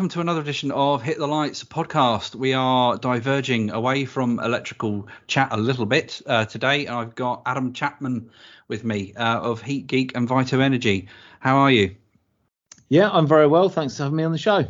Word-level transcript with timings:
Welcome 0.00 0.08
to 0.12 0.20
another 0.22 0.40
edition 0.40 0.70
of 0.70 1.02
Hit 1.02 1.18
the 1.18 1.26
Lights 1.26 1.62
podcast. 1.62 2.34
We 2.34 2.54
are 2.54 2.96
diverging 2.96 3.68
away 3.70 4.06
from 4.06 4.40
electrical 4.40 5.08
chat 5.26 5.48
a 5.52 5.58
little 5.58 5.84
bit 5.84 6.22
uh, 6.24 6.46
today. 6.46 6.86
I've 6.86 7.14
got 7.14 7.42
Adam 7.44 7.74
Chapman 7.74 8.30
with 8.66 8.82
me 8.82 9.12
uh, 9.12 9.40
of 9.40 9.60
Heat 9.60 9.86
Geek 9.88 10.16
and 10.16 10.26
Vito 10.26 10.58
Energy. 10.58 11.08
How 11.38 11.58
are 11.58 11.70
you? 11.70 11.96
Yeah, 12.88 13.10
I'm 13.12 13.26
very 13.26 13.46
well. 13.46 13.68
Thanks 13.68 13.98
for 13.98 14.04
having 14.04 14.16
me 14.16 14.24
on 14.24 14.32
the 14.32 14.38
show. 14.38 14.64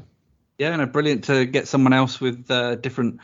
Yeah, 0.58 0.74
no, 0.74 0.86
brilliant 0.86 1.22
to 1.26 1.46
get 1.46 1.68
someone 1.68 1.92
else 1.92 2.20
with 2.20 2.50
uh, 2.50 2.74
different 2.74 3.20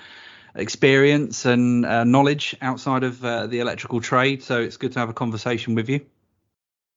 experience 0.55 1.45
and 1.45 1.85
uh, 1.85 2.05
knowledge 2.05 2.55
outside 2.63 3.03
of 3.03 3.25
uh, 3.25 3.49
the 3.49 3.59
electrical 3.59 4.01
trade. 4.01 4.45
So 4.45 4.61
it's 4.61 4.77
good 4.77 4.93
to 4.93 5.01
have 5.01 5.09
a 5.09 5.13
conversation 5.13 5.75
with 5.75 5.89
you. 5.89 6.07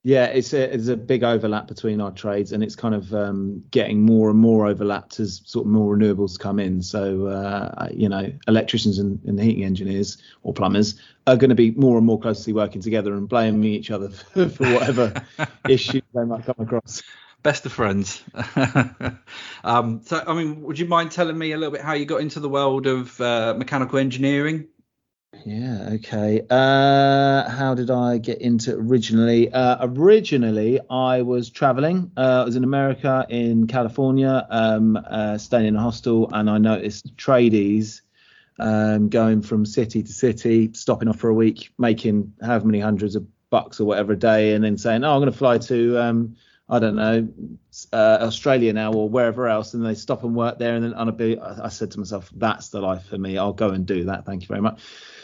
Yeah, 0.03 0.25
it's 0.25 0.53
a 0.53 0.73
it's 0.73 0.87
a 0.87 0.95
big 0.95 1.23
overlap 1.23 1.67
between 1.67 1.99
our 1.99 2.11
trades, 2.11 2.53
and 2.53 2.63
it's 2.63 2.75
kind 2.75 2.95
of 2.95 3.13
um, 3.13 3.61
getting 3.69 4.01
more 4.01 4.29
and 4.29 4.39
more 4.39 4.65
overlapped 4.65 5.19
as 5.19 5.41
sort 5.43 5.65
of 5.65 5.71
more 5.71 5.97
renewables 5.97 6.39
come 6.39 6.57
in. 6.57 6.81
So 6.81 7.27
uh, 7.27 7.89
you 7.91 8.07
know, 8.07 8.31
electricians 8.47 8.97
and, 8.97 9.19
and, 9.25 9.37
heating 9.39 9.65
engineers 9.65 10.17
or 10.43 10.53
plumbers 10.53 10.95
are 11.27 11.35
going 11.35 11.49
to 11.49 11.55
be 11.55 11.71
more 11.71 11.97
and 11.97 12.05
more 12.05 12.17
closely 12.17 12.53
working 12.53 12.81
together 12.81 13.13
and 13.13 13.27
blaming 13.27 13.65
each 13.65 13.91
other 13.91 14.09
for, 14.33 14.47
for 14.47 14.73
whatever 14.73 15.13
issues 15.69 16.03
they 16.13 16.23
might 16.23 16.45
come 16.45 16.55
across. 16.59 17.03
Best 17.43 17.65
of 17.65 17.73
friends. 17.73 18.21
um, 19.63 20.01
so, 20.03 20.23
I 20.25 20.33
mean, 20.33 20.61
would 20.63 20.79
you 20.79 20.85
mind 20.85 21.11
telling 21.11 21.37
me 21.37 21.53
a 21.53 21.57
little 21.57 21.71
bit 21.71 21.81
how 21.81 21.93
you 21.93 22.05
got 22.05 22.19
into 22.21 22.39
the 22.41 22.49
world 22.49 22.85
of 22.85 23.19
uh, 23.19 23.53
mechanical 23.57 23.97
engineering? 23.97 24.67
Yeah. 25.45 25.89
Okay. 25.93 26.41
Uh, 26.49 27.47
how 27.49 27.73
did 27.75 27.91
I 27.91 28.17
get 28.17 28.41
into 28.41 28.71
it 28.71 28.77
originally? 28.79 29.51
Uh, 29.51 29.77
originally, 29.81 30.79
I 30.89 31.21
was 31.21 31.49
traveling. 31.49 32.11
Uh, 32.17 32.41
I 32.41 32.43
was 32.43 32.55
in 32.55 32.63
America, 32.63 33.25
in 33.29 33.67
California, 33.67 34.45
um, 34.49 34.97
uh, 34.97 35.37
staying 35.37 35.67
in 35.67 35.75
a 35.75 35.81
hostel, 35.81 36.29
and 36.33 36.49
I 36.49 36.57
noticed 36.57 37.15
tradies 37.15 38.01
um, 38.59 39.09
going 39.09 39.41
from 39.41 39.65
city 39.65 40.03
to 40.03 40.11
city, 40.11 40.71
stopping 40.73 41.07
off 41.07 41.19
for 41.19 41.29
a 41.29 41.33
week, 41.33 41.71
making 41.77 42.33
however 42.41 42.65
many 42.65 42.79
hundreds 42.79 43.15
of 43.15 43.25
bucks 43.49 43.79
or 43.79 43.85
whatever 43.85 44.13
a 44.13 44.19
day, 44.19 44.53
and 44.53 44.63
then 44.63 44.77
saying, 44.77 45.03
"Oh, 45.03 45.13
I'm 45.13 45.21
going 45.21 45.31
to 45.31 45.37
fly 45.37 45.57
to." 45.59 45.99
Um, 45.99 46.35
I 46.71 46.77
don't 46.77 46.95
know, 46.95 47.27
uh, 47.91 48.19
Australia 48.21 48.71
now 48.73 48.93
or 48.93 49.09
wherever 49.09 49.47
else, 49.47 49.73
and 49.73 49.83
they 49.83 49.95
stop 49.95 50.23
and 50.23 50.35
work 50.35 50.59
there. 50.59 50.75
And 50.75 50.83
then 50.83 51.39
I 51.41 51.69
said 51.69 51.89
to 51.91 51.97
myself, 51.97 52.29
that's 52.35 52.69
the 52.69 52.79
life 52.79 53.05
for 53.07 53.17
me. 53.17 53.39
I'll 53.39 53.53
go 53.53 53.69
and 53.69 53.87
do 53.87 54.03
that. 54.03 54.27
Thank 54.27 54.43
you 54.43 54.47
very 54.47 54.61
much. 54.61 54.79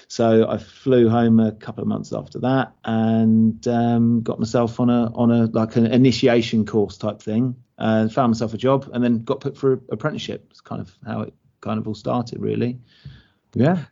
So 0.07 0.47
I 0.47 0.57
flew 0.57 1.09
home 1.09 1.39
a 1.39 1.51
couple 1.51 1.81
of 1.81 1.87
months 1.87 2.13
after 2.13 2.39
that 2.39 2.73
and 2.83 3.67
um, 3.67 4.21
got 4.21 4.39
myself 4.39 4.79
on 4.79 4.89
a 4.89 5.11
on 5.13 5.31
a 5.31 5.45
like 5.45 5.75
an 5.75 5.87
initiation 5.87 6.65
course 6.65 6.97
type 6.97 7.21
thing 7.21 7.55
and 7.77 8.13
found 8.13 8.31
myself 8.31 8.53
a 8.53 8.57
job 8.57 8.89
and 8.93 9.03
then 9.03 9.23
got 9.23 9.41
put 9.41 9.57
through 9.57 9.81
apprenticeship. 9.89 10.47
It's 10.51 10.61
kind 10.61 10.81
of 10.81 10.91
how 11.05 11.21
it 11.21 11.33
kind 11.61 11.79
of 11.79 11.87
all 11.87 11.95
started 11.95 12.39
really. 12.39 12.79
Yeah. 13.53 13.85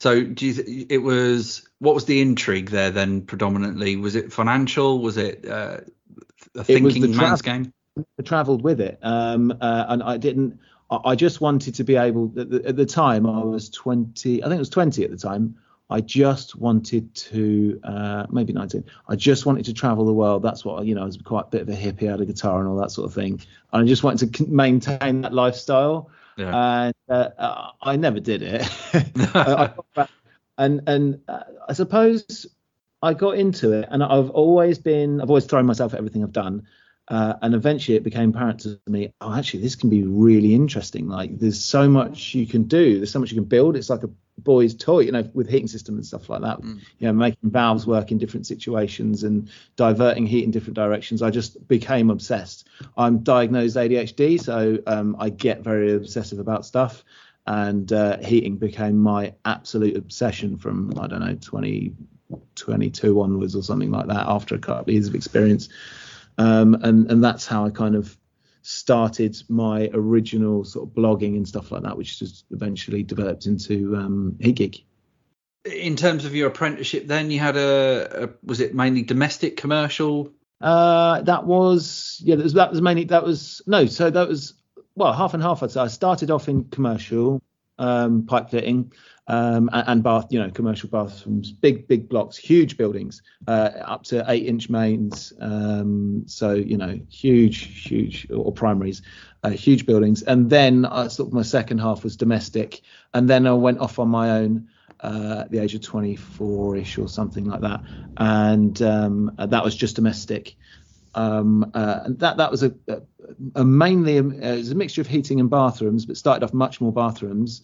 So 0.00 0.22
do 0.22 0.46
you 0.46 0.54
th- 0.54 0.86
it 0.90 0.98
was 0.98 1.68
what 1.80 1.94
was 1.94 2.04
the 2.04 2.20
intrigue 2.20 2.70
there 2.70 2.90
then 2.90 3.22
predominantly? 3.22 3.96
Was 3.96 4.14
it 4.14 4.32
financial? 4.32 5.00
Was 5.00 5.16
it 5.16 5.46
uh, 5.46 5.78
a 6.54 6.64
thinking 6.64 7.02
it 7.02 7.08
was 7.08 7.16
man's 7.16 7.42
tra- 7.42 7.52
game? 7.52 7.72
I 8.18 8.22
travelled 8.22 8.62
with 8.62 8.80
it, 8.80 8.98
um, 9.02 9.50
uh, 9.60 9.86
and 9.88 10.02
I 10.02 10.18
didn't. 10.18 10.60
I 10.90 11.14
just 11.14 11.40
wanted 11.40 11.74
to 11.74 11.84
be 11.84 11.96
able. 11.96 12.32
At 12.38 12.76
the 12.76 12.86
time, 12.86 13.26
I 13.26 13.44
was 13.44 13.68
20. 13.70 14.42
I 14.42 14.46
think 14.46 14.56
it 14.56 14.58
was 14.58 14.70
20 14.70 15.04
at 15.04 15.10
the 15.10 15.16
time. 15.16 15.56
I 15.90 16.00
just 16.00 16.56
wanted 16.56 17.14
to, 17.14 17.80
uh, 17.82 18.26
maybe 18.30 18.52
19. 18.52 18.84
I 19.08 19.16
just 19.16 19.46
wanted 19.46 19.64
to 19.66 19.72
travel 19.72 20.04
the 20.04 20.12
world. 20.12 20.42
That's 20.42 20.64
what 20.64 20.84
you 20.86 20.94
know. 20.94 21.02
I 21.02 21.04
was 21.04 21.16
quite 21.18 21.46
a 21.46 21.50
bit 21.50 21.62
of 21.62 21.68
a 21.68 21.72
hippie, 21.72 22.10
had 22.10 22.20
a 22.20 22.26
guitar 22.26 22.60
and 22.60 22.68
all 22.68 22.76
that 22.76 22.90
sort 22.90 23.06
of 23.06 23.14
thing. 23.14 23.40
And 23.72 23.84
I 23.84 23.86
just 23.86 24.02
wanted 24.02 24.34
to 24.34 24.46
maintain 24.46 25.22
that 25.22 25.32
lifestyle. 25.32 26.10
Yeah. 26.36 26.84
And 26.84 26.94
uh, 27.08 27.70
I 27.82 27.96
never 27.96 28.20
did 28.20 28.42
it. 28.42 28.66
and 30.58 30.82
and 30.86 31.20
uh, 31.28 31.42
I 31.68 31.72
suppose 31.72 32.46
I 33.02 33.14
got 33.14 33.36
into 33.36 33.72
it, 33.72 33.88
and 33.90 34.02
I've 34.02 34.30
always 34.30 34.78
been. 34.78 35.20
I've 35.20 35.30
always 35.30 35.46
thrown 35.46 35.66
myself 35.66 35.92
at 35.94 35.98
everything 35.98 36.22
I've 36.22 36.32
done. 36.32 36.66
Uh, 37.08 37.34
and 37.40 37.54
eventually 37.54 37.96
it 37.96 38.02
became 38.02 38.30
apparent 38.30 38.60
to 38.60 38.78
me, 38.86 39.12
oh, 39.20 39.34
actually, 39.34 39.62
this 39.62 39.74
can 39.74 39.88
be 39.88 40.02
really 40.02 40.54
interesting. 40.54 41.08
Like, 41.08 41.38
there's 41.38 41.62
so 41.62 41.88
much 41.88 42.34
you 42.34 42.46
can 42.46 42.64
do. 42.64 42.98
There's 42.98 43.10
so 43.10 43.18
much 43.18 43.30
you 43.30 43.36
can 43.36 43.48
build. 43.48 43.76
It's 43.76 43.88
like 43.88 44.02
a 44.02 44.10
boy's 44.36 44.74
toy, 44.74 45.00
you 45.00 45.12
know, 45.12 45.28
with 45.32 45.48
heating 45.48 45.68
system 45.68 45.94
and 45.96 46.04
stuff 46.04 46.28
like 46.28 46.42
that. 46.42 46.60
Mm. 46.60 46.80
You 46.98 47.06
know, 47.06 47.14
making 47.14 47.50
valves 47.50 47.86
work 47.86 48.12
in 48.12 48.18
different 48.18 48.46
situations 48.46 49.24
and 49.24 49.50
diverting 49.76 50.26
heat 50.26 50.44
in 50.44 50.50
different 50.50 50.76
directions. 50.76 51.22
I 51.22 51.30
just 51.30 51.66
became 51.66 52.10
obsessed. 52.10 52.68
I'm 52.96 53.20
diagnosed 53.20 53.76
ADHD, 53.76 54.40
so 54.40 54.78
um, 54.86 55.16
I 55.18 55.30
get 55.30 55.62
very 55.62 55.94
obsessive 55.94 56.38
about 56.38 56.66
stuff. 56.66 57.04
And 57.46 57.90
uh, 57.90 58.18
heating 58.18 58.58
became 58.58 58.98
my 58.98 59.32
absolute 59.46 59.96
obsession 59.96 60.58
from, 60.58 60.92
I 61.00 61.06
don't 61.06 61.20
know, 61.20 61.38
20, 61.40 61.94
22 62.54 63.22
onwards 63.22 63.56
or 63.56 63.62
something 63.62 63.90
like 63.90 64.08
that 64.08 64.26
after 64.26 64.54
a 64.54 64.58
couple 64.58 64.82
of 64.82 64.88
years 64.90 65.08
of 65.08 65.14
experience 65.14 65.70
um, 66.38 66.74
and 66.82 67.10
and 67.10 67.22
that's 67.22 67.46
how 67.46 67.66
I 67.66 67.70
kind 67.70 67.94
of 67.94 68.16
started 68.62 69.36
my 69.48 69.90
original 69.92 70.64
sort 70.64 70.88
of 70.88 70.94
blogging 70.94 71.36
and 71.36 71.46
stuff 71.46 71.72
like 71.72 71.82
that, 71.82 71.96
which 71.96 72.18
just 72.18 72.44
eventually 72.50 73.02
developed 73.02 73.46
into 73.46 73.96
um, 73.96 74.36
Heat 74.40 74.84
In 75.64 75.96
terms 75.96 76.24
of 76.24 76.34
your 76.34 76.48
apprenticeship, 76.48 77.06
then 77.06 77.30
you 77.30 77.40
had 77.40 77.56
a, 77.56 78.24
a 78.24 78.28
was 78.44 78.60
it 78.60 78.74
mainly 78.74 79.02
domestic, 79.02 79.56
commercial? 79.56 80.32
Uh, 80.60 81.22
that 81.22 81.44
was 81.44 82.20
yeah, 82.24 82.36
that 82.36 82.42
was, 82.44 82.54
that 82.54 82.70
was 82.70 82.80
mainly 82.80 83.04
that 83.04 83.24
was 83.24 83.60
no, 83.66 83.86
so 83.86 84.10
that 84.10 84.28
was 84.28 84.54
well 84.94 85.12
half 85.12 85.34
and 85.34 85.42
half. 85.42 85.62
I'd 85.62 85.72
say 85.72 85.80
I 85.80 85.88
started 85.88 86.30
off 86.30 86.48
in 86.48 86.64
commercial 86.64 87.42
um, 87.78 88.26
pipe 88.26 88.50
fitting, 88.50 88.92
um, 89.28 89.68
and, 89.72 89.88
and, 89.88 90.02
bath, 90.02 90.26
you 90.30 90.38
know, 90.38 90.50
commercial 90.50 90.88
bathrooms, 90.88 91.52
big, 91.52 91.86
big 91.86 92.08
blocks, 92.08 92.36
huge 92.36 92.76
buildings, 92.76 93.22
uh, 93.46 93.70
up 93.84 94.04
to 94.04 94.24
eight 94.28 94.46
inch 94.46 94.70
mains. 94.70 95.32
Um, 95.40 96.24
so, 96.26 96.54
you 96.54 96.78
know, 96.78 96.98
huge, 97.10 97.86
huge, 97.86 98.26
or 98.30 98.52
primaries, 98.52 99.02
uh, 99.44 99.50
huge 99.50 99.84
buildings. 99.84 100.22
And 100.22 100.48
then 100.48 100.86
I 100.86 101.08
sort 101.08 101.28
of 101.28 101.34
my 101.34 101.42
second 101.42 101.78
half 101.78 102.04
was 102.04 102.16
domestic. 102.16 102.80
And 103.12 103.28
then 103.28 103.46
I 103.46 103.52
went 103.52 103.78
off 103.80 103.98
on 103.98 104.08
my 104.08 104.30
own. 104.30 104.68
Uh, 105.00 105.42
at 105.44 105.50
the 105.52 105.60
age 105.60 105.76
of 105.76 105.80
24ish 105.80 107.00
or 107.00 107.08
something 107.08 107.44
like 107.44 107.60
that, 107.60 107.80
and 108.16 108.82
um, 108.82 109.30
that 109.38 109.62
was 109.62 109.76
just 109.76 109.94
domestic. 109.94 110.56
Um, 111.18 111.72
uh, 111.74 112.00
and 112.04 112.18
that 112.20 112.36
that 112.36 112.50
was 112.50 112.62
a, 112.62 112.72
a, 112.86 113.00
a 113.56 113.64
mainly 113.64 114.18
a, 114.18 114.22
it 114.22 114.56
was 114.58 114.70
a 114.70 114.76
mixture 114.76 115.00
of 115.00 115.08
heating 115.08 115.40
and 115.40 115.50
bathrooms, 115.50 116.06
but 116.06 116.16
started 116.16 116.44
off 116.44 116.54
much 116.54 116.80
more 116.80 116.92
bathrooms 116.92 117.62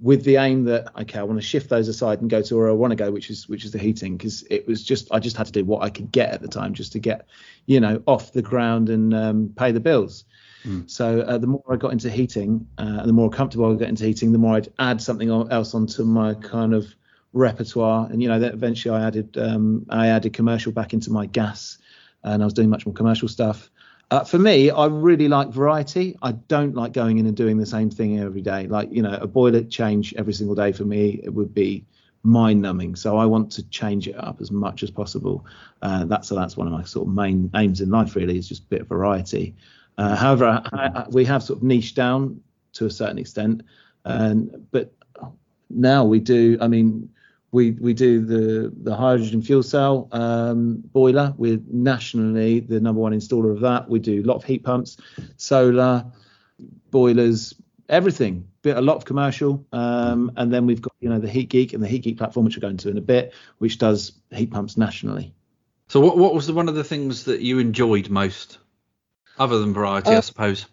with 0.00 0.24
the 0.24 0.36
aim 0.36 0.64
that 0.64 0.90
okay, 1.02 1.20
I 1.20 1.22
want 1.22 1.40
to 1.40 1.46
shift 1.46 1.68
those 1.68 1.86
aside 1.86 2.20
and 2.20 2.28
go 2.28 2.42
to 2.42 2.56
where 2.56 2.68
I 2.68 2.72
want 2.72 2.90
to 2.90 2.96
go, 2.96 3.12
which 3.12 3.30
is 3.30 3.48
which 3.48 3.64
is 3.64 3.70
the 3.70 3.78
heating, 3.78 4.16
because 4.16 4.42
it 4.50 4.66
was 4.66 4.82
just 4.82 5.12
I 5.12 5.20
just 5.20 5.36
had 5.36 5.46
to 5.46 5.52
do 5.52 5.64
what 5.64 5.82
I 5.82 5.90
could 5.90 6.10
get 6.10 6.30
at 6.30 6.42
the 6.42 6.48
time 6.48 6.74
just 6.74 6.90
to 6.92 6.98
get 6.98 7.28
you 7.66 7.78
know 7.78 8.02
off 8.06 8.32
the 8.32 8.42
ground 8.42 8.88
and 8.88 9.14
um, 9.14 9.52
pay 9.56 9.70
the 9.70 9.80
bills. 9.80 10.24
Mm. 10.64 10.90
So 10.90 11.20
uh, 11.20 11.38
the 11.38 11.46
more 11.46 11.62
I 11.70 11.76
got 11.76 11.92
into 11.92 12.10
heating, 12.10 12.66
uh, 12.78 12.98
and 13.00 13.08
the 13.08 13.12
more 13.12 13.30
comfortable 13.30 13.72
I 13.72 13.76
got 13.76 13.88
into 13.88 14.06
heating, 14.06 14.32
the 14.32 14.38
more 14.38 14.56
I'd 14.56 14.72
add 14.80 15.00
something 15.00 15.30
else 15.30 15.72
onto 15.72 16.02
my 16.04 16.34
kind 16.34 16.74
of 16.74 16.92
repertoire. 17.32 18.08
And 18.10 18.20
you 18.20 18.28
know, 18.28 18.40
that 18.40 18.54
eventually 18.54 18.96
I 18.96 19.06
added 19.06 19.38
um, 19.38 19.86
I 19.88 20.08
added 20.08 20.32
commercial 20.32 20.72
back 20.72 20.92
into 20.92 21.12
my 21.12 21.26
gas, 21.26 21.78
and 22.24 22.42
I 22.42 22.44
was 22.44 22.54
doing 22.54 22.70
much 22.70 22.86
more 22.86 22.94
commercial 22.94 23.28
stuff. 23.28 23.70
Uh, 24.10 24.24
for 24.24 24.38
me, 24.38 24.70
I 24.70 24.86
really 24.86 25.28
like 25.28 25.48
variety. 25.48 26.16
I 26.22 26.32
don't 26.32 26.74
like 26.74 26.92
going 26.92 27.18
in 27.18 27.26
and 27.26 27.36
doing 27.36 27.58
the 27.58 27.66
same 27.66 27.90
thing 27.90 28.18
every 28.20 28.40
day. 28.40 28.66
Like, 28.66 28.90
you 28.90 29.02
know, 29.02 29.18
a 29.20 29.26
boiler 29.26 29.62
change 29.62 30.14
every 30.16 30.32
single 30.32 30.54
day 30.54 30.72
for 30.72 30.84
me, 30.84 31.20
it 31.22 31.28
would 31.28 31.52
be 31.52 31.84
mind 32.22 32.62
numbing. 32.62 32.96
So 32.96 33.18
I 33.18 33.26
want 33.26 33.52
to 33.52 33.68
change 33.68 34.08
it 34.08 34.16
up 34.18 34.40
as 34.40 34.50
much 34.50 34.82
as 34.82 34.90
possible. 34.90 35.44
Uh, 35.82 36.04
that's 36.04 36.28
so 36.28 36.34
that's 36.34 36.56
one 36.56 36.66
of 36.66 36.72
my 36.72 36.84
sort 36.84 37.06
of 37.06 37.14
main 37.14 37.50
aims 37.54 37.80
in 37.80 37.90
life, 37.90 38.16
really, 38.16 38.38
is 38.38 38.48
just 38.48 38.62
a 38.62 38.66
bit 38.66 38.80
of 38.80 38.88
variety. 38.88 39.54
Uh, 39.98 40.16
however, 40.16 40.62
I, 40.72 40.90
I, 40.94 41.06
we 41.10 41.24
have 41.26 41.42
sort 41.42 41.58
of 41.58 41.62
niched 41.62 41.94
down 41.94 42.40
to 42.74 42.86
a 42.86 42.90
certain 42.90 43.18
extent, 43.18 43.62
and 44.04 44.66
but 44.70 44.92
now 45.68 46.04
we 46.04 46.18
do. 46.18 46.56
I 46.60 46.68
mean, 46.68 47.10
we 47.50 47.72
we 47.72 47.94
do 47.94 48.24
the 48.24 48.72
the 48.82 48.94
hydrogen 48.94 49.42
fuel 49.42 49.62
cell 49.62 50.08
um, 50.12 50.82
boiler. 50.92 51.34
We're 51.36 51.60
nationally 51.70 52.60
the 52.60 52.80
number 52.80 53.00
one 53.00 53.12
installer 53.12 53.52
of 53.52 53.60
that. 53.60 53.88
We 53.88 53.98
do 53.98 54.22
a 54.22 54.24
lot 54.24 54.36
of 54.36 54.44
heat 54.44 54.64
pumps, 54.64 54.98
solar 55.36 56.04
boilers, 56.90 57.54
everything. 57.88 58.48
Bit 58.62 58.76
a 58.76 58.80
lot 58.80 58.96
of 58.96 59.04
commercial, 59.04 59.64
um, 59.72 60.32
and 60.36 60.52
then 60.52 60.66
we've 60.66 60.82
got 60.82 60.92
you 61.00 61.08
know 61.08 61.20
the 61.20 61.28
Heat 61.28 61.48
Geek 61.48 61.72
and 61.72 61.82
the 61.82 61.88
Heat 61.88 62.02
Geek 62.02 62.18
platform, 62.18 62.44
which 62.44 62.56
we'll 62.56 62.62
go 62.62 62.68
into 62.68 62.90
in 62.90 62.98
a 62.98 63.02
bit, 63.02 63.32
which 63.58 63.78
does 63.78 64.12
heat 64.30 64.50
pumps 64.50 64.76
nationally. 64.76 65.32
So 65.86 66.00
what 66.00 66.18
what 66.18 66.34
was 66.34 66.46
the, 66.46 66.52
one 66.52 66.68
of 66.68 66.74
the 66.74 66.84
things 66.84 67.24
that 67.24 67.40
you 67.40 67.60
enjoyed 67.60 68.10
most, 68.10 68.58
other 69.38 69.58
than 69.60 69.72
variety, 69.72 70.10
uh, 70.10 70.18
I 70.18 70.20
suppose? 70.20 70.66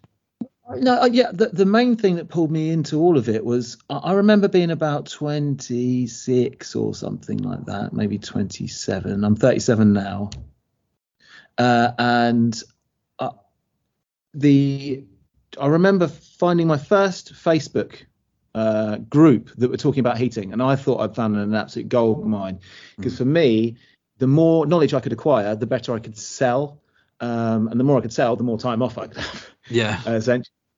No, 0.77 1.01
uh, 1.01 1.09
yeah, 1.11 1.31
the, 1.31 1.49
the 1.49 1.65
main 1.65 1.95
thing 1.95 2.15
that 2.15 2.29
pulled 2.29 2.51
me 2.51 2.71
into 2.71 2.99
all 2.99 3.17
of 3.17 3.29
it 3.29 3.45
was 3.45 3.77
I 3.89 4.13
remember 4.13 4.47
being 4.47 4.71
about 4.71 5.05
26 5.07 6.75
or 6.75 6.95
something 6.95 7.37
like 7.37 7.65
that, 7.65 7.93
maybe 7.93 8.17
27. 8.17 9.23
I'm 9.23 9.35
37 9.35 9.93
now. 9.93 10.31
Uh, 11.57 11.91
and 11.99 12.63
uh, 13.19 13.29
the 14.33 15.03
I 15.59 15.67
remember 15.67 16.07
finding 16.07 16.67
my 16.67 16.77
first 16.77 17.33
Facebook 17.33 18.03
uh, 18.55 18.97
group 18.97 19.51
that 19.57 19.69
were 19.69 19.77
talking 19.77 19.99
about 19.99 20.17
heating, 20.17 20.51
and 20.51 20.63
I 20.63 20.75
thought 20.75 20.99
I'd 20.99 21.15
found 21.15 21.37
an 21.37 21.53
absolute 21.53 21.89
gold 21.89 22.25
mine 22.25 22.59
because 22.97 23.13
mm. 23.13 23.17
for 23.19 23.25
me, 23.25 23.77
the 24.17 24.27
more 24.27 24.65
knowledge 24.65 24.93
I 24.93 24.99
could 24.99 25.13
acquire, 25.13 25.55
the 25.55 25.67
better 25.67 25.93
I 25.93 25.99
could 25.99 26.17
sell, 26.17 26.81
um, 27.19 27.67
and 27.67 27.79
the 27.79 27.83
more 27.83 27.97
I 27.97 28.01
could 28.01 28.13
sell, 28.13 28.35
the 28.35 28.43
more 28.43 28.57
time 28.57 28.81
off 28.81 28.97
I 28.97 29.07
could 29.07 29.17
have. 29.17 29.49
Yeah. 29.69 30.01
Uh, 30.05 30.19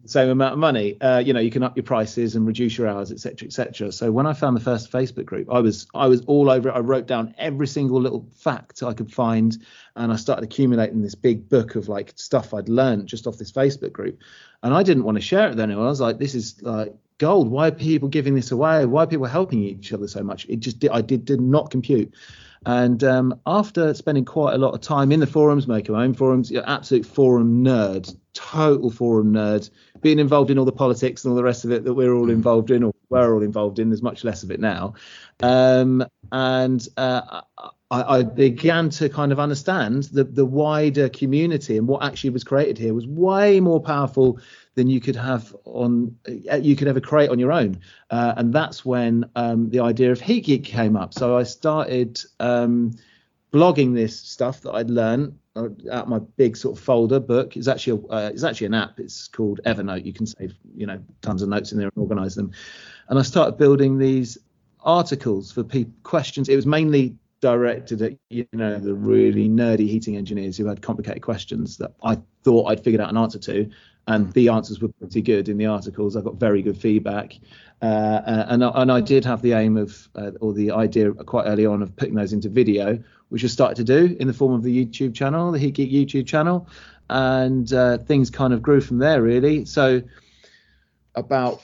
essentially, 0.04 0.24
same 0.24 0.32
amount 0.32 0.54
of 0.54 0.60
money. 0.60 1.00
Uh, 1.02 1.20
you 1.20 1.34
know, 1.34 1.40
you 1.40 1.52
can 1.52 1.64
up 1.64 1.76
your 1.76 1.84
prices 1.84 2.36
and 2.36 2.46
reduce 2.46 2.78
your 2.78 2.88
hours, 2.88 3.12
etc., 3.12 3.48
etc. 3.48 3.92
So 3.92 4.12
when 4.12 4.26
I 4.26 4.34
found 4.34 4.56
the 4.56 4.62
first 4.62 4.92
Facebook 4.92 5.26
group, 5.26 5.52
I 5.52 5.60
was 5.60 5.88
I 5.94 6.08
was 6.08 6.22
all 6.26 6.50
over 6.50 6.70
it. 6.70 6.74
I 6.74 6.80
wrote 6.80 7.08
down 7.08 7.34
every 7.38 7.68
single 7.68 8.02
little 8.02 8.28
fact 8.36 8.84
I 8.84 8.94
could 8.94 9.12
find, 9.12 9.58
and 9.96 10.12
I 10.12 10.16
started 10.16 10.44
accumulating 10.44 11.02
this 11.02 11.16
big 11.16 11.50
book 11.50 11.76
of 11.76 11.90
like 11.90 12.14
stuff 12.16 12.54
I'd 12.54 12.70
learned 12.70 13.08
just 13.08 13.28
off 13.28 13.38
this 13.38 13.52
Facebook 13.52 13.92
group. 13.92 14.20
And 14.64 14.74
I 14.74 14.84
didn't 14.84 15.04
want 15.04 15.18
to 15.18 15.22
share 15.22 15.48
it 15.48 15.50
with 15.52 15.60
anyone. 15.60 15.86
I 15.86 15.90
was 15.90 16.02
like, 16.02 16.18
this 16.18 16.36
is 16.36 16.62
like 16.62 16.94
gold. 17.18 17.50
Why 17.50 17.68
are 17.68 17.72
people 17.72 18.10
giving 18.10 18.36
this 18.36 18.52
away? 18.52 18.86
Why 18.86 19.04
are 19.04 19.08
people 19.08 19.26
helping 19.26 19.64
each 19.64 19.94
other 19.94 20.08
so 20.08 20.24
much? 20.24 20.46
It 20.50 20.60
just 20.60 20.80
did, 20.80 20.92
I 20.92 21.02
did 21.02 21.26
did 21.26 21.42
not 21.42 21.72
compute. 21.72 22.14
And 22.66 23.04
um, 23.04 23.40
after 23.46 23.94
spending 23.94 24.26
quite 24.26 24.54
a 24.54 24.58
lot 24.58 24.74
of 24.74 24.82
time 24.82 25.12
in 25.12 25.20
the 25.20 25.28
forums, 25.28 25.68
making 25.68 25.96
my 25.96 26.04
own 26.04 26.14
forums, 26.14 26.52
absolute 26.52 27.06
forum 27.06 27.64
nerd, 27.64 28.14
total 28.34 28.90
forum 28.90 29.32
nerd, 29.32 29.70
being 30.02 30.20
involved 30.20 30.52
in 30.52 30.60
all 30.60 30.66
the 30.66 30.72
politics 30.72 31.24
and 31.24 31.32
all 31.32 31.38
the 31.38 31.44
rest 31.44 31.66
of 31.66 31.72
it 31.72 31.86
that 31.86 31.94
we're 31.94 32.14
all 32.14 32.30
involved 32.30 32.72
in, 32.72 32.84
or 32.84 32.94
we're 33.10 33.34
all 33.34 33.44
involved 33.44 33.80
in. 33.80 33.90
There's 33.90 34.02
much 34.02 34.24
less 34.24 34.44
of 34.44 34.52
it 34.52 34.60
now. 34.60 34.96
Um, 35.42 36.06
and 36.32 36.86
uh, 36.98 37.42
I, 37.90 38.18
I, 38.18 38.24
began 38.24 38.90
to 38.90 39.08
kind 39.08 39.32
of 39.32 39.40
understand 39.40 40.04
the, 40.04 40.26
the 40.26 40.46
wider 40.46 41.08
community 41.10 41.78
and 41.78 41.88
what 41.88 42.04
actually 42.04 42.32
was 42.32 42.44
created 42.44 42.78
here 42.78 42.94
was 42.94 43.08
way 43.08 43.60
more 43.60 43.80
powerful 43.80 44.40
than 44.78 44.88
you 44.88 45.02
could 45.02 45.16
have 45.16 45.54
on 45.66 46.16
uh, 46.52 46.56
you 46.56 46.76
could 46.76 46.88
ever 46.88 47.02
create 47.02 47.32
on 47.32 47.40
your 47.40 47.52
own. 47.52 47.80
Uh, 48.12 48.36
and 48.38 48.54
that's 48.54 48.86
when 48.86 49.26
um, 49.36 49.70
the 49.72 49.80
idea 49.80 50.12
of 50.12 50.22
Heat 50.22 50.46
Geek 50.46 50.64
came 50.64 50.96
up. 50.96 51.16
So 51.16 51.36
I 51.36 51.44
started 51.44 52.22
um, 52.40 52.94
blogging 53.52 53.96
this 53.96 54.18
stuff 54.18 54.62
that 54.62 54.74
I'd 54.74 54.92
learned 54.92 55.38
uh, 55.56 55.70
out 55.92 56.08
my 56.08 56.20
big 56.20 56.56
sort 56.56 56.78
of 56.78 56.84
folder 56.84 57.20
book. 57.20 57.58
It's 57.58 57.68
actually 57.68 58.04
a, 58.08 58.14
uh, 58.14 58.30
it's 58.32 58.44
actually 58.44 58.68
an 58.68 58.76
app. 58.76 59.00
It's 59.00 59.28
called 59.28 59.60
Evernote. 59.66 60.06
You 60.06 60.14
can 60.14 60.28
save 60.28 60.54
you 60.76 60.86
know 60.86 61.04
tons 61.24 61.42
of 61.42 61.50
notes 61.50 61.72
in 61.72 61.80
there 61.80 61.88
and 61.88 62.02
organize 62.02 62.36
them. 62.36 62.52
And 63.10 63.18
I 63.18 63.24
started 63.24 63.58
building 63.58 63.98
these 63.98 64.38
articles 64.82 65.52
for 65.52 65.64
people 65.64 65.94
questions. 66.04 66.50
It 66.50 66.56
was 66.56 66.68
mainly 66.68 67.16
directed 67.40 68.02
at 68.04 68.14
you 68.30 68.46
know 68.54 68.78
the 68.78 68.94
really 68.94 69.50
nerdy 69.50 69.88
heating 69.88 70.18
engineers 70.18 70.56
who 70.56 70.68
had 70.68 70.84
complicated 70.84 71.24
questions 71.24 71.78
that 71.78 71.94
I 72.04 72.20
thought 72.44 72.68
I'd 72.68 72.84
figured 72.84 73.02
out 73.02 73.10
an 73.10 73.18
answer 73.18 73.40
to, 73.40 73.70
and 74.08 74.32
the 74.34 74.50
answers 74.50 74.82
were 74.82 74.88
pretty 74.88 75.22
good 75.22 75.50
in 75.50 75.58
the 75.58 75.66
articles. 75.66 76.16
I 76.16 76.22
got 76.22 76.36
very 76.36 76.62
good 76.62 76.78
feedback, 76.78 77.38
uh, 77.82 77.86
uh 77.86 78.46
and 78.50 78.64
and 78.64 78.92
I 78.92 79.02
did 79.02 79.26
have 79.26 79.42
the 79.42 79.54
aim 79.54 79.78
of 79.78 80.10
uh, 80.16 80.32
or 80.42 80.54
the 80.54 80.72
idea 80.72 81.12
quite 81.12 81.46
early 81.46 81.66
on 81.66 81.82
of 81.82 81.96
putting 81.96 82.16
those 82.16 82.34
into 82.34 82.50
video, 82.50 83.02
which 83.30 83.44
I 83.44 83.48
started 83.48 83.76
to 83.78 83.84
do 83.84 84.16
in 84.20 84.28
the 84.28 84.34
form 84.34 84.54
of 84.54 84.64
the 84.64 84.86
YouTube 84.86 85.14
channel, 85.14 85.52
the 85.52 85.60
Heat 85.60 85.76
Geek 85.76 85.92
YouTube 85.92 86.26
channel, 86.26 86.68
and 87.10 87.72
uh, 87.74 87.98
things 88.00 88.30
kind 88.30 88.54
of 88.54 88.62
grew 88.62 88.82
from 88.82 88.98
there 88.98 89.22
really. 89.22 89.66
So 89.66 90.02
about 91.16 91.62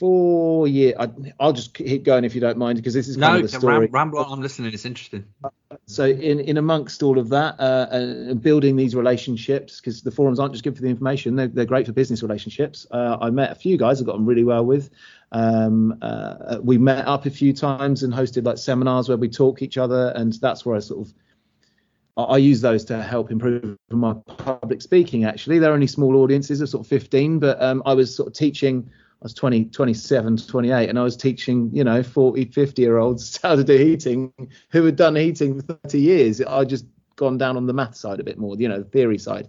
four 0.00 0.66
years. 0.66 0.94
I, 0.98 1.10
will 1.38 1.52
just 1.52 1.74
keep 1.74 2.04
going 2.04 2.24
if 2.24 2.34
you 2.34 2.40
don't 2.40 2.56
mind, 2.56 2.76
because 2.76 2.94
this 2.94 3.06
is 3.06 3.16
kind 3.16 3.34
no, 3.34 3.44
of 3.44 3.50
the 3.50 3.58
story. 3.58 3.86
No, 3.86 3.92
ramble 3.92 4.18
on. 4.18 4.32
I'm 4.32 4.40
listening. 4.40 4.72
It's 4.72 4.86
interesting. 4.86 5.26
So 5.86 6.06
in 6.06 6.40
in 6.40 6.56
amongst 6.56 7.02
all 7.02 7.18
of 7.18 7.28
that, 7.28 7.60
uh, 7.60 7.62
uh, 8.32 8.34
building 8.34 8.76
these 8.76 8.96
relationships, 8.96 9.78
because 9.78 10.02
the 10.02 10.10
forums 10.10 10.40
aren't 10.40 10.52
just 10.52 10.64
good 10.64 10.74
for 10.74 10.82
the 10.82 10.88
information; 10.88 11.36
they're, 11.36 11.48
they're 11.48 11.66
great 11.66 11.86
for 11.86 11.92
business 11.92 12.22
relationships. 12.22 12.86
Uh, 12.90 13.18
I 13.20 13.30
met 13.30 13.52
a 13.52 13.54
few 13.54 13.76
guys 13.76 14.00
I 14.00 14.04
got 14.06 14.14
on 14.14 14.24
really 14.24 14.44
well 14.44 14.64
with. 14.64 14.90
Um, 15.32 15.98
uh, 16.02 16.58
we 16.62 16.78
met 16.78 17.06
up 17.06 17.26
a 17.26 17.30
few 17.30 17.52
times 17.52 18.02
and 18.02 18.12
hosted 18.12 18.44
like 18.46 18.58
seminars 18.58 19.08
where 19.08 19.18
we 19.18 19.28
talk 19.28 19.60
each 19.60 19.76
other, 19.76 20.12
and 20.16 20.32
that's 20.32 20.64
where 20.64 20.74
I 20.74 20.80
sort 20.80 21.06
of 21.06 21.14
I 22.16 22.38
use 22.38 22.60
those 22.60 22.84
to 22.86 23.02
help 23.02 23.30
improve 23.30 23.76
my 23.90 24.14
public 24.36 24.82
speaking. 24.82 25.24
Actually, 25.24 25.58
they're 25.58 25.72
only 25.72 25.86
small 25.86 26.16
audiences 26.16 26.60
of 26.60 26.68
sort 26.68 26.84
of 26.84 26.88
15, 26.88 27.38
but 27.38 27.62
um, 27.62 27.82
I 27.86 27.94
was 27.94 28.14
sort 28.14 28.28
of 28.28 28.34
teaching 28.34 28.90
I 29.22 29.26
was 29.26 29.34
20, 29.34 29.66
27, 29.66 30.38
28, 30.38 30.88
and 30.88 30.98
I 30.98 31.02
was 31.02 31.14
teaching, 31.14 31.70
you 31.74 31.84
know, 31.84 32.02
40, 32.02 32.46
50 32.46 32.80
year 32.80 32.96
olds 32.96 33.36
how 33.42 33.54
to 33.54 33.62
do 33.62 33.76
heating 33.76 34.32
who 34.70 34.84
had 34.84 34.96
done 34.96 35.14
heating 35.14 35.60
for 35.60 35.74
30 35.74 36.00
years. 36.00 36.40
I 36.40 36.64
just 36.64 36.86
gone 37.16 37.36
down 37.36 37.58
on 37.58 37.66
the 37.66 37.74
math 37.74 37.96
side 37.96 38.18
a 38.18 38.24
bit 38.24 38.38
more, 38.38 38.56
you 38.56 38.66
know, 38.66 38.78
the 38.78 38.84
theory 38.84 39.18
side. 39.18 39.48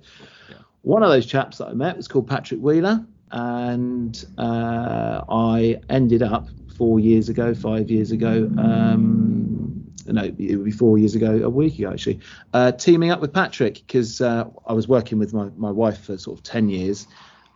Yeah. 0.50 0.58
One 0.82 1.04
of 1.04 1.10
those 1.10 1.26
chaps 1.26 1.60
that 1.60 1.70
I 1.70 1.74
met 1.74 1.96
was 1.96 2.10
called 2.10 2.28
Patrick 2.28 2.60
Wheeler, 2.60 3.06
and 3.32 4.26
uh, 4.38 5.22
I 5.30 5.80
ended 5.90 6.22
up 6.22 6.50
four 6.76 7.00
years 7.00 7.30
ago, 7.30 7.54
five 7.54 7.90
years 7.90 8.12
ago, 8.12 8.52
um, 8.58 9.90
no, 10.06 10.24
it 10.24 10.56
would 10.56 10.66
be 10.66 10.72
four 10.72 10.98
years 10.98 11.16
ago, 11.16 11.42
a 11.44 11.50
week 11.50 11.80
ago 11.80 11.92
actually, 11.92 12.20
uh, 12.54 12.74
teaming 12.74 13.12
up 13.12 13.22
with 13.22 13.32
Patrick 13.32 13.76
because 13.76 14.20
uh, 14.20 14.46
I 14.66 14.74
was 14.74 14.88
working 14.88 15.18
with 15.18 15.34
my, 15.34 15.50
my 15.56 15.72
wife 15.72 16.04
for 16.04 16.18
sort 16.18 16.40
of 16.40 16.44
10 16.44 16.70
years 16.70 17.08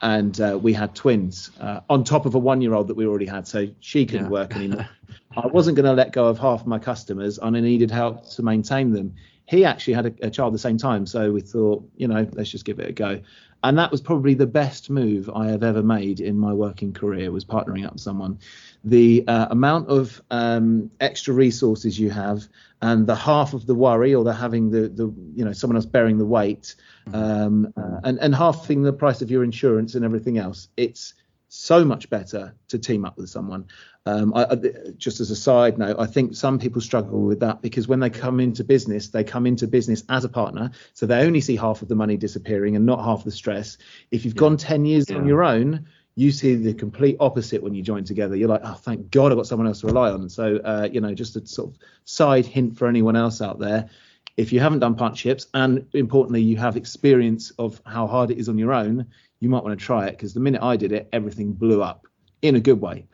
and 0.01 0.39
uh, 0.41 0.59
we 0.61 0.73
had 0.73 0.95
twins 0.95 1.51
uh, 1.59 1.81
on 1.89 2.03
top 2.03 2.25
of 2.25 2.35
a 2.35 2.39
one 2.39 2.61
year 2.61 2.73
old 2.73 2.87
that 2.87 2.95
we 2.95 3.05
already 3.05 3.25
had, 3.25 3.47
so 3.47 3.67
she 3.79 4.05
couldn't 4.05 4.25
yeah. 4.25 4.31
work 4.31 4.55
anymore. 4.55 4.87
I 5.37 5.47
wasn't 5.47 5.75
going 5.75 5.85
to 5.85 5.93
let 5.93 6.13
go 6.13 6.27
of 6.27 6.39
half 6.39 6.65
my 6.65 6.79
customers, 6.79 7.37
and 7.37 7.55
I 7.55 7.59
needed 7.59 7.91
help 7.91 8.29
to 8.31 8.43
maintain 8.43 8.91
them. 8.91 9.15
He 9.47 9.63
actually 9.63 9.93
had 9.93 10.05
a, 10.07 10.27
a, 10.27 10.29
child 10.29 10.49
at 10.49 10.53
the 10.53 10.59
same 10.59 10.77
time, 10.77 11.05
so 11.05 11.31
we 11.31 11.41
thought, 11.41 11.87
you 11.95 12.07
know, 12.07 12.27
let's 12.33 12.49
just 12.49 12.65
give 12.65 12.79
it 12.79 12.89
a 12.89 12.93
go. 12.93 13.21
And 13.63 13.79
that 13.79 13.91
was 13.91 13.99
probably 13.99 14.35
the 14.35 14.45
best 14.45 14.91
move 14.91 15.29
I 15.33 15.47
have 15.47 15.63
ever 15.63 15.81
made 15.81 16.19
in 16.19 16.37
my 16.37 16.53
working 16.53 16.93
career 16.93 17.31
was 17.31 17.43
partnering 17.43 17.85
up 17.85 17.93
with 17.93 18.01
someone. 18.01 18.37
The 18.83 19.23
uh, 19.27 19.47
amount 19.49 19.89
of 19.89 20.21
um, 20.29 20.91
extra 20.99 21.33
resources 21.33 21.99
you 21.99 22.11
have, 22.11 22.47
and 22.83 23.07
the 23.07 23.15
half 23.15 23.53
of 23.53 23.65
the 23.65 23.73
worry, 23.73 24.13
or 24.13 24.23
the 24.23 24.33
having 24.33 24.69
the 24.69 24.89
the 24.89 25.11
you 25.35 25.43
know 25.43 25.51
someone 25.51 25.77
else 25.77 25.87
bearing 25.87 26.19
the 26.19 26.25
weight 26.25 26.75
um, 27.11 27.73
uh, 27.75 28.01
and 28.03 28.19
and 28.19 28.35
halving 28.35 28.83
the 28.83 28.93
price 28.93 29.23
of 29.23 29.31
your 29.31 29.43
insurance 29.43 29.95
and 29.95 30.05
everything 30.05 30.37
else. 30.37 30.67
It's 30.77 31.15
so 31.55 31.85
much 31.85 32.09
better 32.09 32.53
to 32.67 32.77
team 32.77 33.05
up 33.05 33.17
with 33.17 33.29
someone. 33.29 33.65
Um, 34.05 34.33
I, 34.35 34.45
I, 34.45 34.55
just 34.97 35.19
as 35.19 35.31
a 35.31 35.35
side 35.35 35.77
note, 35.77 35.95
I 35.97 36.05
think 36.05 36.35
some 36.35 36.59
people 36.59 36.81
struggle 36.81 37.21
with 37.21 37.39
that 37.39 37.61
because 37.61 37.87
when 37.87 37.99
they 37.99 38.09
come 38.09 38.39
into 38.39 38.63
business, 38.63 39.07
they 39.07 39.23
come 39.23 39.47
into 39.47 39.67
business 39.67 40.03
as 40.09 40.25
a 40.25 40.29
partner, 40.29 40.71
so 40.93 41.05
they 41.05 41.25
only 41.25 41.41
see 41.41 41.55
half 41.55 41.81
of 41.81 41.87
the 41.87 41.95
money 41.95 42.17
disappearing 42.17 42.75
and 42.75 42.85
not 42.85 43.03
half 43.03 43.23
the 43.23 43.31
stress. 43.31 43.77
If 44.11 44.25
you've 44.25 44.35
yeah. 44.35 44.41
gone 44.41 44.57
10 44.57 44.85
years 44.85 45.09
yeah. 45.09 45.17
on 45.17 45.27
your 45.27 45.43
own, 45.43 45.87
you 46.15 46.31
see 46.31 46.55
the 46.55 46.73
complete 46.73 47.17
opposite 47.19 47.63
when 47.63 47.73
you 47.73 47.81
join 47.81 48.03
together. 48.03 48.35
You're 48.35 48.49
like, 48.49 48.61
oh, 48.63 48.73
thank 48.73 49.09
God 49.09 49.31
I've 49.31 49.37
got 49.37 49.47
someone 49.47 49.67
else 49.67 49.81
to 49.81 49.87
rely 49.87 50.11
on. 50.11 50.29
So, 50.29 50.57
uh, 50.57 50.87
you 50.91 51.01
know, 51.01 51.13
just 51.13 51.35
a 51.35 51.45
sort 51.45 51.71
of 51.71 51.77
side 52.03 52.45
hint 52.45 52.77
for 52.77 52.87
anyone 52.87 53.15
else 53.15 53.41
out 53.41 53.59
there 53.59 53.89
if 54.37 54.51
you 54.51 54.59
haven't 54.59 54.79
done 54.79 54.95
partnerships 54.95 55.47
and 55.53 55.85
importantly 55.93 56.41
you 56.41 56.57
have 56.57 56.75
experience 56.75 57.51
of 57.51 57.81
how 57.85 58.05
hard 58.07 58.31
it 58.31 58.37
is 58.37 58.49
on 58.49 58.57
your 58.57 58.73
own 58.73 59.05
you 59.39 59.49
might 59.49 59.63
want 59.63 59.77
to 59.77 59.85
try 59.85 60.07
it 60.07 60.11
because 60.11 60.33
the 60.33 60.39
minute 60.39 60.61
i 60.61 60.75
did 60.75 60.91
it 60.91 61.07
everything 61.13 61.51
blew 61.51 61.81
up 61.81 62.07
in 62.41 62.55
a 62.55 62.59
good 62.59 62.81
way 62.81 63.05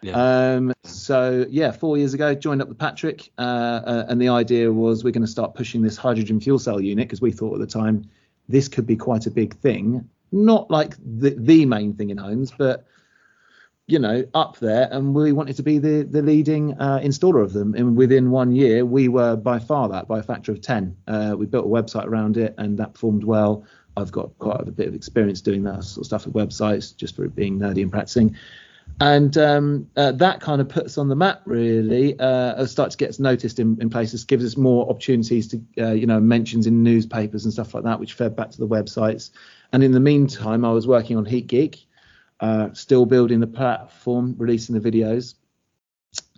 yeah. 0.00 0.54
Um, 0.54 0.72
so 0.84 1.46
yeah, 1.50 1.72
four 1.72 1.96
years 1.96 2.14
ago, 2.14 2.34
joined 2.34 2.62
up 2.62 2.68
with 2.68 2.78
Patrick, 2.78 3.32
uh, 3.38 3.40
uh, 3.40 4.06
and 4.08 4.20
the 4.20 4.28
idea 4.28 4.72
was 4.72 5.02
we're 5.02 5.10
going 5.10 5.24
to 5.24 5.30
start 5.30 5.54
pushing 5.54 5.82
this 5.82 5.96
hydrogen 5.96 6.40
fuel 6.40 6.58
cell 6.58 6.80
unit 6.80 7.08
because 7.08 7.20
we 7.20 7.32
thought 7.32 7.54
at 7.54 7.60
the 7.60 7.66
time 7.66 8.08
this 8.48 8.68
could 8.68 8.86
be 8.86 8.96
quite 8.96 9.26
a 9.26 9.30
big 9.30 9.56
thing, 9.56 10.08
not 10.30 10.70
like 10.70 10.96
the 10.98 11.30
the 11.30 11.66
main 11.66 11.94
thing 11.94 12.10
in 12.10 12.16
homes, 12.16 12.52
but 12.56 12.86
you 13.88 13.98
know, 13.98 14.22
up 14.34 14.58
there, 14.58 14.86
and 14.92 15.14
we 15.14 15.32
wanted 15.32 15.56
to 15.56 15.62
be 15.62 15.78
the 15.78 16.02
the 16.02 16.22
leading 16.22 16.74
uh, 16.78 17.00
installer 17.02 17.42
of 17.42 17.52
them. 17.54 17.74
And 17.74 17.96
within 17.96 18.30
one 18.30 18.54
year, 18.54 18.84
we 18.84 19.08
were 19.08 19.34
by 19.34 19.58
far 19.58 19.88
that 19.88 20.06
by 20.06 20.20
a 20.20 20.22
factor 20.22 20.52
of 20.52 20.60
ten. 20.60 20.96
Uh, 21.08 21.34
we 21.36 21.46
built 21.46 21.64
a 21.64 21.68
website 21.68 22.04
around 22.04 22.36
it, 22.36 22.54
and 22.58 22.78
that 22.78 22.92
performed 22.92 23.24
well. 23.24 23.64
I've 23.96 24.12
got 24.12 24.38
quite 24.38 24.60
a 24.60 24.70
bit 24.70 24.86
of 24.86 24.94
experience 24.94 25.40
doing 25.40 25.64
that 25.64 25.82
sort 25.82 26.02
of 26.02 26.06
stuff 26.06 26.26
with 26.26 26.34
websites, 26.34 26.94
just 26.94 27.16
for 27.16 27.26
being 27.28 27.58
nerdy 27.58 27.82
and 27.82 27.90
practicing. 27.90 28.36
And 29.00 29.36
um, 29.38 29.88
uh, 29.96 30.12
that 30.12 30.40
kind 30.40 30.60
of 30.60 30.68
puts 30.68 30.98
on 30.98 31.08
the 31.08 31.16
map, 31.16 31.42
really. 31.46 32.18
Uh, 32.18 32.66
starts 32.66 32.94
to 32.96 33.04
get 33.04 33.18
noticed 33.18 33.58
in, 33.58 33.78
in 33.80 33.90
places, 33.90 34.24
gives 34.24 34.44
us 34.44 34.56
more 34.56 34.88
opportunities 34.88 35.48
to, 35.48 35.62
uh, 35.78 35.92
you 35.92 36.06
know, 36.06 36.20
mentions 36.20 36.66
in 36.66 36.82
newspapers 36.82 37.44
and 37.44 37.52
stuff 37.52 37.74
like 37.74 37.84
that, 37.84 38.00
which 38.00 38.12
fed 38.12 38.36
back 38.36 38.50
to 38.50 38.58
the 38.58 38.66
websites. 38.66 39.30
And 39.72 39.82
in 39.82 39.92
the 39.92 40.00
meantime, 40.00 40.64
I 40.64 40.72
was 40.72 40.86
working 40.86 41.16
on 41.16 41.24
Heat 41.24 41.46
Geek, 41.46 41.87
uh, 42.40 42.72
still 42.72 43.06
building 43.06 43.40
the 43.40 43.46
platform, 43.46 44.34
releasing 44.38 44.78
the 44.78 44.90
videos. 44.90 45.34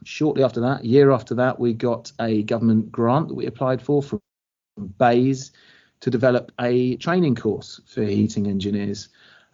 Shortly 0.04 0.42
after 0.42 0.60
that, 0.60 0.84
year 0.84 1.10
after 1.10 1.34
that, 1.36 1.60
we 1.60 1.74
got 1.74 2.12
a 2.20 2.42
government 2.42 2.90
grant 2.90 3.28
that 3.28 3.34
we 3.34 3.46
applied 3.46 3.82
for 3.82 4.02
from 4.02 4.20
BEIS 4.76 5.52
to 6.00 6.10
develop 6.10 6.52
a 6.58 6.96
training 6.96 7.34
course 7.34 7.80
for 7.86 8.02
heating 8.02 8.46
engineers. 8.46 9.08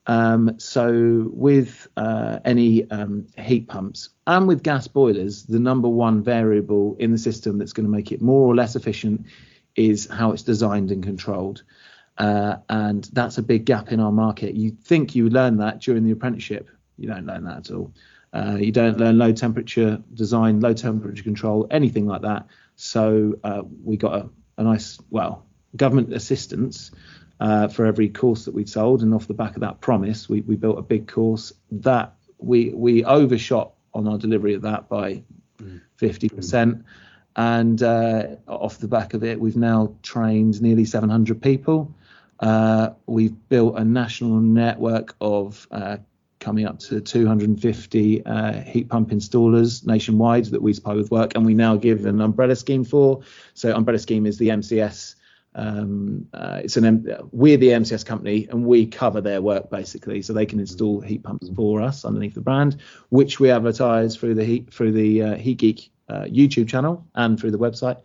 Um, 0.07 0.55
so 0.59 1.29
with 1.33 1.89
uh, 1.97 2.39
any 2.45 2.89
um, 2.91 3.27
heat 3.37 3.67
pumps 3.67 4.11
and 4.27 4.47
with 4.47 4.63
gas 4.63 4.87
boilers, 4.87 5.45
the 5.45 5.59
number 5.59 5.89
one 5.89 6.23
variable 6.23 6.97
in 7.01 7.11
the 7.11 7.19
system 7.19 7.59
that's 7.59 7.73
going 7.73 7.87
to 7.87 7.91
make 7.91 8.13
it 8.13 8.23
more 8.23 8.47
or 8.47 8.55
less 8.55 8.77
efficient 8.77 9.27
is 9.75 10.07
how 10.07 10.31
it's 10.31 10.43
designed 10.43 10.93
and 10.93 11.03
controlled. 11.03 11.65
Uh, 12.19 12.57
and 12.69 13.05
that's 13.13 13.39
a 13.39 13.43
big 13.43 13.65
gap 13.65 13.93
in 13.93 14.01
our 14.01 14.13
market. 14.13 14.55
You 14.55 14.71
think 14.71 15.15
you 15.15 15.29
learn 15.29 15.59
that 15.59 15.81
during 15.81 16.05
the 16.05 16.13
apprenticeship, 16.13 16.69
you 16.97 17.09
don't 17.09 17.27
learn 17.27 17.45
that 17.45 17.59
at 17.59 17.71
all. 17.71 17.93
Uh, 18.33 18.57
you 18.61 18.73
don't 18.73 18.99
learn 18.99 19.19
low 19.19 19.33
temperature 19.33 20.03
design, 20.15 20.61
low 20.61 20.73
temperature 20.73 21.23
control, 21.23 21.67
anything 21.71 22.07
like 22.07 22.23
that. 22.23 22.47
So 22.77 23.35
uh, 23.45 23.63
we 23.85 23.97
got 23.97 24.15
a, 24.15 24.29
a, 24.59 24.63
nice, 24.63 24.99
well, 25.11 25.47
government 25.75 26.13
assistance 26.13 26.91
uh, 27.41 27.69
for 27.69 27.87
every 27.87 28.09
course 28.09 28.47
that 28.47 28.55
we'd 28.55 28.69
sold, 28.69 29.03
and 29.03 29.15
off 29.15 29.27
the 29.27 29.35
back 29.35 29.55
of 29.55 29.61
that 29.61 29.81
promise, 29.81 30.29
we, 30.29 30.41
we 30.41 30.57
built 30.57 30.79
a 30.79 30.83
big 30.83 31.09
course 31.09 31.53
that 31.71 32.15
we 32.39 32.71
we 32.71 33.05
overshot 33.05 33.73
on 33.95 34.07
our 34.07 34.19
delivery 34.19 34.55
of 34.55 34.63
that 34.63 34.89
by 34.89 35.23
mm. 35.59 35.81
fifty 35.97 36.29
mm. 36.29 36.37
percent. 36.37 36.85
And 37.37 37.83
uh, 37.83 38.37
off 38.49 38.79
the 38.79 38.89
back 38.89 39.13
of 39.13 39.23
it, 39.23 39.39
we've 39.39 39.57
now 39.57 39.95
trained 40.03 40.63
nearly 40.63 40.87
700 40.87 41.43
people. 41.43 41.95
Uh, 42.41 42.91
we've 43.07 43.37
built 43.49 43.79
a 43.79 43.85
national 43.85 44.41
network 44.41 45.15
of 45.21 45.67
uh, 45.71 45.97
coming 46.39 46.67
up 46.67 46.79
to 46.79 47.01
250 47.01 48.25
uh, 48.27 48.53
heat 48.63 48.89
pump 48.89 49.11
installers 49.11 49.87
nationwide 49.87 50.45
that 50.47 50.63
we 50.63 50.73
supply 50.73 50.95
with 50.95 51.11
work, 51.11 51.35
and 51.35 51.47
we 51.47 51.55
now 51.55 51.77
give 51.77 52.05
an 52.07 52.21
umbrella 52.21 52.57
scheme 52.57 52.85
for. 52.85 53.23
So, 53.55 53.75
umbrella 53.75 53.99
scheme 53.99 54.27
is 54.27 54.39
the 54.39 54.49
MCS. 54.49 55.15
Um, 55.55 56.29
uh, 56.35 56.61
it's 56.63 56.77
an 56.77 57.19
we're 57.33 57.57
the 57.57 57.71
MCS 57.71 58.05
company, 58.05 58.47
and 58.51 58.67
we 58.67 58.87
cover 58.87 59.23
their 59.23 59.41
work 59.41 59.71
basically, 59.71 60.21
so 60.21 60.35
they 60.35 60.47
can 60.47 60.61
install 60.61 61.01
heat 61.01 61.23
pumps 61.23 61.49
for 61.57 61.81
us 61.81 62.05
underneath 62.05 62.35
the 62.35 62.43
brand, 62.43 62.77
which 63.09 63.41
we 63.41 63.51
advertise 63.51 64.17
through 64.17 64.35
the 64.35 64.45
heat 64.45 64.73
through 64.73 64.93
the 64.93 65.23
uh, 65.23 65.35
Heat 65.37 65.59
Geek 65.59 65.91
uh, 66.09 66.25
YouTube 66.25 66.69
channel 66.69 67.07
and 67.15 67.41
through 67.41 67.51
the 67.51 67.59
website. 67.59 68.01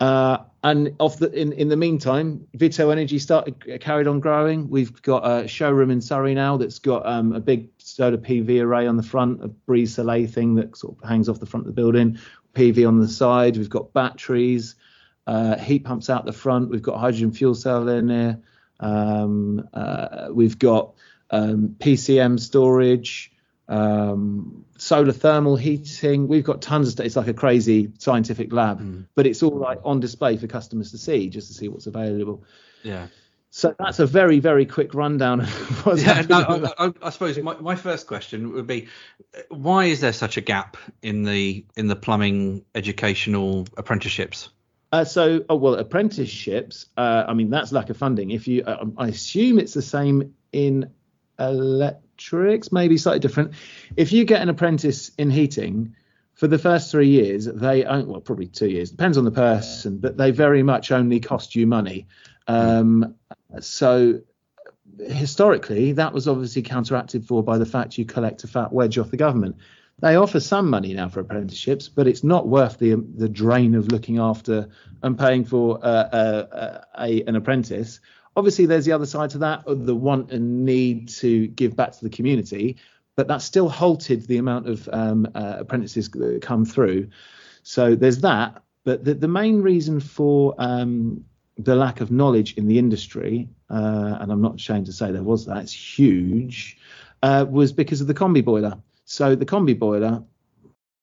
Uh, 0.00 0.38
and 0.62 0.96
off 0.98 1.18
the 1.18 1.30
in, 1.30 1.52
in 1.52 1.68
the 1.68 1.76
meantime, 1.76 2.46
Vito 2.54 2.90
Energy 2.90 3.18
started 3.18 3.80
carried 3.80 4.06
on 4.06 4.20
growing. 4.20 4.68
We've 4.68 5.00
got 5.02 5.30
a 5.30 5.46
showroom 5.46 5.90
in 5.90 6.00
Surrey 6.00 6.34
now 6.34 6.56
that's 6.56 6.78
got 6.78 7.06
um, 7.06 7.32
a 7.32 7.40
big 7.40 7.68
solar 7.78 8.16
PV 8.16 8.62
array 8.62 8.86
on 8.86 8.96
the 8.96 9.02
front, 9.02 9.44
a 9.44 9.48
Brise 9.48 9.94
Soleil 9.94 10.26
thing 10.26 10.54
that 10.56 10.76
sort 10.76 10.96
of 10.96 11.08
hangs 11.08 11.28
off 11.28 11.38
the 11.38 11.46
front 11.46 11.66
of 11.66 11.74
the 11.74 11.80
building, 11.80 12.18
PV 12.54 12.88
on 12.88 12.98
the 12.98 13.08
side. 13.08 13.56
We've 13.56 13.68
got 13.68 13.92
batteries, 13.92 14.74
uh, 15.26 15.58
heat 15.58 15.84
pumps 15.84 16.08
out 16.10 16.24
the 16.24 16.32
front. 16.32 16.70
We've 16.70 16.82
got 16.82 16.98
hydrogen 16.98 17.32
fuel 17.32 17.54
cell 17.54 17.88
in 17.88 18.06
there. 18.06 18.38
Um, 18.80 19.68
uh, 19.72 20.28
we've 20.32 20.58
got 20.58 20.94
um, 21.30 21.76
PCM 21.78 22.40
storage 22.40 23.33
um, 23.68 24.64
solar 24.76 25.12
thermal 25.12 25.56
heating. 25.56 26.28
We've 26.28 26.44
got 26.44 26.62
tons 26.62 26.88
of 26.88 26.92
stuff. 26.92 27.06
It's 27.06 27.16
like 27.16 27.28
a 27.28 27.34
crazy 27.34 27.92
scientific 27.98 28.52
lab, 28.52 28.80
mm. 28.80 29.06
but 29.14 29.26
it's 29.26 29.42
all 29.42 29.56
like 29.56 29.80
on 29.84 30.00
display 30.00 30.36
for 30.36 30.46
customers 30.46 30.90
to 30.90 30.98
see, 30.98 31.28
just 31.28 31.48
to 31.48 31.54
see 31.54 31.68
what's 31.68 31.86
available. 31.86 32.44
Yeah. 32.82 33.08
So 33.50 33.72
that's 33.78 34.00
a 34.00 34.06
very, 34.06 34.40
very 34.40 34.66
quick 34.66 34.94
rundown 34.94 35.42
of 35.42 35.48
what's 35.86 36.02
yeah, 36.02 36.22
no, 36.28 36.40
I, 36.76 36.86
I, 36.86 36.92
I, 37.02 37.10
suppose 37.10 37.38
my, 37.38 37.54
my 37.58 37.76
first 37.76 38.08
question 38.08 38.52
would 38.52 38.66
be, 38.66 38.88
why 39.48 39.84
is 39.84 40.00
there 40.00 40.12
such 40.12 40.36
a 40.36 40.40
gap 40.40 40.76
in 41.02 41.22
the 41.22 41.64
in 41.76 41.86
the 41.86 41.94
plumbing 41.94 42.64
educational 42.74 43.68
apprenticeships? 43.76 44.48
Uh, 44.90 45.04
so, 45.04 45.44
oh, 45.48 45.56
well, 45.56 45.74
apprenticeships. 45.74 46.86
Uh, 46.96 47.24
I 47.26 47.34
mean, 47.34 47.50
that's 47.50 47.72
lack 47.72 47.90
of 47.90 47.96
funding. 47.96 48.30
If 48.30 48.46
you, 48.48 48.62
uh, 48.64 48.86
I 48.96 49.08
assume 49.08 49.58
it's 49.58 49.74
the 49.74 49.82
same 49.82 50.34
in 50.52 50.90
electrics, 52.14 52.72
maybe 52.72 52.96
slightly 52.96 53.20
different. 53.20 53.52
If 53.96 54.12
you 54.12 54.24
get 54.24 54.42
an 54.42 54.48
apprentice 54.48 55.10
in 55.18 55.30
heating, 55.30 55.94
for 56.34 56.48
the 56.48 56.58
first 56.58 56.90
three 56.90 57.08
years, 57.08 57.44
they 57.44 57.84
own, 57.84 58.08
well, 58.08 58.20
probably 58.20 58.48
two 58.48 58.68
years, 58.68 58.90
depends 58.90 59.16
on 59.16 59.24
the 59.24 59.30
person, 59.30 59.98
but 59.98 60.16
they 60.16 60.32
very 60.32 60.62
much 60.64 60.90
only 60.90 61.20
cost 61.20 61.54
you 61.54 61.66
money. 61.66 62.08
Um, 62.48 63.14
so 63.60 64.20
historically, 64.98 65.92
that 65.92 66.12
was 66.12 66.26
obviously 66.26 66.62
counteracted 66.62 67.24
for 67.24 67.42
by 67.42 67.58
the 67.58 67.66
fact 67.66 67.98
you 67.98 68.04
collect 68.04 68.42
a 68.42 68.48
fat 68.48 68.72
wedge 68.72 68.98
off 68.98 69.12
the 69.12 69.16
government. 69.16 69.56
They 70.00 70.16
offer 70.16 70.40
some 70.40 70.68
money 70.68 70.92
now 70.92 71.08
for 71.08 71.20
apprenticeships, 71.20 71.88
but 71.88 72.08
it's 72.08 72.24
not 72.24 72.48
worth 72.48 72.78
the 72.78 72.96
the 73.16 73.28
drain 73.28 73.76
of 73.76 73.92
looking 73.92 74.18
after 74.18 74.68
and 75.04 75.16
paying 75.16 75.44
for 75.44 75.78
uh, 75.84 75.86
uh, 75.86 76.80
a, 76.98 77.22
an 77.22 77.36
apprentice 77.36 78.00
Obviously, 78.36 78.66
there's 78.66 78.84
the 78.84 78.92
other 78.92 79.06
side 79.06 79.30
to 79.30 79.38
that, 79.38 79.62
the 79.66 79.94
want 79.94 80.32
and 80.32 80.64
need 80.64 81.08
to 81.08 81.46
give 81.48 81.76
back 81.76 81.92
to 81.92 82.02
the 82.02 82.10
community, 82.10 82.76
but 83.16 83.28
that 83.28 83.42
still 83.42 83.68
halted 83.68 84.26
the 84.26 84.38
amount 84.38 84.68
of 84.68 84.88
um, 84.92 85.28
uh, 85.34 85.56
apprentices 85.58 86.10
that 86.10 86.42
come 86.42 86.64
through. 86.64 87.08
So 87.62 87.94
there's 87.94 88.20
that. 88.20 88.62
But 88.84 89.04
the, 89.04 89.14
the 89.14 89.28
main 89.28 89.62
reason 89.62 90.00
for 90.00 90.54
um, 90.58 91.24
the 91.56 91.76
lack 91.76 92.00
of 92.00 92.10
knowledge 92.10 92.54
in 92.54 92.66
the 92.66 92.78
industry, 92.78 93.48
uh, 93.70 94.18
and 94.20 94.32
I'm 94.32 94.42
not 94.42 94.56
ashamed 94.56 94.86
to 94.86 94.92
say 94.92 95.12
there 95.12 95.22
was 95.22 95.46
that, 95.46 95.58
it's 95.58 95.72
huge, 95.72 96.76
uh, 97.22 97.46
was 97.48 97.72
because 97.72 98.00
of 98.00 98.08
the 98.08 98.14
combi 98.14 98.44
boiler. 98.44 98.76
So 99.04 99.34
the 99.34 99.46
combi 99.46 99.78
boiler 99.78 100.22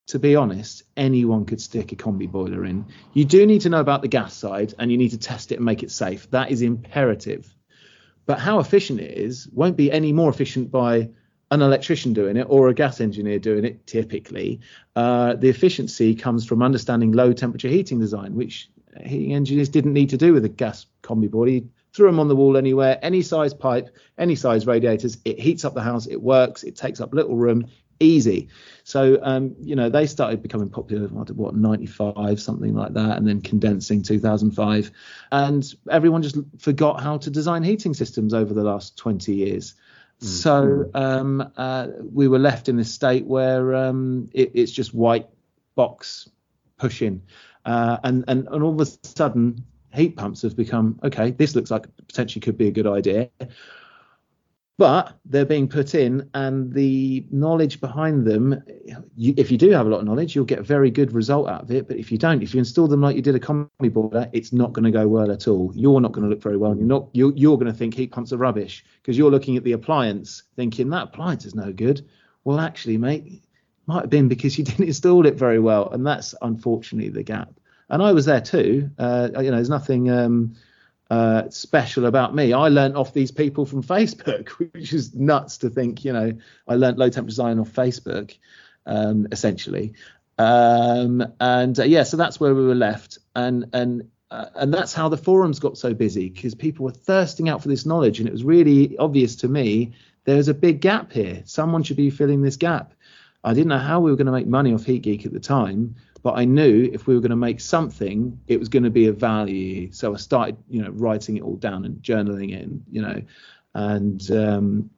to 0.07 0.19
be 0.19 0.35
honest, 0.35 0.83
anyone 0.97 1.45
could 1.45 1.61
stick 1.61 1.91
a 1.91 1.95
combi 1.95 2.29
boiler 2.29 2.65
in. 2.65 2.85
You 3.13 3.25
do 3.25 3.45
need 3.45 3.61
to 3.61 3.69
know 3.69 3.79
about 3.79 4.01
the 4.01 4.07
gas 4.07 4.33
side 4.33 4.73
and 4.77 4.91
you 4.91 4.97
need 4.97 5.11
to 5.11 5.17
test 5.17 5.51
it 5.51 5.55
and 5.55 5.65
make 5.65 5.83
it 5.83 5.91
safe. 5.91 6.29
That 6.31 6.51
is 6.51 6.61
imperative. 6.61 7.53
But 8.25 8.39
how 8.39 8.59
efficient 8.59 8.99
it 8.99 9.17
is 9.17 9.47
won't 9.51 9.77
be 9.77 9.91
any 9.91 10.13
more 10.13 10.29
efficient 10.29 10.71
by 10.71 11.09
an 11.51 11.61
electrician 11.61 12.13
doing 12.13 12.37
it 12.37 12.47
or 12.49 12.69
a 12.69 12.73
gas 12.73 13.01
engineer 13.01 13.37
doing 13.37 13.65
it 13.65 13.85
typically. 13.85 14.61
Uh, 14.95 15.35
the 15.35 15.49
efficiency 15.49 16.15
comes 16.15 16.45
from 16.45 16.63
understanding 16.63 17.11
low 17.11 17.33
temperature 17.33 17.67
heating 17.67 17.99
design, 17.99 18.35
which 18.35 18.69
heating 19.05 19.33
engineers 19.33 19.69
didn't 19.69 19.93
need 19.93 20.09
to 20.09 20.17
do 20.17 20.33
with 20.33 20.45
a 20.45 20.49
gas 20.49 20.85
combi 21.03 21.29
boiler. 21.29 21.49
You 21.49 21.69
threw 21.93 22.07
them 22.07 22.19
on 22.19 22.29
the 22.29 22.35
wall 22.35 22.55
anywhere, 22.55 22.97
any 23.01 23.21
size 23.21 23.53
pipe, 23.53 23.89
any 24.17 24.35
size 24.35 24.65
radiators. 24.65 25.17
It 25.25 25.39
heats 25.39 25.65
up 25.65 25.73
the 25.73 25.81
house, 25.81 26.07
it 26.07 26.21
works, 26.21 26.63
it 26.63 26.75
takes 26.77 27.01
up 27.01 27.13
little 27.13 27.35
room, 27.35 27.67
easy. 28.01 28.49
So 28.83 29.19
um, 29.21 29.55
you 29.61 29.75
know 29.75 29.89
they 29.89 30.07
started 30.07 30.41
becoming 30.41 30.69
popular 30.69 31.07
what 31.07 31.55
95 31.55 32.41
something 32.41 32.73
like 32.73 32.93
that, 32.93 33.17
and 33.17 33.27
then 33.27 33.41
condensing 33.41 34.01
2005, 34.01 34.91
and 35.31 35.73
everyone 35.89 36.21
just 36.21 36.37
forgot 36.57 37.01
how 37.01 37.17
to 37.17 37.29
design 37.29 37.63
heating 37.63 37.93
systems 37.93 38.33
over 38.33 38.53
the 38.53 38.63
last 38.63 38.97
20 38.97 39.33
years. 39.33 39.75
Mm. 40.21 40.27
So 40.27 40.91
um, 40.93 41.51
uh, 41.55 41.87
we 42.11 42.27
were 42.27 42.39
left 42.39 42.69
in 42.69 42.77
this 42.77 42.93
state 42.93 43.25
where 43.25 43.75
um, 43.75 44.29
it, 44.33 44.51
it's 44.53 44.71
just 44.71 44.93
white 44.93 45.27
box 45.75 46.29
pushing, 46.77 47.21
uh, 47.65 47.97
and 48.03 48.25
and 48.27 48.47
and 48.47 48.63
all 48.63 48.73
of 48.73 48.81
a 48.81 49.07
sudden 49.07 49.63
heat 49.93 50.15
pumps 50.15 50.41
have 50.41 50.55
become 50.55 50.99
okay. 51.03 51.31
This 51.31 51.55
looks 51.55 51.69
like 51.69 51.85
potentially 52.07 52.41
could 52.41 52.57
be 52.57 52.67
a 52.67 52.71
good 52.71 52.87
idea 52.87 53.29
but 54.81 55.15
they're 55.25 55.45
being 55.45 55.67
put 55.67 55.93
in 55.93 56.27
and 56.33 56.73
the 56.73 57.23
knowledge 57.29 57.79
behind 57.79 58.25
them 58.25 58.59
you, 59.15 59.31
if 59.37 59.51
you 59.51 59.57
do 59.59 59.69
have 59.69 59.85
a 59.85 59.89
lot 59.89 59.99
of 59.99 60.05
knowledge 60.05 60.33
you'll 60.33 60.43
get 60.43 60.57
a 60.57 60.63
very 60.63 60.89
good 60.89 61.11
result 61.11 61.47
out 61.47 61.61
of 61.61 61.69
it. 61.69 61.87
But 61.87 61.97
if 61.97 62.11
you 62.11 62.17
don't 62.17 62.41
if 62.41 62.55
you 62.55 62.57
install 62.57 62.87
them 62.87 62.99
like 62.99 63.15
you 63.15 63.21
did 63.21 63.35
a 63.35 63.39
combi 63.39 63.93
boiler 63.93 64.27
it's 64.33 64.51
not 64.51 64.73
going 64.73 64.85
to 64.85 64.89
go 64.89 65.07
well 65.07 65.31
at 65.31 65.47
all. 65.47 65.71
You're 65.75 66.01
not 66.01 66.13
going 66.13 66.23
to 66.23 66.31
look 66.31 66.41
very 66.41 66.57
well. 66.57 66.75
You're 66.75 66.87
not 66.87 67.09
you're, 67.13 67.31
you're 67.35 67.59
going 67.59 67.71
to 67.71 67.77
think 67.77 67.93
heat 67.93 68.11
pumps 68.11 68.33
are 68.33 68.37
rubbish 68.37 68.83
because 69.03 69.19
you're 69.19 69.29
looking 69.29 69.55
at 69.55 69.63
the 69.63 69.73
appliance 69.73 70.41
thinking 70.55 70.89
that 70.89 71.03
appliance 71.03 71.45
is 71.45 71.53
no 71.53 71.71
good. 71.71 72.03
Well 72.43 72.59
actually 72.59 72.97
mate 72.97 73.43
might 73.85 74.01
have 74.01 74.09
been 74.09 74.29
because 74.29 74.57
you 74.57 74.63
didn't 74.69 74.87
install 74.87 75.27
it 75.27 75.35
very 75.35 75.59
well 75.59 75.91
and 75.91 76.07
that's 76.07 76.33
unfortunately 76.41 77.09
the 77.09 77.21
gap. 77.21 77.53
And 77.91 78.01
i 78.01 78.11
was 78.11 78.25
there 78.25 78.41
too. 78.41 78.89
Uh, 78.97 79.29
you 79.35 79.51
know 79.51 79.57
there's 79.57 79.69
nothing 79.69 80.09
um, 80.09 80.55
uh, 81.11 81.49
special 81.49 82.05
about 82.05 82.33
me. 82.33 82.53
I 82.53 82.69
learned 82.69 82.95
off 82.95 83.13
these 83.13 83.31
people 83.31 83.65
from 83.65 83.83
Facebook, 83.83 84.47
which 84.71 84.93
is 84.93 85.13
nuts 85.13 85.57
to 85.57 85.69
think. 85.69 86.05
You 86.05 86.13
know, 86.13 86.33
I 86.69 86.75
learned 86.75 86.97
low 86.97 87.09
temperature 87.09 87.31
design 87.31 87.59
off 87.59 87.69
Facebook, 87.69 88.37
um, 88.85 89.27
essentially. 89.29 89.93
Um, 90.37 91.21
and 91.41 91.77
uh, 91.77 91.83
yeah, 91.83 92.03
so 92.03 92.15
that's 92.15 92.39
where 92.39 92.55
we 92.55 92.65
were 92.65 92.75
left, 92.75 93.17
and 93.35 93.65
and 93.73 94.09
uh, 94.31 94.45
and 94.55 94.73
that's 94.73 94.93
how 94.93 95.09
the 95.09 95.17
forums 95.17 95.59
got 95.59 95.77
so 95.77 95.93
busy 95.93 96.29
because 96.29 96.55
people 96.55 96.85
were 96.85 96.91
thirsting 96.91 97.49
out 97.49 97.61
for 97.61 97.67
this 97.67 97.85
knowledge, 97.85 98.19
and 98.19 98.27
it 98.29 98.31
was 98.31 98.45
really 98.45 98.97
obvious 98.97 99.35
to 99.35 99.49
me 99.49 99.91
there's 100.23 100.47
a 100.47 100.53
big 100.53 100.79
gap 100.79 101.11
here. 101.11 101.41
Someone 101.43 101.83
should 101.83 101.97
be 101.97 102.09
filling 102.09 102.41
this 102.41 102.55
gap. 102.55 102.93
I 103.43 103.53
didn't 103.53 103.67
know 103.67 103.79
how 103.79 103.99
we 103.99 104.11
were 104.11 104.17
going 104.17 104.27
to 104.27 104.31
make 104.31 104.47
money 104.47 104.73
off 104.73 104.85
Heat 104.85 105.01
Geek 105.01 105.25
at 105.25 105.33
the 105.33 105.39
time, 105.41 105.95
but 106.23 106.37
I 106.37 106.45
knew 106.45 106.89
if 106.93 107.07
we 107.07 107.15
were 107.15 107.21
going 107.21 107.31
to 107.31 107.35
make 107.35 107.59
something, 107.59 108.39
it 108.47 108.59
was 108.59 108.69
going 108.69 108.83
to 108.83 108.89
be 108.89 109.07
of 109.07 109.17
value. 109.17 109.91
So 109.91 110.13
I 110.13 110.17
started, 110.17 110.57
you 110.69 110.83
know, 110.83 110.91
writing 110.91 111.37
it 111.37 111.43
all 111.43 111.55
down 111.55 111.85
and 111.85 112.01
journaling 112.01 112.53
it, 112.53 112.61
and, 112.61 112.83
you 112.91 113.01
know, 113.01 113.21
and 113.73 114.31
um, 114.31 114.89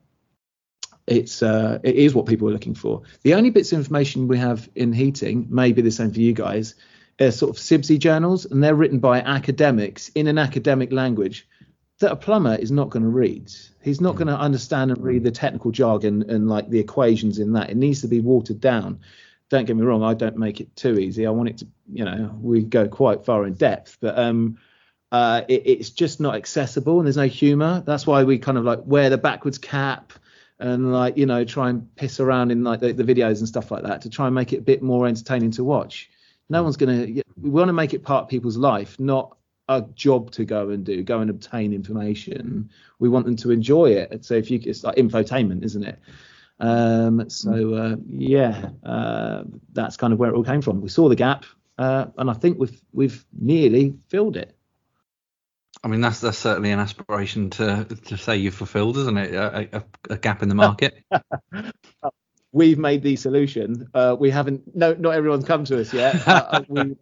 it's 1.07 1.43
uh, 1.43 1.79
it 1.83 1.95
is 1.95 2.13
what 2.13 2.25
people 2.25 2.49
are 2.49 2.53
looking 2.53 2.75
for. 2.75 3.03
The 3.23 3.35
only 3.35 3.49
bits 3.49 3.71
of 3.71 3.79
information 3.79 4.27
we 4.27 4.37
have 4.37 4.69
in 4.75 4.93
heating 4.93 5.47
may 5.49 5.71
be 5.71 5.81
the 5.81 5.91
same 5.91 6.11
for 6.11 6.19
you 6.19 6.33
guys. 6.33 6.75
They're 7.17 7.31
sort 7.31 7.55
of 7.55 7.61
CIBSE 7.61 7.99
journals, 7.99 8.45
and 8.45 8.63
they're 8.63 8.75
written 8.75 8.99
by 8.99 9.19
academics 9.19 10.09
in 10.09 10.27
an 10.27 10.37
academic 10.37 10.91
language 10.91 11.47
that 11.99 12.11
a 12.11 12.15
plumber 12.15 12.55
is 12.55 12.71
not 12.71 12.89
going 12.89 13.03
to 13.03 13.09
read. 13.09 13.51
He's 13.81 14.01
not 14.01 14.15
going 14.15 14.27
to 14.27 14.37
understand 14.37 14.91
and 14.91 15.03
read 15.03 15.23
the 15.23 15.31
technical 15.31 15.71
jargon 15.71 16.29
and 16.29 16.49
like 16.49 16.69
the 16.69 16.79
equations 16.79 17.37
in 17.37 17.53
that. 17.53 17.69
It 17.69 17.77
needs 17.77 18.01
to 18.01 18.07
be 18.07 18.19
watered 18.19 18.59
down 18.59 18.99
don't 19.49 19.65
get 19.65 19.75
me 19.75 19.83
wrong, 19.83 20.03
I 20.03 20.13
don't 20.13 20.37
make 20.37 20.61
it 20.61 20.75
too 20.75 20.97
easy. 20.97 21.27
I 21.27 21.31
want 21.31 21.49
it 21.49 21.57
to, 21.59 21.67
you 21.91 22.05
know, 22.05 22.35
we 22.41 22.63
go 22.63 22.87
quite 22.87 23.25
far 23.25 23.45
in 23.45 23.53
depth, 23.53 23.97
but 24.01 24.17
um, 24.17 24.57
uh, 25.11 25.43
it, 25.47 25.63
it's 25.65 25.89
just 25.91 26.19
not 26.19 26.35
accessible 26.35 26.97
and 26.97 27.05
there's 27.05 27.17
no 27.17 27.27
humor. 27.27 27.83
That's 27.85 28.07
why 28.07 28.23
we 28.23 28.39
kind 28.39 28.57
of 28.57 28.63
like 28.63 28.79
wear 28.83 29.09
the 29.09 29.17
backwards 29.17 29.57
cap 29.57 30.13
and 30.59 30.93
like 30.93 31.17
you 31.17 31.25
know 31.25 31.43
try 31.43 31.69
and 31.69 31.93
piss 31.95 32.19
around 32.19 32.51
in 32.51 32.63
like 32.63 32.79
the, 32.79 32.93
the 32.93 33.03
videos 33.03 33.39
and 33.39 33.47
stuff 33.47 33.69
like 33.71 33.83
that 33.83 34.01
to 34.01 34.09
try 34.09 34.27
and 34.27 34.35
make 34.35 34.53
it 34.53 34.59
a 34.59 34.61
bit 34.61 34.81
more 34.81 35.07
entertaining 35.07 35.51
to 35.51 35.63
watch. 35.63 36.09
No 36.49 36.63
one's 36.63 36.77
gonna. 36.77 37.05
We 37.39 37.49
want 37.49 37.69
to 37.69 37.73
make 37.73 37.93
it 37.93 38.03
part 38.03 38.23
of 38.23 38.29
people's 38.29 38.57
life, 38.57 38.99
not 38.99 39.37
a 39.69 39.81
job 39.81 40.31
to 40.31 40.45
go 40.45 40.69
and 40.69 40.85
do, 40.85 41.03
go 41.03 41.19
and 41.19 41.29
obtain 41.29 41.73
information. 41.73 42.69
We 42.99 43.09
want 43.09 43.25
them 43.25 43.35
to 43.37 43.51
enjoy 43.51 43.91
it. 43.91 44.25
So 44.25 44.35
if 44.35 44.51
you, 44.51 44.59
it's 44.63 44.83
like 44.83 44.97
infotainment, 44.97 45.63
isn't 45.63 45.83
it? 45.83 45.99
Um, 46.63 47.29
so 47.29 47.73
uh, 47.73 47.95
yeah, 48.09 48.69
uh, 48.85 49.43
that's 49.73 49.97
kind 49.97 50.13
of 50.13 50.19
where 50.19 50.29
it 50.29 50.35
all 50.35 50.45
came 50.45 50.61
from. 50.61 50.79
We 50.79 50.87
saw 50.87 51.09
the 51.09 51.15
gap, 51.15 51.43
uh, 51.77 52.05
and 52.17 52.29
I 52.29 52.33
think 52.33 52.57
we've 52.57 52.81
we've 52.93 53.25
nearly 53.37 53.95
filled 54.07 54.37
it. 54.37 54.55
I 55.83 55.89
mean, 55.89 55.99
that's 55.99 56.21
that's 56.21 56.37
certainly 56.37 56.71
an 56.71 56.79
aspiration 56.79 57.49
to 57.51 57.85
to 58.05 58.17
say 58.17 58.37
you've 58.37 58.55
fulfilled, 58.55 58.97
isn't 58.97 59.17
it? 59.17 59.33
A, 59.33 59.77
a, 59.77 59.83
a 60.11 60.17
gap 60.17 60.41
in 60.41 60.47
the 60.47 60.55
market. 60.55 61.03
we've 62.53 62.79
made 62.79 63.03
the 63.03 63.17
solution. 63.17 63.89
Uh, 63.93 64.15
we 64.17 64.29
haven't. 64.29 64.73
No, 64.73 64.93
not 64.93 65.15
everyone's 65.15 65.43
come 65.43 65.65
to 65.65 65.81
us 65.81 65.93
yet. 65.93 66.25
uh, 66.25 66.63
we, 66.69 66.95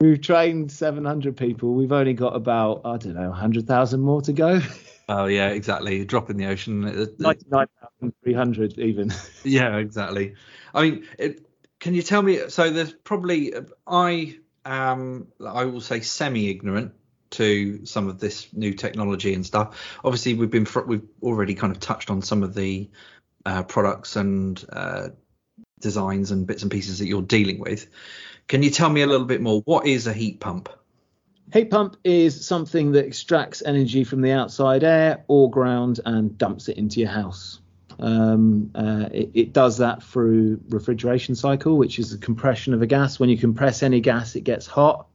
we've 0.00 0.20
trained 0.20 0.72
700 0.72 1.36
people. 1.36 1.72
We've 1.74 1.92
only 1.92 2.14
got 2.14 2.34
about 2.34 2.80
I 2.84 2.96
don't 2.96 3.14
know 3.14 3.28
100,000 3.28 4.00
more 4.00 4.22
to 4.22 4.32
go. 4.32 4.60
Oh 5.08 5.26
yeah, 5.26 5.48
exactly. 5.48 6.04
Drop 6.04 6.30
in 6.30 6.36
the 6.36 6.46
ocean. 6.46 6.80
99,300 6.80 8.78
even. 8.78 9.12
yeah, 9.44 9.76
exactly. 9.76 10.34
I 10.74 10.82
mean, 10.82 11.06
it, 11.18 11.46
can 11.78 11.94
you 11.94 12.02
tell 12.02 12.22
me? 12.22 12.48
So 12.48 12.70
there's 12.70 12.92
probably 12.92 13.54
I 13.86 14.38
um 14.64 15.28
I 15.44 15.64
will 15.66 15.80
say 15.80 16.00
semi-ignorant 16.00 16.92
to 17.30 17.84
some 17.86 18.08
of 18.08 18.18
this 18.18 18.52
new 18.52 18.74
technology 18.74 19.34
and 19.34 19.46
stuff. 19.46 19.98
Obviously, 20.04 20.34
we've 20.34 20.50
been 20.50 20.66
we've 20.86 21.06
already 21.22 21.54
kind 21.54 21.72
of 21.72 21.80
touched 21.80 22.10
on 22.10 22.22
some 22.22 22.42
of 22.42 22.54
the 22.54 22.90
uh, 23.44 23.62
products 23.62 24.16
and 24.16 24.64
uh, 24.72 25.08
designs 25.80 26.32
and 26.32 26.46
bits 26.46 26.62
and 26.62 26.70
pieces 26.70 26.98
that 26.98 27.06
you're 27.06 27.22
dealing 27.22 27.60
with. 27.60 27.86
Can 28.48 28.62
you 28.62 28.70
tell 28.70 28.88
me 28.88 29.02
a 29.02 29.06
little 29.06 29.26
bit 29.26 29.40
more? 29.40 29.60
What 29.64 29.86
is 29.86 30.06
a 30.06 30.12
heat 30.12 30.40
pump? 30.40 30.68
Heat 31.52 31.70
pump 31.70 31.96
is 32.02 32.44
something 32.44 32.92
that 32.92 33.06
extracts 33.06 33.62
energy 33.64 34.02
from 34.02 34.20
the 34.20 34.32
outside 34.32 34.82
air 34.82 35.24
or 35.28 35.48
ground 35.48 36.00
and 36.04 36.36
dumps 36.36 36.68
it 36.68 36.76
into 36.76 37.00
your 37.00 37.08
house. 37.08 37.60
Um, 37.98 38.70
uh, 38.74 39.08
it, 39.12 39.30
it, 39.32 39.52
does 39.52 39.78
that 39.78 40.02
through 40.02 40.60
refrigeration 40.68 41.34
cycle, 41.34 41.78
which 41.78 41.98
is 41.98 42.10
the 42.10 42.18
compression 42.18 42.74
of 42.74 42.82
a 42.82 42.86
gas. 42.86 43.18
When 43.18 43.30
you 43.30 43.38
compress 43.38 43.82
any 43.82 44.00
gas, 44.00 44.34
it 44.34 44.42
gets 44.42 44.66
hot. 44.66 45.06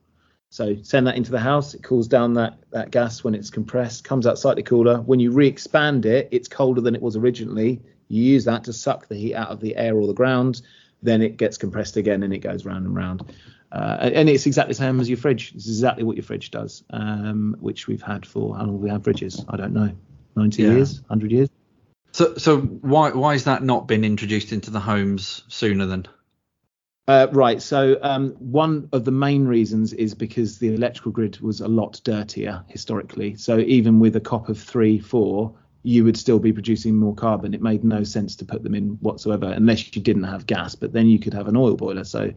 So 0.50 0.76
send 0.82 1.06
that 1.08 1.16
into 1.16 1.32
the 1.32 1.40
house. 1.40 1.74
It 1.74 1.84
cools 1.84 2.08
down 2.08 2.34
that, 2.36 2.58
that 2.72 2.92
gas 2.92 3.24
when 3.24 3.36
it's 3.36 3.50
compressed, 3.50 4.04
comes 4.04 4.26
out 4.26 4.40
slightly 4.40 4.64
cooler. 4.64 5.02
When 5.02 5.20
you 5.20 5.32
re-expand 5.32 6.06
it, 6.06 6.30
it's 6.32 6.48
colder 6.48 6.82
than 6.82 6.96
it 6.96 7.02
was 7.02 7.16
originally. 7.16 7.82
You 8.08 8.24
use 8.24 8.46
that 8.46 8.64
to 8.66 8.74
suck 8.74 9.08
the 9.08 9.16
heat 9.16 9.36
out 9.36 9.50
of 9.50 9.60
the 9.60 9.76
air 9.76 9.96
or 9.96 10.08
the 10.08 10.14
ground. 10.14 10.62
Then 11.04 11.22
it 11.22 11.38
gets 11.38 11.58
compressed 11.58 11.98
again 11.98 12.24
and 12.24 12.34
it 12.34 12.40
goes 12.40 12.66
round 12.66 12.86
and 12.86 12.96
round. 12.96 13.32
Uh, 13.72 14.10
and 14.14 14.30
it's 14.30 14.46
exactly 14.46 14.72
the 14.72 14.78
same 14.78 15.00
as 15.00 15.08
your 15.08 15.18
fridge. 15.18 15.54
It's 15.56 15.68
exactly 15.68 16.04
what 16.04 16.18
your 16.18 16.24
fridge 16.24 16.52
does, 16.52 16.84
um, 16.90 17.56
which 17.60 17.88
we've 17.88 18.02
had 18.02 18.26
for 18.26 18.56
how 18.56 18.66
long 18.66 18.82
we 18.82 18.90
have 18.90 19.04
fridges? 19.04 19.46
I 19.48 19.56
don't 19.56 19.74
know, 19.74 19.92
90 20.36 20.62
yeah. 20.62 20.70
years, 20.72 21.02
100 21.02 21.32
years. 21.32 21.50
So, 22.12 22.36
so 22.36 22.60
why 22.60 23.12
why 23.12 23.34
has 23.34 23.46
that 23.46 23.64
not 23.64 23.88
been 23.88 24.04
introduced 24.04 24.52
into 24.52 24.70
the 24.70 24.82
homes 24.82 25.44
sooner 25.48 25.86
than? 25.86 26.08
Uh, 27.08 27.28
right. 27.32 27.62
So 27.62 27.98
um, 28.02 28.32
one 28.34 28.90
of 28.92 29.06
the 29.06 29.12
main 29.12 29.46
reasons 29.46 29.94
is 29.94 30.14
because 30.14 30.60
the 30.60 30.74
electrical 30.74 31.12
grid 31.12 31.40
was 31.40 31.62
a 31.62 31.68
lot 31.68 32.00
dirtier 32.04 32.64
historically. 32.68 33.36
So 33.36 33.60
even 33.60 34.00
with 34.00 34.16
a 34.16 34.20
COP 34.20 34.50
of 34.50 34.60
three, 34.60 35.00
four, 35.00 35.54
you 35.84 36.04
would 36.04 36.16
still 36.16 36.40
be 36.40 36.54
producing 36.54 36.96
more 36.96 37.16
carbon. 37.16 37.54
It 37.54 37.62
made 37.62 37.84
no 37.84 38.04
sense 38.04 38.36
to 38.38 38.46
put 38.46 38.62
them 38.64 38.76
in 38.76 39.00
whatsoever 39.02 39.48
unless 39.48 39.94
you 39.96 40.02
didn't 40.02 40.24
have 40.24 40.46
gas. 40.46 40.76
But 40.76 40.94
then 40.94 41.08
you 41.08 41.18
could 41.18 41.34
have 41.34 41.48
an 41.48 41.58
oil 41.58 41.76
boiler. 41.76 42.04
So 42.04 42.32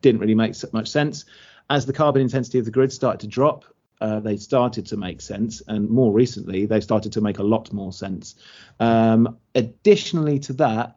didn't 0.00 0.20
really 0.20 0.34
make 0.34 0.54
much 0.72 0.88
sense. 0.88 1.24
As 1.68 1.86
the 1.86 1.92
carbon 1.92 2.22
intensity 2.22 2.58
of 2.58 2.64
the 2.64 2.70
grid 2.70 2.92
started 2.92 3.20
to 3.20 3.26
drop, 3.28 3.64
uh, 4.00 4.20
they 4.20 4.36
started 4.36 4.86
to 4.86 4.96
make 4.96 5.20
sense, 5.20 5.62
and 5.68 5.88
more 5.90 6.12
recently, 6.12 6.66
they 6.66 6.80
started 6.80 7.12
to 7.12 7.20
make 7.20 7.38
a 7.38 7.42
lot 7.42 7.72
more 7.72 7.92
sense. 7.92 8.34
Um, 8.78 9.38
additionally 9.54 10.38
to 10.40 10.54
that, 10.54 10.96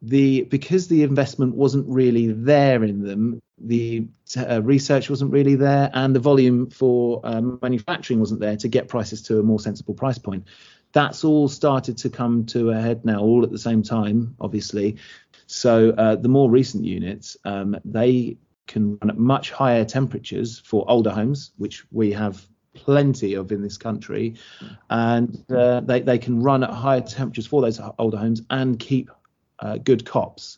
the 0.00 0.42
because 0.42 0.86
the 0.86 1.02
investment 1.02 1.56
wasn't 1.56 1.88
really 1.88 2.28
there 2.28 2.84
in 2.84 3.02
them, 3.02 3.42
the 3.58 4.06
uh, 4.36 4.62
research 4.62 5.10
wasn't 5.10 5.32
really 5.32 5.56
there, 5.56 5.90
and 5.92 6.14
the 6.14 6.20
volume 6.20 6.70
for 6.70 7.20
um, 7.24 7.58
manufacturing 7.62 8.20
wasn't 8.20 8.40
there 8.40 8.56
to 8.56 8.68
get 8.68 8.88
prices 8.88 9.22
to 9.22 9.40
a 9.40 9.42
more 9.42 9.58
sensible 9.58 9.94
price 9.94 10.18
point. 10.18 10.44
That's 10.96 11.24
all 11.24 11.46
started 11.46 11.98
to 11.98 12.08
come 12.08 12.46
to 12.46 12.70
a 12.70 12.80
head 12.80 13.04
now, 13.04 13.20
all 13.20 13.44
at 13.44 13.50
the 13.50 13.58
same 13.58 13.82
time, 13.82 14.34
obviously. 14.40 14.96
So 15.46 15.90
uh, 15.90 16.16
the 16.16 16.30
more 16.30 16.48
recent 16.48 16.84
units, 16.84 17.36
um, 17.44 17.76
they 17.84 18.38
can 18.66 18.96
run 18.96 19.10
at 19.10 19.18
much 19.18 19.50
higher 19.50 19.84
temperatures 19.84 20.58
for 20.58 20.90
older 20.90 21.10
homes, 21.10 21.50
which 21.58 21.84
we 21.92 22.12
have 22.12 22.42
plenty 22.72 23.34
of 23.34 23.52
in 23.52 23.60
this 23.60 23.76
country, 23.76 24.36
and 24.88 25.44
uh, 25.54 25.80
they 25.80 26.00
they 26.00 26.16
can 26.16 26.42
run 26.42 26.64
at 26.64 26.70
higher 26.70 27.02
temperatures 27.02 27.46
for 27.46 27.60
those 27.60 27.78
older 27.98 28.16
homes 28.16 28.40
and 28.48 28.78
keep 28.78 29.10
uh, 29.58 29.76
good 29.76 30.06
COPs. 30.06 30.56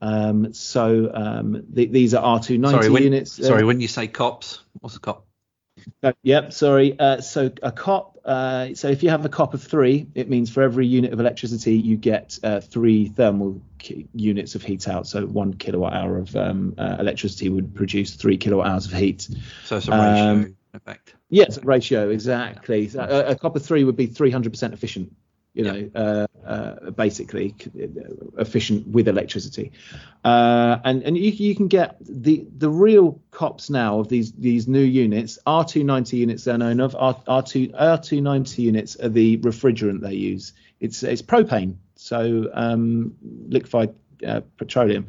Um, 0.00 0.54
so 0.54 1.10
um, 1.12 1.62
th- 1.74 1.90
these 1.90 2.14
are 2.14 2.40
R290 2.40 2.70
sorry, 2.70 2.88
when, 2.88 3.02
units. 3.02 3.38
Uh, 3.38 3.48
sorry, 3.48 3.64
when 3.64 3.82
you 3.82 3.88
say 3.88 4.06
COPs, 4.06 4.60
what's 4.80 4.96
a 4.96 5.00
COP? 5.00 5.26
Uh, 6.02 6.12
yep, 6.22 6.54
sorry. 6.54 6.98
Uh, 6.98 7.20
so 7.20 7.50
a 7.62 7.70
COP. 7.70 8.13
Uh, 8.24 8.74
so 8.74 8.88
if 8.88 9.02
you 9.02 9.10
have 9.10 9.24
a 9.24 9.28
COP 9.28 9.52
of 9.52 9.62
three, 9.62 10.06
it 10.14 10.30
means 10.30 10.50
for 10.50 10.62
every 10.62 10.86
unit 10.86 11.12
of 11.12 11.20
electricity 11.20 11.74
you 11.74 11.96
get 11.96 12.38
uh, 12.42 12.60
three 12.60 13.08
thermal 13.08 13.60
ki- 13.78 14.08
units 14.14 14.54
of 14.54 14.62
heat 14.62 14.88
out. 14.88 15.06
So 15.06 15.26
one 15.26 15.52
kilowatt 15.54 15.92
hour 15.92 16.18
of 16.18 16.34
um, 16.34 16.74
uh, 16.78 16.96
electricity 16.98 17.50
would 17.50 17.74
produce 17.74 18.14
three 18.14 18.38
kilowatt 18.38 18.66
hours 18.66 18.86
of 18.86 18.92
heat. 18.92 19.28
So 19.64 19.76
it's 19.76 19.88
a 19.88 19.90
ratio 19.90 20.30
um, 20.30 20.56
effect. 20.72 21.14
Yes, 21.28 21.62
ratio 21.62 22.08
exactly. 22.08 22.88
So 22.88 23.00
a, 23.00 23.32
a 23.32 23.36
COP 23.36 23.56
of 23.56 23.64
three 23.64 23.84
would 23.84 23.96
be 23.96 24.08
300% 24.08 24.72
efficient 24.72 25.14
you 25.54 25.62
know, 25.62 25.90
uh, 25.94 26.26
uh, 26.44 26.90
basically 26.90 27.54
efficient 28.36 28.88
with 28.88 29.06
electricity. 29.06 29.70
Uh, 30.24 30.78
and 30.84 31.02
and 31.04 31.16
you, 31.16 31.30
you 31.30 31.54
can 31.54 31.68
get 31.68 31.96
the 32.00 32.44
the 32.58 32.68
real 32.68 33.20
cops 33.30 33.70
now 33.70 34.00
of 34.00 34.08
these 34.08 34.32
these 34.32 34.66
new 34.66 34.82
units. 34.82 35.38
R290 35.46 36.12
units 36.12 36.44
they're 36.44 36.58
known 36.58 36.80
of. 36.80 36.96
R, 36.96 37.14
R2 37.26 37.72
R290 37.72 38.58
units 38.58 38.96
are 38.96 39.08
the 39.08 39.38
refrigerant 39.38 40.00
they 40.00 40.14
use. 40.14 40.52
It's 40.80 41.04
it's 41.04 41.22
propane, 41.22 41.76
so 41.94 42.50
um, 42.52 43.14
liquefied 43.22 43.94
uh, 44.26 44.40
petroleum. 44.56 45.06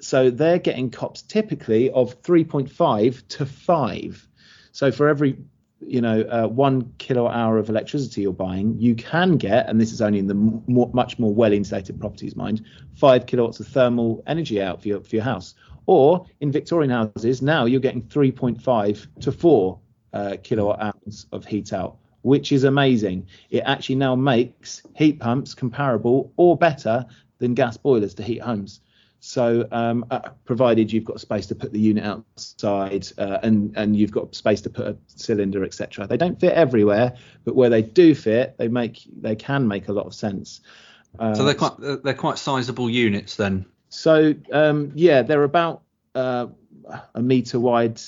So 0.00 0.30
they're 0.30 0.60
getting 0.60 0.90
cops 0.90 1.22
typically 1.22 1.90
of 1.90 2.22
3.5 2.22 3.28
to 3.28 3.46
5. 3.46 4.28
So 4.70 4.92
for 4.92 5.08
every 5.08 5.38
you 5.80 6.00
know 6.00 6.22
uh, 6.22 6.46
one 6.46 6.92
kilowatt 6.98 7.34
hour 7.34 7.58
of 7.58 7.68
electricity 7.68 8.22
you're 8.22 8.32
buying, 8.32 8.76
you 8.78 8.94
can 8.94 9.36
get, 9.36 9.68
and 9.68 9.80
this 9.80 9.92
is 9.92 10.00
only 10.02 10.18
in 10.18 10.26
the 10.26 10.34
much 10.34 11.18
more 11.18 11.32
well 11.32 11.52
insulated 11.52 12.00
properties 12.00 12.36
mind, 12.36 12.64
five 12.94 13.26
kilowatts 13.26 13.60
of 13.60 13.68
thermal 13.68 14.22
energy 14.26 14.60
out 14.60 14.82
for 14.82 14.88
your 14.88 15.00
for 15.00 15.16
your 15.16 15.24
house. 15.24 15.54
Or 15.86 16.26
in 16.40 16.52
Victorian 16.52 16.90
houses 16.90 17.40
now 17.40 17.64
you're 17.64 17.80
getting 17.80 18.02
3.5 18.02 19.06
to 19.20 19.32
four 19.32 19.78
uh, 20.12 20.36
kilowatt 20.42 20.80
hours 20.80 21.26
of 21.32 21.44
heat 21.44 21.72
out, 21.72 21.96
which 22.22 22.52
is 22.52 22.64
amazing. 22.64 23.26
It 23.50 23.60
actually 23.60 23.96
now 23.96 24.14
makes 24.14 24.82
heat 24.96 25.18
pumps 25.20 25.54
comparable 25.54 26.32
or 26.36 26.56
better 26.56 27.06
than 27.38 27.54
gas 27.54 27.76
boilers 27.76 28.14
to 28.14 28.22
heat 28.22 28.42
homes. 28.42 28.80
So, 29.20 29.66
um, 29.72 30.04
uh, 30.10 30.30
provided 30.44 30.92
you've 30.92 31.04
got 31.04 31.20
space 31.20 31.46
to 31.46 31.54
put 31.54 31.72
the 31.72 31.80
unit 31.80 32.04
outside 32.04 33.08
uh, 33.18 33.38
and 33.42 33.76
and 33.76 33.96
you've 33.96 34.12
got 34.12 34.34
space 34.34 34.60
to 34.62 34.70
put 34.70 34.86
a 34.86 34.96
cylinder, 35.06 35.64
etc. 35.64 36.06
They 36.06 36.16
don't 36.16 36.38
fit 36.38 36.52
everywhere, 36.52 37.16
but 37.44 37.56
where 37.56 37.68
they 37.68 37.82
do 37.82 38.14
fit, 38.14 38.56
they 38.58 38.68
make 38.68 39.00
they 39.20 39.34
can 39.34 39.66
make 39.66 39.88
a 39.88 39.92
lot 39.92 40.06
of 40.06 40.14
sense. 40.14 40.60
Uh, 41.18 41.34
so 41.34 41.44
they're 41.44 41.54
quite 41.54 41.74
they're 41.78 42.14
quite 42.14 42.38
sizable 42.38 42.88
units 42.88 43.36
then. 43.36 43.66
So 43.88 44.34
um, 44.52 44.92
yeah, 44.94 45.22
they're 45.22 45.44
about 45.44 45.82
uh, 46.14 46.46
a 47.14 47.22
meter 47.22 47.58
wide, 47.58 48.00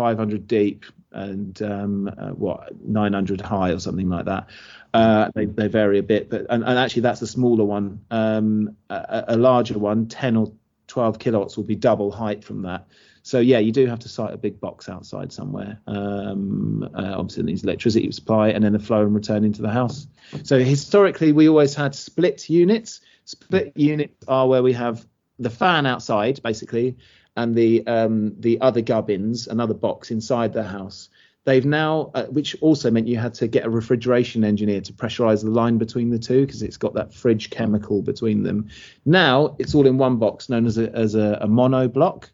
500 0.00 0.48
deep, 0.48 0.86
and 1.12 1.60
um, 1.60 2.10
uh, 2.16 2.30
what 2.30 2.70
900 2.80 3.42
high 3.42 3.70
or 3.70 3.78
something 3.78 4.08
like 4.08 4.24
that. 4.24 4.48
Uh, 4.94 5.30
they, 5.34 5.44
they 5.44 5.68
vary 5.68 5.98
a 5.98 6.02
bit, 6.02 6.30
but 6.30 6.46
and, 6.48 6.64
and 6.64 6.78
actually 6.78 7.02
that's 7.02 7.20
the 7.20 7.26
smaller 7.26 7.66
one. 7.66 8.00
Um, 8.10 8.78
a, 8.88 9.24
a, 9.28 9.36
larger 9.36 9.78
one, 9.78 10.08
10 10.08 10.36
or 10.38 10.54
12 10.86 11.18
kilowatts, 11.18 11.58
will 11.58 11.64
be 11.64 11.76
double 11.76 12.10
height 12.10 12.42
from 12.42 12.62
that. 12.62 12.86
So 13.22 13.40
yeah, 13.40 13.58
you 13.58 13.72
do 13.72 13.84
have 13.88 13.98
to 13.98 14.08
site 14.08 14.32
a 14.32 14.38
big 14.38 14.58
box 14.58 14.88
outside 14.88 15.34
somewhere. 15.34 15.78
Um, 15.86 16.88
uh, 16.94 17.12
obviously, 17.14 17.42
needs 17.42 17.62
electricity 17.62 18.10
supply 18.10 18.48
and 18.48 18.64
then 18.64 18.72
the 18.72 18.78
flow 18.78 19.02
and 19.02 19.14
return 19.14 19.44
into 19.44 19.60
the 19.60 19.68
house. 19.68 20.06
So 20.44 20.60
historically, 20.60 21.32
we 21.32 21.46
always 21.46 21.74
had 21.74 21.94
split 21.94 22.48
units. 22.48 23.02
Split 23.26 23.74
units 23.76 24.24
are 24.28 24.48
where 24.48 24.62
we 24.62 24.72
have 24.72 25.06
the 25.38 25.50
fan 25.50 25.84
outside, 25.84 26.40
basically, 26.42 26.96
and 27.40 27.54
the 27.54 27.86
um, 27.86 28.34
the 28.38 28.60
other 28.60 28.82
gubbins, 28.82 29.48
another 29.48 29.74
box 29.74 30.10
inside 30.10 30.52
the 30.52 30.62
house. 30.62 31.08
They've 31.44 31.64
now, 31.64 32.10
uh, 32.14 32.26
which 32.26 32.54
also 32.60 32.90
meant 32.90 33.08
you 33.08 33.16
had 33.16 33.32
to 33.34 33.48
get 33.48 33.64
a 33.64 33.70
refrigeration 33.70 34.44
engineer 34.44 34.82
to 34.82 34.92
pressurize 34.92 35.42
the 35.42 35.50
line 35.50 35.78
between 35.78 36.10
the 36.10 36.18
two 36.18 36.44
because 36.44 36.62
it's 36.62 36.76
got 36.76 36.92
that 36.94 37.14
fridge 37.14 37.48
chemical 37.48 38.02
between 38.02 38.42
them. 38.42 38.68
Now 39.06 39.56
it's 39.58 39.74
all 39.74 39.86
in 39.86 39.96
one 39.96 40.18
box, 40.18 40.50
known 40.50 40.66
as 40.66 40.76
a, 40.76 40.92
as 40.92 41.14
a, 41.14 41.38
a 41.40 41.48
mono 41.48 41.88
block. 41.88 42.30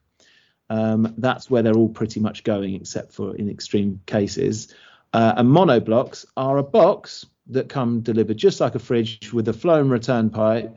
Um, 0.69 1.15
that's 1.19 1.49
where 1.49 1.63
they're 1.63 1.77
all 1.77 1.89
pretty 1.89 2.19
much 2.19 2.43
going, 2.43 2.75
except 2.75 3.13
for 3.13 3.37
in 3.37 3.49
extreme 3.49 4.01
cases. 4.07 4.75
Uh, 5.13 5.35
and 5.37 5.49
mono 5.49 5.79
blocks 5.79 6.27
are 6.37 6.59
a 6.59 6.65
box 6.65 7.27
that 7.47 7.69
come 7.69 8.01
delivered 8.01 8.37
just 8.37 8.61
like 8.61 8.75
a 8.75 8.81
fridge 8.81 9.33
with 9.33 9.47
a 9.47 9.53
flow 9.53 9.81
and 9.81 9.91
return 9.93 10.31
pipe, 10.31 10.77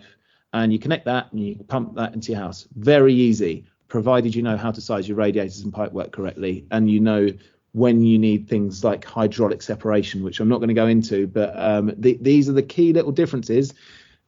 and 0.54 0.72
you 0.72 0.78
connect 0.78 1.06
that 1.06 1.32
and 1.32 1.42
you 1.42 1.56
pump 1.68 1.96
that 1.96 2.14
into 2.14 2.32
your 2.32 2.42
house. 2.42 2.68
Very 2.76 3.16
easy, 3.16 3.66
provided 3.90 4.34
you 4.34 4.42
know 4.42 4.56
how 4.56 4.72
to 4.72 4.80
size 4.80 5.08
your 5.08 5.18
radiators 5.18 5.62
and 5.62 5.74
pipework 5.74 6.12
correctly, 6.12 6.66
and 6.72 6.90
you 6.90 7.00
know 7.00 7.30
when 7.74 8.02
you 8.02 8.18
need 8.18 8.48
things 8.48 8.84
like 8.84 9.04
hydraulic 9.06 9.62
separation, 9.62 10.24
which 10.24 10.40
I'm 10.40 10.50
not 10.50 10.58
going 10.58 10.70
to 10.70 10.74
go 10.74 10.88
into, 10.88 11.28
but 11.28 11.54
um, 11.56 11.94
the, 11.98 12.18
these 12.22 12.50
are 12.50 12.54
the 12.54 12.64
key 12.64 12.94
little 12.94 13.12
differences 13.12 13.74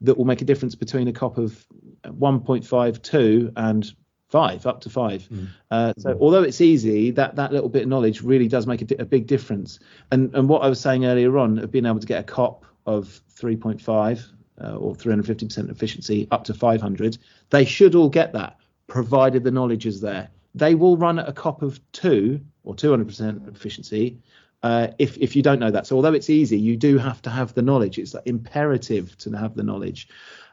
that 0.02 0.18
will 0.18 0.26
make 0.26 0.42
a 0.42 0.46
difference 0.46 0.76
between 0.76 1.08
a 1.08 1.14
cop 1.14 1.38
of 1.38 1.66
1.52 2.04 3.54
and 3.56 3.94
five, 4.32 4.66
up 4.66 4.82
to 4.82 4.90
five. 4.90 5.24
Mm. 5.24 5.48
Uh, 5.70 5.94
so 5.98 6.18
although 6.20 6.44
it's 6.44 6.62
easy, 6.62 7.12
that 7.12 7.36
that 7.36 7.52
little 7.52 7.70
bit 7.70 7.84
of 7.84 7.90
knowledge 7.90 8.22
really 8.22 8.48
does 8.48 8.66
make 8.66 8.82
a, 8.82 9.02
a, 9.02 9.06
big 9.06 9.28
difference. 9.28 9.80
And 10.12 10.34
and 10.34 10.48
what 10.48 10.64
I 10.64 10.70
was 10.70 10.80
saying 10.80 11.06
earlier 11.06 11.38
on 11.38 11.60
of 11.60 11.72
being 11.72 11.86
able 11.86 12.00
to 12.00 12.08
get 12.08 12.22
a 12.22 12.24
cop 12.24 12.66
of 12.86 13.22
3.5 13.36 14.32
uh, 14.64 14.76
or 14.76 14.96
350% 14.96 15.70
efficiency 15.70 16.28
up 16.32 16.46
to 16.46 16.54
500, 16.54 17.18
they 17.50 17.66
should 17.66 17.94
all 17.94 18.10
get 18.10 18.34
that, 18.34 18.58
provided 18.92 19.42
the 19.46 19.52
knowledge 19.52 19.86
is 19.86 20.02
there. 20.02 20.30
They 20.54 20.76
will 20.76 20.98
run 20.98 21.18
at 21.18 21.30
a 21.30 21.32
cop 21.32 21.62
of 21.62 21.80
two 21.94 22.42
or 22.66 22.76
200% 22.76 23.48
efficiency 23.48 24.18
uh, 24.64 24.88
if 25.00 25.18
if 25.18 25.34
you 25.34 25.42
don't 25.42 25.60
know 25.60 25.72
that. 25.72 25.88
So 25.88 25.96
although 25.96 26.14
it's 26.14 26.30
easy, 26.30 26.60
you 26.60 26.76
do 26.76 26.98
have 26.98 27.22
to 27.22 27.30
have 27.30 27.54
the 27.54 27.62
knowledge. 27.62 27.98
It's 27.98 28.16
imperative 28.26 29.18
to 29.20 29.32
have 29.32 29.56
the 29.56 29.64
knowledge. 29.64 30.10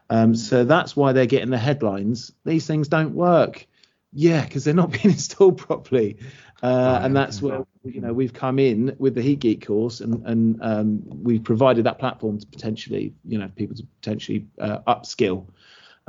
Um, 0.09 0.35
so 0.35 0.63
that's 0.63 0.95
why 0.95 1.11
they're 1.11 1.25
getting 1.25 1.49
the 1.49 1.57
headlines. 1.57 2.31
These 2.45 2.65
things 2.65 2.87
don't 2.87 3.13
work. 3.13 3.67
Yeah, 4.13 4.45
because 4.45 4.63
they're 4.63 4.73
not 4.73 4.91
being 4.97 5.11
installed 5.15 5.57
properly. 5.57 6.17
Uh, 6.63 6.99
and 7.03 7.15
that's 7.15 7.41
where 7.41 7.65
you 7.83 7.99
know 7.99 8.13
we've 8.13 8.33
come 8.33 8.57
in 8.57 8.95
with 8.99 9.15
the 9.15 9.21
Heat 9.21 9.39
Geek 9.39 9.67
course, 9.67 9.99
and 9.99 10.25
and 10.25 10.59
um, 10.61 11.03
we've 11.23 11.43
provided 11.43 11.83
that 11.87 11.99
platform 11.99 12.39
to 12.39 12.47
potentially 12.47 13.13
you 13.25 13.37
know 13.37 13.49
people 13.57 13.75
to 13.75 13.83
potentially 14.01 14.47
uh, 14.59 14.79
upskill, 14.87 15.45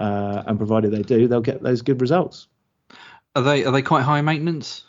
uh, 0.00 0.42
and 0.46 0.58
provided 0.58 0.90
they 0.90 1.02
do, 1.02 1.28
they'll 1.28 1.40
get 1.40 1.62
those 1.62 1.82
good 1.82 2.00
results. 2.00 2.48
Are 3.36 3.42
they 3.42 3.64
are 3.64 3.72
they 3.72 3.82
quite 3.82 4.02
high 4.02 4.20
maintenance? 4.20 4.84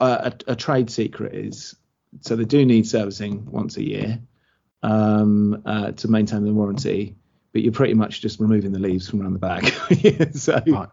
Uh, 0.00 0.30
a, 0.48 0.52
a, 0.52 0.56
trade 0.56 0.90
secret 0.90 1.34
is 1.34 1.76
so 2.20 2.34
they 2.34 2.44
do 2.44 2.64
need 2.64 2.88
servicing 2.88 3.46
once 3.50 3.76
a 3.76 3.82
year 3.82 4.20
um, 4.82 5.62
uh, 5.64 5.92
to 5.92 6.08
maintain 6.08 6.44
the 6.44 6.52
warranty 6.52 7.14
but 7.52 7.62
you're 7.62 7.72
pretty 7.72 7.94
much 7.94 8.20
just 8.20 8.40
removing 8.40 8.72
the 8.72 8.78
leaves 8.78 9.08
from 9.08 9.22
around 9.22 9.34
the 9.34 9.38
back. 9.38 9.64
so 10.34 10.54
right. 10.66 10.88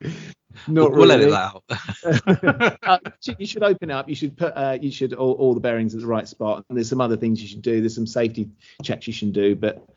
not 0.67 0.91
we'll, 0.91 0.91
really. 0.91 0.97
we'll 0.97 1.11
edit 1.11 1.29
that 1.31 2.77
out. 2.77 2.77
uh, 2.83 2.99
you 3.37 3.45
should 3.45 3.63
open 3.63 3.89
it 3.89 3.93
up. 3.93 4.09
You 4.09 4.15
should 4.15 4.37
put 4.37 4.53
uh, 4.55 4.77
you 4.79 4.91
should 4.91 5.13
all, 5.13 5.33
all, 5.33 5.53
the 5.53 5.59
bearings 5.59 5.95
at 5.95 6.01
the 6.01 6.07
right 6.07 6.27
spot. 6.27 6.65
And 6.69 6.77
there's 6.77 6.89
some 6.89 7.01
other 7.01 7.17
things 7.17 7.41
you 7.41 7.47
should 7.47 7.61
do. 7.61 7.79
There's 7.79 7.95
some 7.95 8.07
safety 8.07 8.49
checks 8.83 9.07
you 9.07 9.13
should 9.13 9.33
do, 9.33 9.55
but 9.55 9.87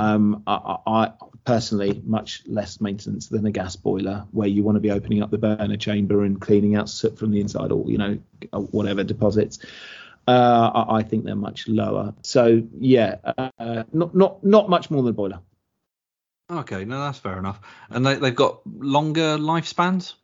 um, 0.00 0.42
I, 0.46 0.76
I, 0.86 1.12
personally 1.44 2.00
much 2.04 2.42
less 2.46 2.80
maintenance 2.80 3.28
than 3.28 3.44
a 3.44 3.50
gas 3.50 3.76
boiler, 3.76 4.26
where 4.30 4.48
you 4.48 4.62
want 4.62 4.76
to 4.76 4.80
be 4.80 4.90
opening 4.90 5.22
up 5.22 5.30
the 5.30 5.38
burner 5.38 5.76
chamber 5.76 6.24
and 6.24 6.40
cleaning 6.40 6.74
out 6.74 6.88
soot 6.88 7.18
from 7.18 7.30
the 7.30 7.40
inside, 7.40 7.70
or 7.70 7.84
you 7.90 7.98
know 7.98 8.18
whatever 8.52 9.04
deposits. 9.04 9.58
Uh, 10.26 10.70
I, 10.74 10.98
I, 10.98 11.02
think 11.02 11.24
they're 11.24 11.34
much 11.34 11.68
lower. 11.68 12.14
So 12.22 12.62
yeah, 12.78 13.16
uh, 13.24 13.84
not 13.92 14.14
not 14.14 14.42
not 14.42 14.70
much 14.70 14.90
more 14.90 15.02
than 15.02 15.10
a 15.10 15.14
boiler. 15.14 15.40
Okay, 16.50 16.84
no, 16.84 17.00
that's 17.00 17.18
fair 17.18 17.38
enough. 17.38 17.60
And 17.90 18.04
they, 18.04 18.16
they've 18.16 18.34
got 18.34 18.66
longer 18.66 19.36
lifespans. 19.38 20.14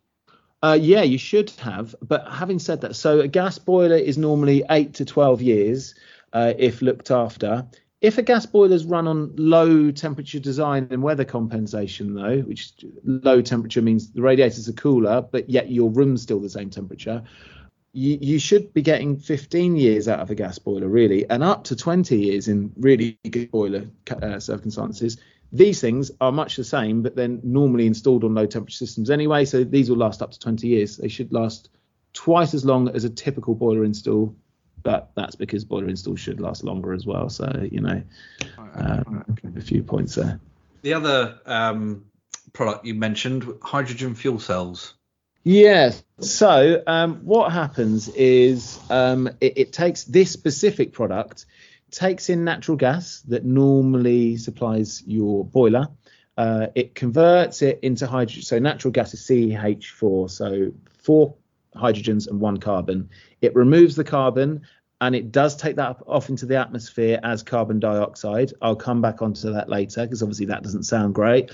Uh, 0.62 0.78
yeah, 0.80 1.02
you 1.02 1.18
should 1.18 1.50
have. 1.50 1.94
But 2.02 2.26
having 2.28 2.58
said 2.58 2.80
that, 2.80 2.96
so 2.96 3.20
a 3.20 3.28
gas 3.28 3.58
boiler 3.58 3.96
is 3.96 4.18
normally 4.18 4.64
eight 4.68 4.94
to 4.94 5.04
12 5.04 5.42
years 5.42 5.94
uh, 6.32 6.54
if 6.58 6.82
looked 6.82 7.10
after. 7.10 7.66
If 8.00 8.18
a 8.18 8.22
gas 8.22 8.44
boiler 8.44 8.74
is 8.74 8.84
run 8.84 9.08
on 9.08 9.34
low 9.36 9.90
temperature 9.90 10.38
design 10.38 10.88
and 10.90 11.02
weather 11.02 11.24
compensation, 11.24 12.14
though, 12.14 12.40
which 12.40 12.72
low 13.04 13.40
temperature 13.40 13.80
means 13.80 14.12
the 14.12 14.22
radiators 14.22 14.68
are 14.68 14.74
cooler, 14.74 15.22
but 15.22 15.48
yet 15.48 15.70
your 15.70 15.90
room's 15.90 16.22
still 16.22 16.40
the 16.40 16.50
same 16.50 16.68
temperature, 16.68 17.22
you, 17.92 18.18
you 18.20 18.38
should 18.38 18.74
be 18.74 18.82
getting 18.82 19.16
15 19.16 19.76
years 19.76 20.08
out 20.08 20.20
of 20.20 20.30
a 20.30 20.34
gas 20.34 20.58
boiler, 20.58 20.88
really, 20.88 21.28
and 21.30 21.42
up 21.42 21.64
to 21.64 21.76
20 21.76 22.18
years 22.18 22.48
in 22.48 22.70
really 22.76 23.18
good 23.30 23.50
boiler 23.50 23.86
uh, 24.22 24.38
circumstances 24.38 25.16
these 25.52 25.80
things 25.80 26.10
are 26.20 26.32
much 26.32 26.56
the 26.56 26.64
same, 26.64 27.02
but 27.02 27.16
then 27.16 27.40
normally 27.42 27.86
installed 27.86 28.24
on 28.24 28.34
low 28.34 28.46
temperature 28.46 28.76
systems 28.76 29.10
anyway. 29.10 29.44
So 29.44 29.64
these 29.64 29.88
will 29.88 29.96
last 29.96 30.22
up 30.22 30.32
to 30.32 30.38
20 30.38 30.66
years. 30.66 30.96
They 30.96 31.08
should 31.08 31.32
last 31.32 31.70
twice 32.12 32.54
as 32.54 32.64
long 32.64 32.88
as 32.88 33.04
a 33.04 33.10
typical 33.10 33.54
boiler 33.54 33.84
install, 33.84 34.34
but 34.86 35.10
that's 35.16 35.34
because 35.34 35.64
boiler 35.64 35.88
installs 35.88 36.20
should 36.20 36.38
last 36.38 36.62
longer 36.62 36.92
as 36.92 37.04
well. 37.04 37.28
So 37.28 37.66
you 37.72 37.80
know, 37.80 38.00
um, 38.74 39.24
a 39.56 39.60
few 39.60 39.82
points 39.82 40.14
there. 40.14 40.38
The 40.82 40.94
other 40.94 41.40
um, 41.44 42.04
product 42.52 42.86
you 42.86 42.94
mentioned, 42.94 43.52
hydrogen 43.60 44.14
fuel 44.14 44.38
cells. 44.38 44.94
Yes. 45.42 46.04
So 46.20 46.84
um, 46.86 47.16
what 47.24 47.50
happens 47.50 48.08
is 48.10 48.78
um, 48.88 49.28
it, 49.40 49.58
it, 49.58 49.72
takes 49.72 50.04
this 50.04 50.30
specific 50.30 50.92
product 50.92 51.46
takes 51.90 52.30
in 52.30 52.44
natural 52.44 52.76
gas 52.76 53.22
that 53.26 53.44
normally 53.44 54.36
supplies 54.36 55.02
your 55.04 55.44
boiler. 55.44 55.88
Uh, 56.36 56.68
it 56.76 56.94
converts 56.94 57.60
it 57.62 57.80
into 57.82 58.06
hydrogen. 58.06 58.42
So 58.42 58.60
natural 58.60 58.92
gas 58.92 59.14
is 59.14 59.20
CH4, 59.22 60.30
so 60.30 60.72
four 60.98 61.34
hydrogens 61.76 62.28
and 62.28 62.40
one 62.40 62.58
carbon. 62.58 63.10
It 63.40 63.54
removes 63.54 63.96
the 63.96 64.04
carbon 64.04 64.62
and 65.00 65.14
it 65.14 65.30
does 65.30 65.56
take 65.56 65.76
that 65.76 65.98
off 66.06 66.28
into 66.28 66.46
the 66.46 66.56
atmosphere 66.56 67.20
as 67.22 67.42
carbon 67.42 67.78
dioxide. 67.78 68.52
I'll 68.62 68.76
come 68.76 69.00
back 69.02 69.20
onto 69.20 69.52
that 69.52 69.68
later 69.68 70.04
because 70.04 70.22
obviously 70.22 70.46
that 70.46 70.62
doesn't 70.62 70.84
sound 70.84 71.14
great. 71.14 71.50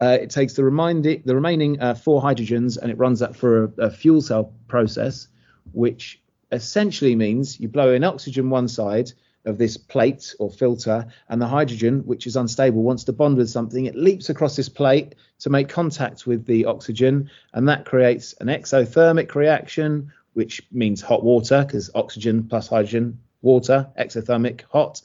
Uh, 0.00 0.18
it 0.20 0.30
takes 0.30 0.54
the, 0.54 0.64
remaining, 0.64 1.22
the 1.24 1.34
remaining 1.34 1.80
uh, 1.80 1.94
four 1.94 2.22
hydrogens 2.22 2.78
and 2.78 2.90
it 2.90 2.98
runs 2.98 3.20
that 3.20 3.36
for 3.36 3.64
a, 3.64 3.72
a 3.78 3.90
fuel 3.90 4.20
cell 4.20 4.52
process, 4.66 5.28
which 5.72 6.20
essentially 6.52 7.14
means 7.14 7.60
you 7.60 7.68
blow 7.68 7.92
in 7.92 8.02
oxygen 8.02 8.50
one 8.50 8.66
side, 8.66 9.12
of 9.46 9.58
this 9.58 9.76
plate 9.76 10.34
or 10.38 10.50
filter, 10.50 11.06
and 11.28 11.40
the 11.40 11.46
hydrogen, 11.46 12.00
which 12.00 12.26
is 12.26 12.36
unstable, 12.36 12.82
wants 12.82 13.04
to 13.04 13.12
bond 13.12 13.36
with 13.36 13.48
something. 13.48 13.86
It 13.86 13.96
leaps 13.96 14.28
across 14.28 14.56
this 14.56 14.68
plate 14.68 15.14
to 15.40 15.50
make 15.50 15.68
contact 15.68 16.26
with 16.26 16.44
the 16.44 16.66
oxygen, 16.66 17.30
and 17.54 17.68
that 17.68 17.86
creates 17.86 18.34
an 18.40 18.48
exothermic 18.48 19.34
reaction, 19.34 20.12
which 20.34 20.62
means 20.70 21.00
hot 21.00 21.22
water 21.22 21.64
because 21.64 21.90
oxygen 21.94 22.44
plus 22.48 22.68
hydrogen, 22.68 23.20
water, 23.42 23.88
exothermic, 23.98 24.62
hot. 24.70 25.02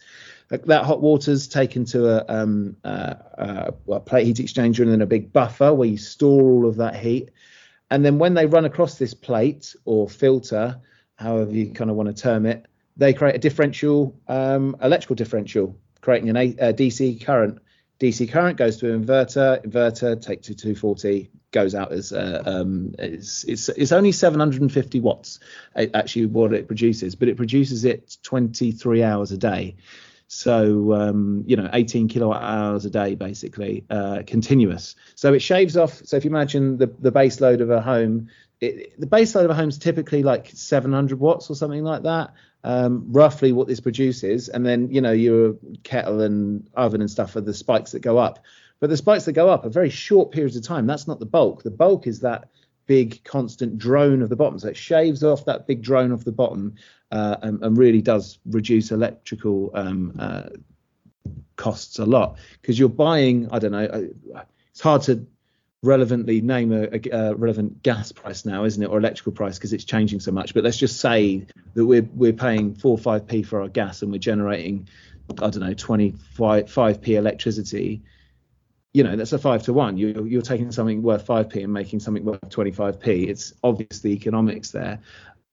That 0.50 0.86
hot 0.86 1.02
water 1.02 1.32
is 1.32 1.48
taken 1.48 1.86
to 1.86 2.08
a, 2.08 2.26
um, 2.34 2.78
uh, 2.84 3.72
a 3.88 4.00
plate 4.00 4.28
heat 4.28 4.38
exchanger 4.38 4.82
and 4.82 4.92
then 4.92 5.02
a 5.02 5.08
big 5.08 5.34
buffer 5.34 5.74
where 5.74 5.88
you 5.88 5.98
store 5.98 6.44
all 6.44 6.68
of 6.68 6.76
that 6.76 6.96
heat. 6.96 7.32
And 7.90 8.06
then 8.06 8.20
when 8.20 8.36
they 8.36 8.46
run 8.46 8.66
across 8.66 8.98
this 8.98 9.14
plate 9.14 9.76
or 9.86 10.08
filter, 10.08 10.80
however 11.16 11.52
you 11.52 11.72
kind 11.72 11.90
of 11.90 11.96
want 11.96 12.16
to 12.16 12.22
term 12.22 12.46
it, 12.46 12.66
they 12.98 13.14
create 13.14 13.36
a 13.36 13.40
differential, 13.40 14.20
um, 14.28 14.76
electrical 14.82 15.16
differential, 15.16 15.78
creating 16.02 16.30
an 16.30 16.38
a, 16.38 16.46
a 16.60 16.74
DC 16.74 17.24
current. 17.26 17.60
DC 18.00 18.30
current 18.30 18.58
goes 18.58 18.78
to 18.78 18.94
an 18.94 19.04
inverter, 19.04 19.66
inverter 19.66 20.22
takes 20.22 20.48
to 20.48 20.56
240, 20.56 21.30
goes 21.56 21.74
out 21.74 21.92
as 21.92 22.12
uh, 22.12 22.44
um, 22.46 22.94
it's, 23.00 23.44
it's, 23.46 23.70
it's 23.70 23.92
only 23.92 24.12
750 24.12 25.00
watts 25.00 25.40
actually 25.76 26.28
what 26.28 26.54
it 26.54 26.68
produces, 26.68 27.16
but 27.16 27.30
it 27.30 27.38
produces 27.38 27.86
it 27.86 28.18
23 28.22 29.02
hours 29.02 29.32
a 29.32 29.38
day. 29.38 29.76
So 30.28 30.94
um, 30.94 31.44
you 31.48 31.56
know, 31.56 31.70
18 31.72 32.10
kilowatt 32.10 32.44
hours 32.44 32.86
a 32.86 32.90
day 32.90 33.16
basically, 33.16 33.86
uh, 33.90 34.24
continuous. 34.28 34.96
So 35.16 35.34
it 35.34 35.40
shaves 35.40 35.78
off. 35.78 36.02
So 36.04 36.18
if 36.18 36.26
you 36.26 36.30
imagine 36.30 36.78
the 36.78 36.88
the 37.00 37.12
base 37.12 37.40
load 37.40 37.62
of 37.62 37.70
a 37.70 37.80
home, 37.80 38.28
it, 38.60 39.00
the 39.00 39.08
base 39.08 39.34
load 39.34 39.46
of 39.46 39.52
a 39.52 39.56
home 39.56 39.70
is 39.70 39.78
typically 39.78 40.24
like 40.24 40.52
700 40.54 41.20
watts 41.20 41.50
or 41.50 41.56
something 41.56 41.84
like 41.84 42.04
that 42.04 42.34
um, 42.66 43.06
roughly 43.12 43.52
what 43.52 43.68
this 43.68 43.80
produces, 43.80 44.50
and 44.50 44.66
then 44.66 44.90
you 44.90 45.00
know 45.00 45.12
your 45.12 45.56
kettle 45.84 46.22
and 46.22 46.68
oven 46.74 47.00
and 47.00 47.10
stuff 47.10 47.36
are 47.36 47.42
the 47.42 47.54
spikes 47.54 47.92
that 47.92 48.00
go 48.00 48.18
up. 48.18 48.44
But 48.80 48.90
the 48.90 48.98
spikes 48.98 49.26
that 49.26 49.34
go 49.34 49.50
up 49.50 49.66
are 49.66 49.70
very 49.70 49.90
short 49.90 50.32
periods 50.32 50.56
of 50.56 50.64
time. 50.64 50.86
That's 50.86 51.08
not 51.08 51.20
the 51.20 51.26
bulk. 51.26 51.64
The 51.64 51.72
bulk 51.72 52.08
is 52.08 52.20
that 52.22 52.50
big 52.86 53.24
constant 53.24 53.78
drone 53.78 54.22
of 54.22 54.30
the 54.30 54.36
bottom. 54.36 54.60
So 54.60 54.70
it 54.70 54.78
shaves 54.78 55.24
off 55.24 55.46
that 55.46 55.68
big 55.68 55.82
drone 55.82 56.12
off 56.12 56.24
the 56.24 56.32
bottom 56.32 56.76
uh, 57.12 57.38
and, 57.42 57.64
and, 57.64 57.78
really 57.78 58.02
does 58.02 58.40
reduce 58.46 58.92
electrical 58.92 59.72
um, 59.74 60.14
uh, 60.20 60.50
costs 61.56 62.00
a 62.00 62.06
lot 62.06 62.38
because 62.62 62.78
you're 62.78 62.90
buying. 62.90 63.48
I 63.52 63.60
don't 63.60 63.72
know. 63.72 63.86
Uh, 63.86 64.42
it's 64.72 64.82
hard 64.82 65.04
to 65.04 65.26
relevantly 65.82 66.42
name 66.42 66.72
a, 66.72 66.88
a, 66.88 67.02
a, 67.12 67.36
relevant 67.36 67.82
gas 67.84 68.12
price 68.12 68.46
now, 68.46 68.66
isn't 68.66 68.82
it, 68.82 68.88
or 68.88 68.98
electrical 68.98 69.32
price 69.32 69.58
because 69.58 69.72
it's 69.72 69.86
changing 69.86 70.20
so 70.20 70.32
much. 70.32 70.54
But 70.54 70.64
let's 70.64 70.78
just 70.78 71.00
say 71.00 71.46
that 71.74 71.86
we're 71.86 72.08
we're 72.14 72.34
paying 72.34 72.76
four 72.76 72.92
or 72.92 72.98
five 72.98 73.28
p 73.28 73.44
for 73.44 73.62
our 73.62 73.70
gas 73.70 74.02
and 74.02 74.12
we're 74.12 74.18
generating, 74.18 74.90
I 75.30 75.50
don't 75.50 75.60
know, 75.60 75.74
25 75.74 77.02
p 77.02 77.16
electricity. 77.16 78.02
You 78.96 79.04
know, 79.04 79.18
that's 79.18 79.34
a 79.34 79.38
five 79.38 79.62
to 79.64 79.74
one. 79.74 79.98
You're 79.98 80.26
you're 80.26 80.42
taking 80.42 80.72
something 80.72 81.02
worth 81.02 81.26
five 81.26 81.50
p 81.50 81.62
and 81.62 81.74
making 81.74 82.00
something 82.00 82.24
worth 82.24 82.50
25 82.50 82.98
p. 82.98 83.24
It's 83.24 83.54
obvious 83.62 84.00
the 84.00 84.14
economics 84.14 84.72
there. 84.72 85.00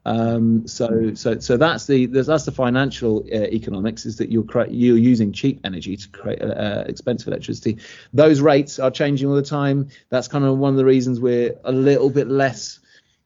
Um, 0.05 0.69
so 0.69 1.15
so 1.15 1.41
so 1.41 1.57
that's 1.57 1.87
the 1.87 2.07
that's 2.07 2.45
the 2.45 2.53
financial 2.53 3.25
uh, 3.33 3.47
economics 3.59 4.07
is 4.07 4.17
that 4.19 4.31
you're 4.31 4.45
cre- 4.45 4.71
you're 4.71 4.97
using 4.97 5.33
cheap 5.33 5.61
energy 5.65 5.97
to 5.97 6.09
create 6.11 6.41
uh, 6.41 6.47
uh, 6.47 6.85
expensive 6.87 7.27
electricity. 7.27 7.79
Those 8.13 8.41
rates 8.41 8.79
are 8.79 8.93
changing 8.93 9.29
all 9.29 9.35
the 9.35 9.43
time. 9.43 9.89
That's 10.09 10.29
kind 10.29 10.45
of 10.45 10.59
one 10.59 10.71
of 10.71 10.77
the 10.77 10.85
reasons 10.85 11.19
we're 11.19 11.55
a 11.65 11.73
little 11.73 12.11
bit 12.11 12.29
less 12.29 12.79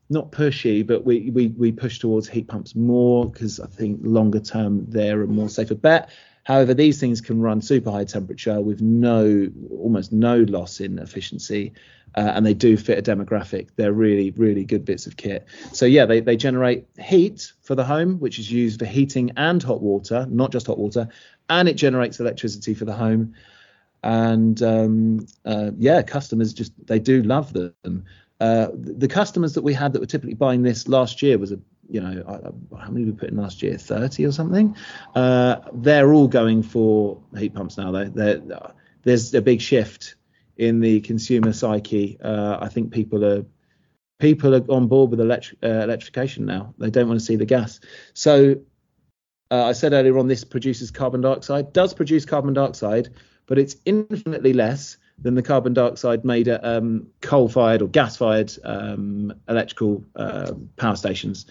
not 0.08 0.30
pushy, 0.30 0.86
but 0.86 1.04
we 1.04 1.30
we 1.30 1.48
we 1.48 1.72
push 1.72 1.98
towards 1.98 2.28
heat 2.28 2.48
pumps 2.48 2.74
more 2.74 3.30
because 3.30 3.60
I 3.60 3.66
think 3.66 4.00
longer 4.02 4.40
term 4.40 4.86
they're 4.88 5.22
a 5.22 5.26
more 5.26 5.48
safer 5.48 5.74
bet. 5.74 6.10
However, 6.46 6.74
these 6.74 7.00
things 7.00 7.20
can 7.20 7.40
run 7.40 7.60
super 7.60 7.90
high 7.90 8.04
temperature 8.04 8.60
with 8.60 8.80
no 8.80 9.50
almost 9.80 10.12
no 10.12 10.38
loss 10.42 10.78
in 10.78 11.00
efficiency 11.00 11.72
uh, 12.14 12.32
and 12.34 12.46
they 12.46 12.54
do 12.54 12.76
fit 12.76 12.98
a 12.98 13.02
demographic. 13.02 13.70
They're 13.74 13.92
really, 13.92 14.30
really 14.30 14.64
good 14.64 14.84
bits 14.84 15.08
of 15.08 15.16
kit. 15.16 15.44
So 15.72 15.86
yeah, 15.86 16.06
they, 16.06 16.20
they 16.20 16.36
generate 16.36 16.86
heat 17.00 17.52
for 17.62 17.74
the 17.74 17.82
home, 17.84 18.20
which 18.20 18.38
is 18.38 18.50
used 18.50 18.78
for 18.78 18.86
heating 18.86 19.32
and 19.36 19.60
hot 19.60 19.82
water, 19.82 20.24
not 20.30 20.52
just 20.52 20.68
hot 20.68 20.78
water, 20.78 21.08
and 21.50 21.68
it 21.68 21.74
generates 21.74 22.20
electricity 22.20 22.74
for 22.74 22.84
the 22.84 22.94
home. 22.94 23.34
And 24.04 24.62
um, 24.62 25.26
uh, 25.44 25.72
yeah, 25.78 26.00
customers 26.02 26.54
just 26.54 26.72
they 26.86 27.00
do 27.00 27.24
love 27.24 27.52
them. 27.52 28.04
Uh, 28.38 28.68
the 28.72 29.08
customers 29.08 29.54
that 29.54 29.62
we 29.62 29.74
had 29.74 29.92
that 29.92 30.00
were 30.00 30.06
typically 30.06 30.34
buying 30.34 30.62
this 30.62 30.86
last 30.86 31.22
year 31.22 31.38
was 31.38 31.50
a 31.50 31.58
you 31.88 32.00
know 32.00 32.60
how 32.78 32.90
many 32.90 33.04
we 33.04 33.12
put 33.12 33.30
in 33.30 33.36
last 33.36 33.62
year 33.62 33.76
30 33.76 34.26
or 34.26 34.32
something 34.32 34.76
uh, 35.14 35.56
they're 35.72 36.12
all 36.12 36.28
going 36.28 36.62
for 36.62 37.20
heat 37.36 37.54
pumps 37.54 37.78
now 37.78 37.90
though 37.90 38.04
they're, 38.04 38.42
there's 39.06 39.32
a 39.34 39.40
big 39.40 39.60
shift 39.60 40.16
in 40.56 40.80
the 40.80 41.00
consumer 41.00 41.52
psyche. 41.52 42.18
Uh, 42.20 42.58
I 42.60 42.68
think 42.68 42.92
people 42.92 43.24
are 43.24 43.44
people 44.18 44.54
are 44.54 44.64
on 44.70 44.88
board 44.88 45.10
with 45.10 45.20
electric, 45.20 45.62
uh, 45.62 45.82
electrification 45.84 46.46
now. 46.46 46.74
They 46.78 46.90
don't 46.90 47.06
want 47.08 47.20
to 47.20 47.24
see 47.24 47.36
the 47.36 47.44
gas. 47.44 47.80
So 48.14 48.56
uh, 49.50 49.64
I 49.64 49.72
said 49.72 49.92
earlier 49.92 50.18
on, 50.18 50.26
this 50.26 50.44
produces 50.44 50.90
carbon 50.90 51.20
dioxide. 51.20 51.72
Does 51.72 51.94
produce 51.94 52.24
carbon 52.24 52.54
dioxide, 52.54 53.10
but 53.46 53.58
it's 53.58 53.76
infinitely 53.84 54.54
less 54.54 54.96
than 55.18 55.34
the 55.34 55.42
carbon 55.42 55.72
dioxide 55.72 56.24
made 56.24 56.48
at 56.48 56.64
um, 56.64 57.06
coal-fired 57.20 57.80
or 57.82 57.88
gas-fired 57.88 58.52
um, 58.64 59.32
electrical 59.48 60.04
uh, 60.16 60.52
power 60.76 60.96
stations. 60.96 61.46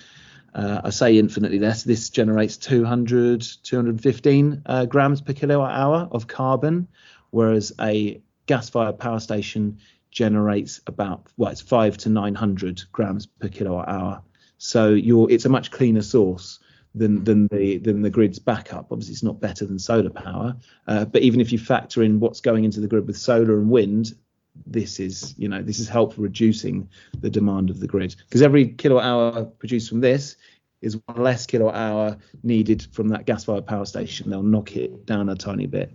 Uh, 0.56 0.80
I 0.86 0.90
say 0.90 1.18
infinitely 1.18 1.60
less. 1.60 1.84
This 1.84 2.10
generates 2.10 2.56
200, 2.56 3.46
215 3.64 4.62
uh, 4.66 4.86
grams 4.86 5.20
per 5.20 5.34
kilowatt 5.34 5.78
hour 5.78 6.08
of 6.12 6.28
carbon, 6.28 6.88
whereas 7.32 7.74
a 7.82 8.22
gas-fired 8.46 8.98
power 8.98 9.20
station 9.20 9.80
generates 10.12 10.80
about 10.88 11.28
well, 11.36 11.52
it's 11.52 11.60
five 11.60 11.98
to 11.98 12.10
900 12.10 12.84
grams 12.94 13.26
per 13.26 13.50
kilowatt 13.50 13.90
hour. 13.90 14.22
So 14.58 14.92
you're 14.92 15.30
it's 15.30 15.44
a 15.44 15.50
much 15.50 15.72
cleaner 15.72 16.02
source 16.02 16.60
than 16.96 17.26
than 17.26 17.48
the 17.52 17.78
than 17.80 18.02
the 18.02 18.10
grid's 18.10 18.40
backup. 18.40 18.94
Obviously, 18.94 19.12
it's 19.12 19.24
not 19.24 19.42
better 19.42 19.66
than 19.66 19.78
solar 19.78 20.10
power, 20.10 20.56
uh, 20.88 21.04
but 21.04 21.22
even 21.22 21.42
if 21.42 21.52
you 21.52 21.60
factor 21.60 22.02
in 22.02 22.22
what's 22.22 22.40
going 22.40 22.64
into 22.64 22.80
the 22.80 22.88
grid 22.88 23.08
with 23.08 23.18
solar 23.18 23.60
and 23.60 23.70
wind, 23.70 24.16
this 24.66 25.00
is 25.00 25.36
you 25.38 25.48
know 25.48 25.62
this 25.62 25.80
is 25.80 25.88
helpful 25.88 26.24
reducing 26.24 26.90
the 27.20 27.30
demand 27.30 27.70
of 27.70 27.80
the 27.80 27.88
grid 27.88 28.16
because 28.28 28.42
every 28.42 28.70
kilowatt 28.70 29.04
hour 29.04 29.46
produced 29.46 29.90
from 29.90 30.02
this 30.02 30.38
is 30.82 31.00
one 31.06 31.22
less 31.22 31.46
kilowatt 31.46 31.76
hour 31.76 32.18
needed 32.44 32.88
from 32.92 33.10
that 33.10 33.26
gas-fired 33.26 33.66
power 33.66 33.86
station. 33.86 34.30
They'll 34.30 34.44
knock 34.44 34.76
it 34.76 35.06
down 35.06 35.30
a 35.30 35.36
tiny 35.36 35.66
bit. 35.66 35.92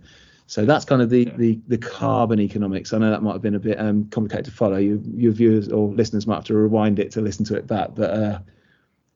So 0.47 0.65
that's 0.65 0.83
kind 0.83 1.01
of 1.01 1.09
the, 1.09 1.25
the, 1.37 1.59
the 1.67 1.77
carbon 1.77 2.41
economics. 2.41 2.91
I 2.91 2.97
know 2.97 3.09
that 3.09 3.23
might 3.23 3.31
have 3.31 3.41
been 3.41 3.55
a 3.55 3.59
bit 3.59 3.79
um, 3.79 4.09
complicated 4.09 4.45
to 4.45 4.51
follow. 4.51 4.75
You, 4.75 5.01
your 5.15 5.31
viewers 5.31 5.69
or 5.69 5.87
listeners 5.87 6.27
might 6.27 6.35
have 6.35 6.43
to 6.45 6.55
rewind 6.55 6.99
it 6.99 7.11
to 7.11 7.21
listen 7.21 7.45
to 7.45 7.55
it 7.55 7.67
back, 7.67 7.91
but 7.95 8.09
uh, 8.09 8.39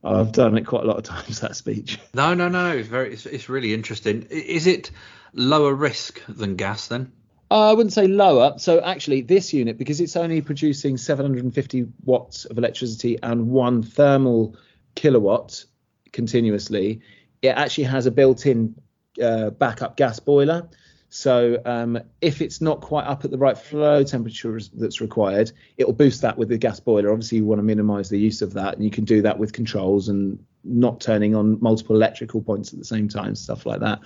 I've 0.02 0.32
done 0.32 0.58
it 0.58 0.66
quite 0.66 0.84
a 0.84 0.88
lot 0.88 0.96
of 0.96 1.04
times 1.26 1.42
that 1.42 1.58
speech. 1.58 2.00
No, 2.14 2.34
no, 2.36 2.48
no, 2.48 2.72
no. 2.72 2.78
It's 2.78 2.88
very, 2.88 3.12
it's, 3.12 3.26
it's 3.26 3.50
really 3.50 3.74
interesting. 3.74 4.28
Is 4.30 4.66
it 4.66 4.92
lower 5.34 5.74
risk 5.74 6.22
than 6.30 6.56
gas 6.56 6.88
then? 6.88 7.12
Uh, 7.52 7.70
I 7.70 7.74
wouldn't 7.74 7.94
say 7.94 8.08
lower. 8.08 8.56
So 8.58 8.80
actually, 8.82 9.22
this 9.22 9.54
unit, 9.54 9.78
because 9.78 10.02
it's 10.02 10.16
only 10.16 10.42
producing 10.42 10.98
750 10.98 11.86
watts 12.04 12.46
of 12.46 12.58
electricity 12.58 13.18
and 13.22 13.50
one 13.50 13.84
thermal 13.84 14.56
kilowatt 14.96 15.64
continuously, 16.12 17.02
it 17.42 17.50
actually 17.50 17.84
has 17.84 18.06
a 18.06 18.12
built-in 18.12 18.76
uh, 19.22 19.52
backup 19.52 19.96
gas 19.98 20.20
boiler. 20.20 20.68
So 21.10 21.62
um, 21.66 22.00
if 22.20 22.42
it's 22.42 22.60
not 22.60 22.82
quite 22.82 23.06
up 23.06 23.24
at 23.24 23.32
the 23.32 23.38
right 23.38 23.58
flow 23.58 24.04
temperature 24.04 24.60
that's 24.74 25.00
required, 25.00 25.52
it 25.78 25.86
will 25.86 25.94
boost 25.94 26.22
that 26.22 26.38
with 26.38 26.50
the 26.50 26.58
gas 26.58 26.80
boiler. 26.80 27.12
Obviously, 27.12 27.38
you 27.38 27.46
want 27.46 27.60
to 27.60 27.64
minimize 27.64 28.10
the 28.10 28.20
use 28.20 28.42
of 28.42 28.54
that, 28.54 28.74
and 28.74 28.84
you 28.84 28.90
can 28.90 29.06
do 29.06 29.22
that 29.22 29.38
with 29.38 29.54
controls 29.54 30.10
and 30.10 30.44
not 30.66 31.00
turning 31.00 31.36
on 31.36 31.62
multiple 31.62 31.96
electrical 31.96 32.42
points 32.42 32.74
at 32.74 32.80
the 32.80 32.86
same 32.86 33.08
time, 33.08 33.36
stuff 33.36 33.66
like 33.66 33.80
that. 33.80 34.02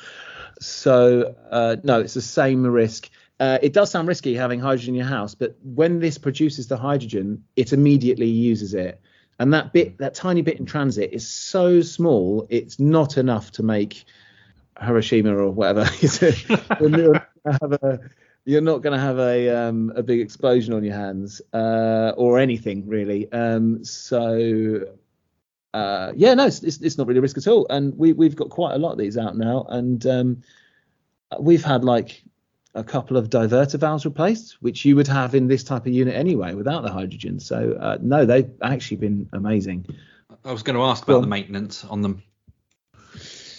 So 0.60 1.36
uh, 1.50 1.78
no, 1.84 2.00
it's 2.00 2.14
the 2.14 2.22
same 2.22 2.64
risk. 2.64 3.10
Uh, 3.40 3.58
it 3.62 3.74
does 3.74 3.90
sound 3.90 4.08
risky 4.08 4.36
having 4.36 4.60
hydrogen 4.60 4.96
in 4.96 5.00
your 5.00 5.08
house, 5.08 5.34
but 5.34 5.56
when 5.64 6.00
this 6.00 6.18
produces 6.18 6.68
the 6.68 6.78
hydrogen, 6.78 7.44
it 7.56 7.72
immediately 7.72 8.28
uses 8.28 8.74
it. 8.74 9.00
And 9.40 9.54
that 9.54 9.72
bit, 9.72 9.98
that 10.00 10.14
tiny 10.14 10.42
bit 10.42 10.60
in 10.60 10.66
transit, 10.66 11.12
is 11.14 11.28
so 11.28 11.82
small, 11.82 12.46
it's 12.50 12.80
not 12.80 13.18
enough 13.18 13.52
to 13.52 13.64
make 13.64 14.04
Hiroshima 14.82 15.36
or 15.36 15.52
whatever. 15.52 15.90
you're, 18.46 18.62
not 18.62 18.82
going 18.82 18.94
to 18.94 19.00
have 19.00 19.20
a 19.20 19.50
um, 19.50 19.94
a 19.96 20.04
big 20.04 20.20
explosion 20.20 20.74
on 20.74 20.84
your 20.84 20.96
hands 20.96 21.42
uh, 21.54 22.12
or 22.18 22.40
anything 22.40 22.88
really. 22.88 23.32
Um, 23.32 23.86
so 23.86 24.86
uh, 25.74 26.12
yeah, 26.16 26.34
no, 26.34 26.46
it's, 26.46 26.64
it's, 26.64 26.98
not 26.98 27.08
really 27.08 27.20
a 27.20 27.22
risk 27.22 27.38
at 27.38 27.48
all. 27.48 27.68
And 27.70 27.98
we 27.98 28.14
we've 28.14 28.36
got 28.36 28.50
quite 28.50 28.74
a 28.74 28.78
lot 28.78 28.94
of 28.94 28.98
these 28.98 29.18
out 29.18 29.38
now, 29.38 29.66
and 29.70 30.06
um, 30.06 30.42
we've 31.40 31.64
had 31.64 31.84
like 31.84 32.24
a 32.76 32.84
couple 32.84 33.18
of 33.18 33.30
diverter 33.30 33.80
valves 33.80 34.06
replaced, 34.06 34.62
which 34.62 34.86
you 34.86 34.96
would 34.96 35.08
have 35.08 35.34
in 35.34 35.48
this 35.48 35.64
type 35.64 35.86
of 35.86 35.94
unit 35.94 36.16
anyway 36.16 36.54
without 36.54 36.84
the 36.84 36.92
hydrogen. 36.92 37.40
So 37.40 37.78
uh, 37.80 37.98
no, 38.02 38.26
they've 38.26 38.50
actually 38.62 38.98
been 38.98 39.30
amazing. 39.34 39.86
I 40.46 40.52
was 40.52 40.64
going 40.64 40.76
to 40.76 40.84
ask 40.84 41.04
about 41.04 41.14
well, 41.14 41.22
the 41.22 41.28
maintenance 41.28 41.84
on 41.86 42.02
them. 42.02 42.24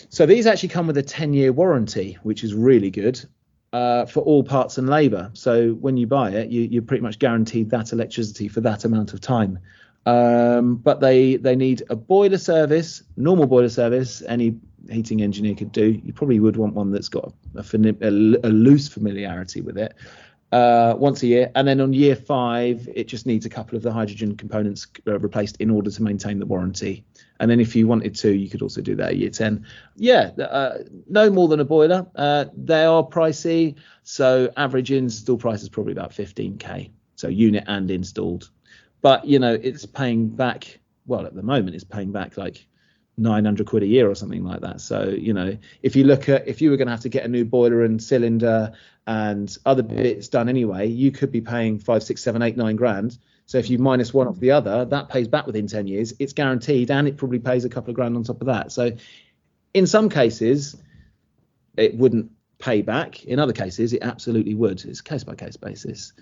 So 0.09 0.27
these 0.27 0.47
actually 0.47 0.71
come 0.71 0.87
with 0.87 0.97
a 0.97 1.03
10 1.03 1.35
year 1.35 1.53
warranty, 1.53 2.19
which 2.23 2.45
is 2.45 2.55
really 2.55 2.91
good 2.91 3.25
uh, 3.73 4.07
for 4.07 4.21
all 4.21 4.43
parts 4.43 4.79
and 4.79 4.89
labour. 4.89 5.31
So 5.35 5.73
when 5.75 5.97
you 5.97 6.07
buy 6.07 6.31
it, 6.31 6.51
you, 6.51 6.63
you're 6.63 6.83
pretty 6.83 7.03
much 7.03 7.19
guaranteed 7.19 7.71
that 7.71 7.93
electricity 7.93 8.49
for 8.49 8.61
that 8.63 8.85
amount 8.85 9.13
of 9.13 9.21
time. 9.21 9.59
Um, 10.07 10.77
but 10.77 11.01
they 11.01 11.37
they 11.37 11.57
need 11.57 11.83
a 11.91 11.97
boiler 11.97 12.39
service, 12.39 13.03
normal 13.17 13.47
boiler 13.47 13.69
service. 13.69 14.23
Any 14.27 14.59
heating 14.91 15.23
engineer 15.23 15.55
could 15.55 15.73
do. 15.73 16.01
You 16.05 16.13
probably 16.13 16.41
would 16.41 16.57
want 16.57 16.75
one 16.75 16.91
that's 16.91 17.09
got 17.09 17.33
a, 17.55 17.65
a, 18.01 18.09
a 18.09 18.51
loose 18.51 18.89
familiarity 18.89 19.61
with 19.61 19.77
it 19.77 19.95
uh, 20.53 20.95
once 20.99 21.23
a 21.23 21.27
year, 21.27 21.51
and 21.55 21.67
then 21.67 21.81
on 21.81 21.93
year 21.93 22.17
five, 22.17 22.89
it 22.95 23.07
just 23.07 23.27
needs 23.27 23.47
a 23.47 23.49
couple 23.49 23.77
of 23.77 23.83
the 23.83 23.93
hydrogen 23.93 24.37
components 24.37 24.87
uh, 25.07 25.19
replaced 25.19 25.57
in 25.59 25.71
order 25.71 25.91
to 25.91 26.03
maintain 26.03 26.39
the 26.39 26.47
warranty. 26.47 27.05
And 27.39 27.51
then 27.51 27.61
if 27.61 27.77
you 27.77 27.87
wanted 27.87 28.15
to, 28.17 28.33
you 28.33 28.51
could 28.51 28.61
also 28.61 28.83
do 28.83 28.95
that 28.97 29.11
at 29.11 29.17
year 29.17 29.31
10. 29.31 29.65
Yeah, 29.97 30.31
uh, 30.39 30.79
no 31.09 31.31
more 31.31 31.49
than 31.49 31.61
a 31.61 31.65
boiler. 31.65 32.07
Uh, 32.17 32.47
they 32.57 32.85
are 32.85 33.03
pricey, 33.03 33.77
so 34.03 34.53
average 34.57 34.91
install 34.91 35.39
price 35.39 35.63
is 35.63 35.69
probably 35.69 35.93
about 35.93 36.11
15k, 36.11 36.91
so 37.15 37.29
unit 37.29 37.65
and 37.67 37.91
installed. 37.91 38.51
But 39.03 39.25
you 39.25 39.39
know, 39.39 39.55
it's 39.55 39.87
paying 39.87 40.29
back. 40.29 40.79
Well, 41.07 41.27
at 41.27 41.35
the 41.35 41.43
moment, 41.43 41.75
it's 41.75 41.85
paying 41.85 42.13
back 42.13 42.37
like 42.37 42.67
900 43.17 43.67
quid 43.67 43.83
a 43.83 43.87
year 43.87 44.11
or 44.11 44.15
something 44.15 44.45
like 44.45 44.61
that. 44.61 44.81
So, 44.81 45.09
you 45.09 45.33
know, 45.33 45.57
if 45.83 45.95
you 45.95 46.05
look 46.05 46.29
at 46.29 46.49
if 46.49 46.61
you 46.61 46.71
were 46.71 46.77
going 46.77 46.89
to 46.89 46.93
have 46.93 47.01
to 47.01 47.09
get 47.09 47.25
a 47.25 47.29
new 47.29 47.45
boiler 47.45 47.85
and 47.85 48.03
cylinder 48.03 48.73
and 49.07 49.57
other 49.67 49.83
bits 49.83 50.29
done 50.29 50.49
anyway, 50.49 50.89
you 50.89 51.11
could 51.11 51.31
be 51.31 51.41
paying 51.41 51.79
five, 51.79 52.03
six, 52.03 52.23
seven, 52.23 52.43
eight, 52.43 52.57
nine 52.57 52.77
grand. 52.77 53.19
So 53.47 53.59
if 53.59 53.69
you 53.69 53.79
minus 53.79 54.15
one 54.15 54.29
off 54.29 54.39
the 54.39 54.53
other, 54.53 54.85
that 54.85 55.09
pays 55.09 55.27
back 55.27 55.47
within 55.47 55.67
10 55.67 55.87
years. 55.87 56.15
It's 56.19 56.33
guaranteed 56.33 56.91
and 56.91 57.09
it 57.09 57.17
probably 57.17 57.41
pays 57.41 57.65
a 57.65 57.69
couple 57.69 57.91
of 57.91 57.97
grand 57.97 58.17
on 58.17 58.23
top 58.23 58.41
of 58.41 58.47
that. 58.47 58.71
So 58.73 58.93
in 59.75 59.87
some 59.87 60.09
cases, 60.09 60.77
it 61.77 61.97
wouldn't 61.97 62.31
pay 62.61 62.83
back. 62.83 63.25
In 63.25 63.39
other 63.39 63.53
cases, 63.53 63.93
it 63.93 64.03
absolutely 64.03 64.55
would. 64.55 64.85
It's 64.85 65.01
case 65.01 65.25
by 65.25 65.35
case 65.35 65.57
basis. 65.57 66.13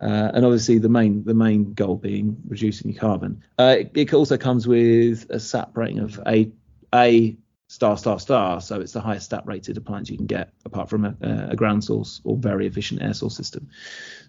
Uh, 0.00 0.30
and 0.34 0.44
obviously 0.44 0.78
the 0.78 0.88
main 0.88 1.24
the 1.24 1.34
main 1.34 1.72
goal 1.72 1.96
being 1.96 2.36
reducing 2.48 2.90
your 2.90 3.00
carbon. 3.00 3.42
Uh, 3.58 3.76
it, 3.78 3.92
it, 3.94 4.12
also 4.12 4.36
comes 4.36 4.66
with 4.66 5.30
a 5.30 5.38
SAP 5.38 5.76
rating 5.76 6.00
of 6.00 6.20
A 6.26 6.50
A 6.92 7.36
star 7.68 7.96
star 7.96 8.18
star. 8.18 8.60
So 8.60 8.80
it's 8.80 8.92
the 8.92 9.00
highest 9.00 9.30
SAP 9.30 9.46
rated 9.46 9.76
appliance 9.76 10.10
you 10.10 10.16
can 10.16 10.26
get, 10.26 10.52
apart 10.64 10.90
from 10.90 11.04
a, 11.04 11.16
a 11.50 11.56
ground 11.56 11.84
source 11.84 12.20
or 12.24 12.36
very 12.36 12.66
efficient 12.66 13.02
air 13.02 13.14
source 13.14 13.36
system. 13.36 13.68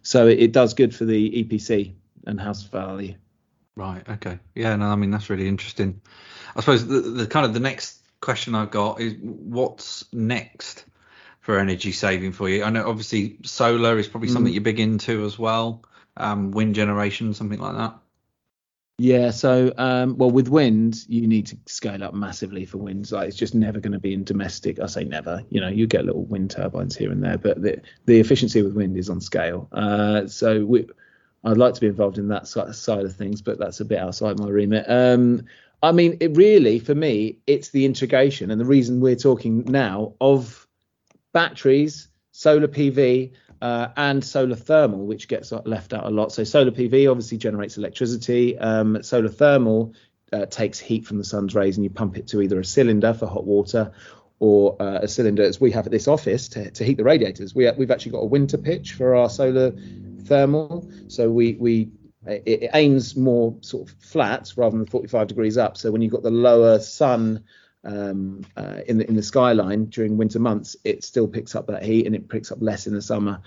So 0.04 0.28
it, 0.28 0.40
it 0.40 0.52
does 0.52 0.76
good 0.76 0.96
for 0.96 1.06
the 1.06 1.44
EPC 1.44 1.94
and 2.28 2.40
house 2.40 2.64
value. 2.64 3.16
Right. 3.76 4.08
Okay. 4.08 4.40
Yeah. 4.54 4.76
No. 4.76 4.86
I 4.86 4.96
mean 4.96 5.12
that's 5.12 5.30
really 5.30 5.48
interesting. 5.48 6.00
I 6.56 6.62
suppose 6.62 6.88
the, 6.88 7.02
the 7.02 7.28
kind 7.28 7.46
of 7.46 7.54
the 7.54 7.60
next 7.60 8.02
question 8.22 8.56
I've 8.56 8.72
got 8.72 9.02
is 9.02 9.16
what's 9.20 10.06
next 10.14 10.86
for 11.46 11.60
energy 11.60 11.92
saving 11.92 12.32
for 12.32 12.50
you? 12.50 12.64
I 12.64 12.72
know 12.72 12.90
obviously 12.90 13.38
solar 13.44 14.00
is 14.00 14.08
probably 14.08 14.30
something 14.30 14.52
mm. 14.52 14.56
you're 14.56 14.64
big 14.64 14.80
into 14.80 15.26
as 15.26 15.38
well. 15.38 15.84
Um, 16.18 16.50
wind 16.50 16.74
generation, 16.74 17.36
something 17.36 17.60
like 17.60 17.76
that. 17.78 17.96
Yeah, 18.98 19.30
so 19.30 19.72
um, 19.78 20.18
well, 20.18 20.32
with 20.32 20.48
wind, 20.48 21.06
you 21.08 21.28
need 21.28 21.46
to 21.48 21.58
scale 21.68 22.04
up 22.04 22.16
massively 22.16 22.66
for 22.66 22.80
wind. 22.80 23.12
Like 23.12 23.28
it's 23.28 23.38
just 23.38 23.54
never 23.54 23.80
going 23.80 23.92
to 23.94 24.00
be 24.00 24.14
in 24.14 24.24
domestic. 24.24 24.80
I 24.80 24.88
say 24.88 25.04
never. 25.04 25.44
You 25.50 25.62
know, 25.62 25.68
you 25.68 25.86
get 25.86 26.06
little 26.06 26.24
wind 26.26 26.50
turbines 26.50 26.96
here 26.96 27.12
and 27.12 27.24
there, 27.24 27.38
but 27.38 27.62
the 27.62 27.80
the 28.06 28.20
efficiency 28.20 28.64
with 28.64 28.74
wind 28.74 28.98
is 28.98 29.10
on 29.10 29.22
scale. 29.22 29.68
Uh, 29.72 30.26
so 30.26 30.66
we, 30.66 30.88
I'd 31.44 31.58
like 31.58 31.76
to 31.76 31.82
be 31.82 31.88
involved 31.88 32.18
in 32.18 32.30
that 32.30 32.48
side 32.48 33.06
of 33.06 33.16
things, 33.16 33.44
but 33.44 33.60
that's 33.60 33.82
a 33.82 33.86
bit 33.86 34.00
outside 34.00 34.40
my 34.40 34.50
remit. 34.50 34.86
Um, 34.90 35.44
I 35.84 35.92
mean, 35.92 36.18
it 36.22 36.36
really, 36.36 36.80
for 36.80 36.96
me, 36.96 37.38
it's 37.46 37.70
the 37.70 37.86
integration 37.86 38.50
and 38.50 38.60
the 38.60 38.66
reason 38.66 39.00
we're 39.00 39.16
talking 39.16 39.66
now 39.66 40.14
of 40.20 40.65
batteries, 41.36 42.08
solar 42.32 42.70
PV, 42.70 43.34
uh, 43.62 43.90
and 43.98 44.24
solar 44.24 44.56
thermal, 44.56 45.06
which 45.06 45.28
gets 45.28 45.52
left 45.52 45.94
out 45.94 46.06
a 46.06 46.10
lot. 46.10 46.32
So 46.32 46.46
solar 46.46 46.72
PV 46.72 47.12
obviously 47.12 47.38
generates 47.38 47.78
electricity. 47.78 48.58
Um, 48.58 49.04
solar 49.04 49.28
thermal 49.28 49.94
uh, 50.32 50.46
takes 50.46 50.80
heat 50.80 51.06
from 51.06 51.18
the 51.18 51.26
sun's 51.26 51.54
rays, 51.54 51.76
and 51.76 51.84
you 51.84 51.90
pump 51.90 52.18
it 52.18 52.28
to 52.28 52.42
either 52.42 52.58
a 52.58 52.64
cylinder 52.64 53.14
for 53.14 53.28
hot 53.28 53.46
water 53.46 53.92
or 54.40 54.82
uh, 54.82 55.00
a 55.02 55.08
cylinder, 55.10 55.44
as 55.44 55.60
we 55.60 55.72
have 55.72 55.86
at 55.86 55.92
this 55.92 56.08
office, 56.08 56.48
to, 56.50 56.72
to 56.72 56.86
heat 56.86 56.96
the 56.96 57.04
radiators. 57.04 57.54
We, 57.54 57.70
we've 57.72 57.92
actually 57.92 58.14
got 58.14 58.20
a 58.20 58.28
winter 58.28 58.58
pitch 58.58 58.94
for 58.94 59.16
our 59.16 59.30
solar 59.30 59.74
thermal, 60.24 60.90
so 61.10 61.30
we 61.30 61.56
we 61.56 61.90
it, 62.26 62.44
it 62.64 62.70
aims 62.74 63.18
more 63.18 63.58
sort 63.60 63.90
of 63.90 63.96
flat 64.00 64.54
rather 64.56 64.78
than 64.78 64.86
45 64.86 65.28
degrees 65.28 65.58
up. 65.58 65.76
So 65.76 65.92
when 65.92 66.02
you've 66.02 66.14
got 66.14 66.24
the 66.24 66.32
lower 66.32 66.80
sun 66.80 67.44
um, 67.86 68.42
uh, 68.58 68.80
in 68.88 68.98
the 68.98 69.08
in 69.08 69.16
the 69.16 69.24
skyline 69.24 69.86
during 69.86 70.18
winter 70.18 70.40
months, 70.40 70.76
it 70.84 71.04
still 71.04 71.28
picks 71.28 71.56
up 71.56 71.68
that 71.68 71.84
heat 71.84 72.06
and 72.06 72.16
it 72.16 72.28
picks 72.28 72.52
up 72.52 72.58
less 72.62 72.88
in 72.88 72.94
the 72.94 73.02
summer. 73.02 73.42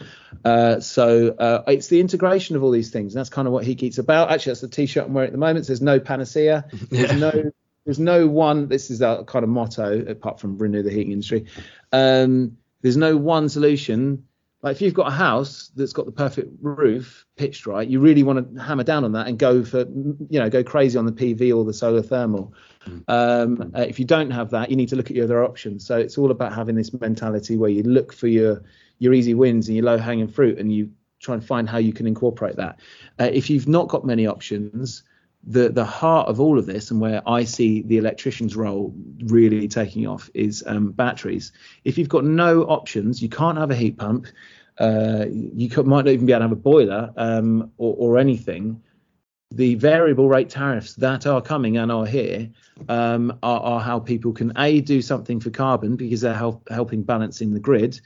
Uh, 0.44 0.80
so 0.80 1.30
uh, 1.30 1.62
it's 1.66 1.88
the 1.88 2.00
integration 2.00 2.56
of 2.56 2.62
all 2.62 2.70
these 2.70 2.90
things. 2.90 3.14
And 3.14 3.20
that's 3.20 3.30
kind 3.30 3.48
of 3.48 3.52
what 3.52 3.64
Heat 3.64 3.80
Geek's 3.80 3.98
about. 3.98 4.30
Actually, 4.30 4.50
that's 4.50 4.60
the 4.60 4.68
T-shirt 4.68 5.06
I'm 5.06 5.14
wearing 5.14 5.28
at 5.28 5.32
the 5.32 5.38
moment. 5.38 5.66
There's 5.66 5.82
no 5.82 6.00
panacea. 6.00 6.66
There's 6.90 7.12
no 7.12 7.50
there's 7.84 7.98
no 7.98 8.28
one. 8.28 8.68
This 8.68 8.90
is 8.90 9.00
our 9.00 9.24
kind 9.24 9.44
of 9.44 9.48
motto, 9.48 10.04
apart 10.10 10.40
from 10.40 10.58
renew 10.58 10.82
the 10.82 10.90
heating 10.90 11.12
industry. 11.12 11.46
Um, 11.90 12.58
there's 12.82 12.98
no 12.98 13.16
one 13.16 13.48
solution 13.48 14.27
like 14.62 14.74
if 14.74 14.82
you've 14.82 14.94
got 14.94 15.06
a 15.08 15.14
house 15.14 15.70
that's 15.76 15.92
got 15.92 16.06
the 16.06 16.12
perfect 16.12 16.52
roof 16.60 17.24
pitched 17.36 17.66
right, 17.66 17.86
you 17.86 18.00
really 18.00 18.24
want 18.24 18.54
to 18.54 18.60
hammer 18.60 18.82
down 18.82 19.04
on 19.04 19.12
that 19.12 19.28
and 19.28 19.38
go 19.38 19.64
for 19.64 19.80
you 19.80 20.40
know 20.40 20.50
go 20.50 20.64
crazy 20.64 20.98
on 20.98 21.06
the 21.06 21.12
PV 21.12 21.56
or 21.56 21.64
the 21.64 21.72
solar 21.72 22.02
thermal. 22.02 22.52
Mm. 22.86 23.04
Um, 23.08 23.72
uh, 23.76 23.82
if 23.82 23.98
you 24.00 24.04
don't 24.04 24.30
have 24.30 24.50
that, 24.50 24.70
you 24.70 24.76
need 24.76 24.88
to 24.88 24.96
look 24.96 25.10
at 25.10 25.16
your 25.16 25.24
other 25.24 25.44
options. 25.44 25.86
So 25.86 25.96
it's 25.96 26.18
all 26.18 26.32
about 26.32 26.52
having 26.54 26.74
this 26.74 26.92
mentality 26.92 27.56
where 27.56 27.70
you 27.70 27.84
look 27.84 28.12
for 28.12 28.26
your 28.26 28.62
your 28.98 29.14
easy 29.14 29.34
wins 29.34 29.68
and 29.68 29.76
your 29.76 29.84
low 29.84 29.98
hanging 29.98 30.28
fruit, 30.28 30.58
and 30.58 30.72
you 30.72 30.90
try 31.20 31.34
and 31.34 31.44
find 31.44 31.68
how 31.68 31.78
you 31.78 31.92
can 31.92 32.06
incorporate 32.06 32.56
that. 32.56 32.80
Uh, 33.20 33.30
if 33.32 33.48
you've 33.50 33.68
not 33.68 33.88
got 33.88 34.04
many 34.04 34.26
options, 34.26 35.04
the 35.44 35.68
the 35.68 35.84
heart 35.84 36.28
of 36.28 36.40
all 36.40 36.58
of 36.58 36.66
this 36.66 36.90
and 36.90 37.00
where 37.00 37.22
I 37.26 37.44
see 37.44 37.82
the 37.82 37.98
electrician's 37.98 38.56
role 38.56 38.94
really 39.24 39.68
taking 39.68 40.06
off 40.06 40.30
is 40.34 40.64
um, 40.66 40.92
batteries. 40.92 41.52
If 41.84 41.96
you've 41.96 42.08
got 42.08 42.24
no 42.24 42.62
options, 42.64 43.22
you 43.22 43.28
can't 43.28 43.58
have 43.58 43.70
a 43.70 43.76
heat 43.76 43.98
pump. 43.98 44.26
Uh, 44.78 45.26
you 45.30 45.68
could, 45.68 45.86
might 45.86 46.04
not 46.04 46.12
even 46.12 46.26
be 46.26 46.32
able 46.32 46.40
to 46.40 46.44
have 46.44 46.52
a 46.52 46.56
boiler 46.56 47.12
um, 47.16 47.72
or, 47.78 47.96
or, 47.98 48.18
anything. 48.18 48.80
The 49.50 49.74
variable 49.74 50.28
rate 50.28 50.50
tariffs 50.50 50.94
that 50.94 51.26
are 51.26 51.42
coming 51.42 51.78
and 51.78 51.90
are 51.90 52.06
here 52.06 52.48
um, 52.88 53.36
are, 53.42 53.60
are, 53.60 53.80
how 53.80 53.98
people 53.98 54.32
can 54.32 54.52
a 54.56 54.80
do 54.80 55.02
something 55.02 55.40
for 55.40 55.50
carbon 55.50 55.96
because 55.96 56.20
they're 56.20 56.32
help, 56.32 56.68
helping 56.68 57.02
balancing 57.02 57.54
the 57.54 57.58
grid, 57.58 58.00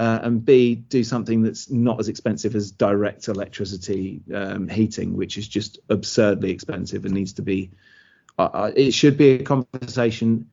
uh, 0.00 0.18
and 0.22 0.42
B, 0.42 0.74
do 0.74 1.04
something 1.04 1.42
that's 1.42 1.70
not 1.70 2.00
as 2.00 2.08
expensive 2.08 2.54
as 2.54 2.70
direct 2.70 3.28
electricity 3.28 4.22
um, 4.34 4.66
heating, 4.66 5.14
which 5.14 5.36
is 5.36 5.46
just 5.46 5.78
absurdly 5.90 6.50
expensive 6.50 7.04
and 7.04 7.12
needs 7.12 7.34
to 7.34 7.42
be. 7.42 7.70
Uh, 8.38 8.48
uh 8.52 8.72
it 8.74 8.92
should 8.92 9.18
be 9.18 9.32
a 9.32 9.42
conversation 9.42 10.50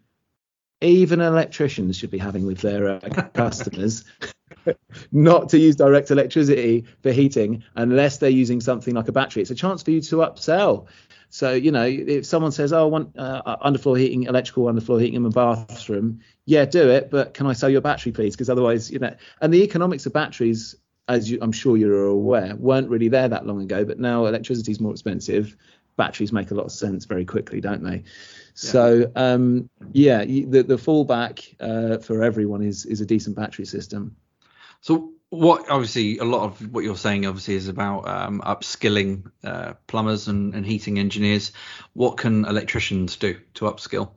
even 0.81 1.21
electricians 1.21 1.97
should 1.97 2.11
be 2.11 2.17
having 2.17 2.45
with 2.45 2.59
their 2.59 2.87
uh, 2.87 2.99
customers 3.33 4.03
not 5.11 5.49
to 5.49 5.57
use 5.57 5.75
direct 5.75 6.11
electricity 6.11 6.85
for 7.01 7.11
heating 7.11 7.63
unless 7.75 8.17
they're 8.17 8.29
using 8.29 8.61
something 8.61 8.93
like 8.93 9.07
a 9.07 9.11
battery. 9.11 9.41
It's 9.41 9.51
a 9.51 9.55
chance 9.55 9.83
for 9.83 9.91
you 9.91 10.01
to 10.01 10.17
upsell. 10.17 10.87
So, 11.29 11.53
you 11.53 11.71
know, 11.71 11.83
if 11.83 12.25
someone 12.25 12.51
says, 12.51 12.71
oh, 12.71 12.83
I 12.83 12.85
want 12.85 13.17
uh, 13.17 13.57
underfloor 13.65 13.99
heating, 13.99 14.23
electrical 14.23 14.65
underfloor 14.65 15.01
heating 15.01 15.15
in 15.15 15.23
my 15.23 15.29
bathroom, 15.29 16.21
yeah, 16.45 16.65
do 16.65 16.89
it. 16.89 17.11
But 17.11 17.33
can 17.33 17.47
I 17.47 17.53
sell 17.53 17.69
you 17.69 17.77
a 17.77 17.81
battery, 17.81 18.11
please? 18.11 18.35
Because 18.35 18.49
otherwise, 18.49 18.89
you 18.89 18.99
know, 18.99 19.13
and 19.41 19.53
the 19.53 19.61
economics 19.63 20.05
of 20.05 20.13
batteries, 20.13 20.75
as 21.09 21.29
you, 21.29 21.37
I'm 21.41 21.51
sure 21.51 21.75
you're 21.75 22.05
aware, 22.05 22.55
weren't 22.55 22.89
really 22.89 23.09
there 23.09 23.27
that 23.27 23.45
long 23.45 23.61
ago. 23.61 23.83
But 23.83 23.99
now 23.99 24.25
electricity 24.25 24.71
is 24.71 24.79
more 24.79 24.91
expensive. 24.91 25.55
Batteries 25.97 26.31
make 26.31 26.51
a 26.51 26.53
lot 26.53 26.65
of 26.65 26.71
sense 26.71 27.05
very 27.05 27.25
quickly, 27.25 27.59
don't 27.59 27.83
they? 27.83 28.03
So, 28.53 29.11
um, 29.15 29.69
yeah, 29.91 30.23
the, 30.23 30.63
the 30.63 30.77
fallback 30.77 31.55
uh, 31.59 31.99
for 31.99 32.23
everyone 32.23 32.63
is 32.63 32.85
is 32.85 33.01
a 33.01 33.05
decent 33.05 33.35
battery 33.35 33.65
system. 33.65 34.15
So 34.81 35.13
what 35.29 35.69
obviously 35.69 36.17
a 36.19 36.23
lot 36.23 36.43
of 36.43 36.73
what 36.73 36.83
you're 36.83 36.95
saying 36.95 37.25
obviously 37.25 37.55
is 37.55 37.67
about 37.67 38.07
um, 38.07 38.41
upskilling 38.45 39.29
uh, 39.43 39.73
plumbers 39.87 40.27
and, 40.27 40.53
and, 40.55 40.65
heating 40.65 40.99
engineers. 40.99 41.51
What 41.93 42.17
can 42.17 42.45
electricians 42.45 43.17
do 43.17 43.37
to 43.55 43.65
upskill? 43.65 44.11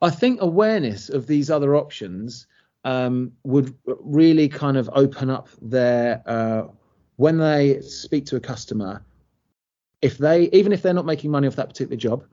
I 0.00 0.10
think 0.10 0.40
awareness 0.40 1.08
of 1.08 1.26
these 1.26 1.50
other 1.50 1.76
options 1.76 2.46
um, 2.84 3.32
would 3.44 3.74
really 3.86 4.48
kind 4.48 4.76
of 4.76 4.88
open 4.92 5.30
up 5.30 5.48
their 5.60 6.22
uh, 6.26 6.64
when 7.16 7.38
they 7.38 7.80
speak 7.80 8.26
to 8.26 8.36
a 8.36 8.40
customer. 8.40 9.04
If 10.00 10.18
they 10.18 10.44
even 10.52 10.72
if 10.72 10.82
they're 10.82 10.94
not 10.94 11.06
making 11.06 11.30
money 11.30 11.46
off 11.46 11.56
that 11.56 11.68
particular 11.68 11.96
job, 11.96 12.24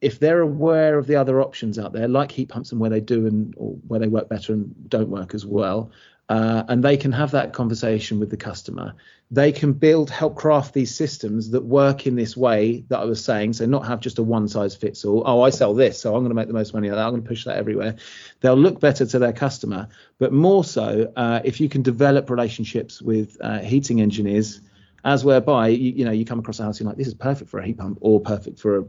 if 0.00 0.18
they're 0.18 0.40
aware 0.40 0.98
of 0.98 1.06
the 1.06 1.16
other 1.16 1.40
options 1.40 1.78
out 1.78 1.92
there, 1.92 2.08
like 2.08 2.30
heat 2.30 2.50
pumps 2.50 2.72
and 2.72 2.80
where 2.80 2.90
they 2.90 3.00
do 3.00 3.26
and 3.26 3.54
where 3.56 4.00
they 4.00 4.08
work 4.08 4.28
better 4.28 4.52
and 4.52 4.74
don't 4.90 5.08
work 5.08 5.34
as 5.34 5.46
well, 5.46 5.90
uh, 6.28 6.64
and 6.68 6.82
they 6.82 6.96
can 6.96 7.12
have 7.12 7.32
that 7.32 7.52
conversation 7.52 8.18
with 8.18 8.30
the 8.30 8.36
customer. 8.36 8.94
They 9.30 9.52
can 9.52 9.72
build, 9.72 10.10
help 10.10 10.36
craft 10.36 10.72
these 10.72 10.94
systems 10.94 11.50
that 11.50 11.64
work 11.64 12.06
in 12.06 12.14
this 12.14 12.36
way 12.36 12.84
that 12.88 13.00
I 13.00 13.04
was 13.04 13.22
saying. 13.22 13.54
So 13.54 13.66
not 13.66 13.86
have 13.86 14.00
just 14.00 14.18
a 14.18 14.22
one 14.22 14.48
size 14.48 14.74
fits 14.74 15.04
all. 15.04 15.22
Oh, 15.26 15.42
I 15.42 15.50
sell 15.50 15.74
this, 15.74 16.00
so 16.00 16.14
I'm 16.14 16.20
going 16.20 16.30
to 16.30 16.34
make 16.34 16.46
the 16.46 16.54
most 16.54 16.72
money. 16.72 16.90
I'm 16.90 16.96
going 16.96 17.22
to 17.22 17.28
push 17.28 17.44
that 17.44 17.56
everywhere. 17.56 17.96
They'll 18.40 18.54
look 18.54 18.80
better 18.80 19.04
to 19.04 19.18
their 19.18 19.32
customer, 19.32 19.88
but 20.18 20.32
more 20.32 20.64
so 20.64 21.12
uh, 21.16 21.40
if 21.44 21.60
you 21.60 21.68
can 21.68 21.82
develop 21.82 22.30
relationships 22.30 23.02
with 23.02 23.36
uh, 23.40 23.58
heating 23.58 24.00
engineers, 24.00 24.60
as 25.04 25.24
whereby 25.24 25.68
you, 25.68 25.92
you 25.92 26.04
know 26.04 26.12
you 26.12 26.24
come 26.24 26.38
across 26.38 26.60
a 26.60 26.62
house, 26.62 26.80
and 26.80 26.86
you're 26.86 26.90
like, 26.90 26.98
this 26.98 27.08
is 27.08 27.14
perfect 27.14 27.50
for 27.50 27.60
a 27.60 27.66
heat 27.66 27.76
pump 27.76 27.98
or 28.00 28.20
perfect 28.20 28.58
for 28.58 28.78
a 28.78 28.84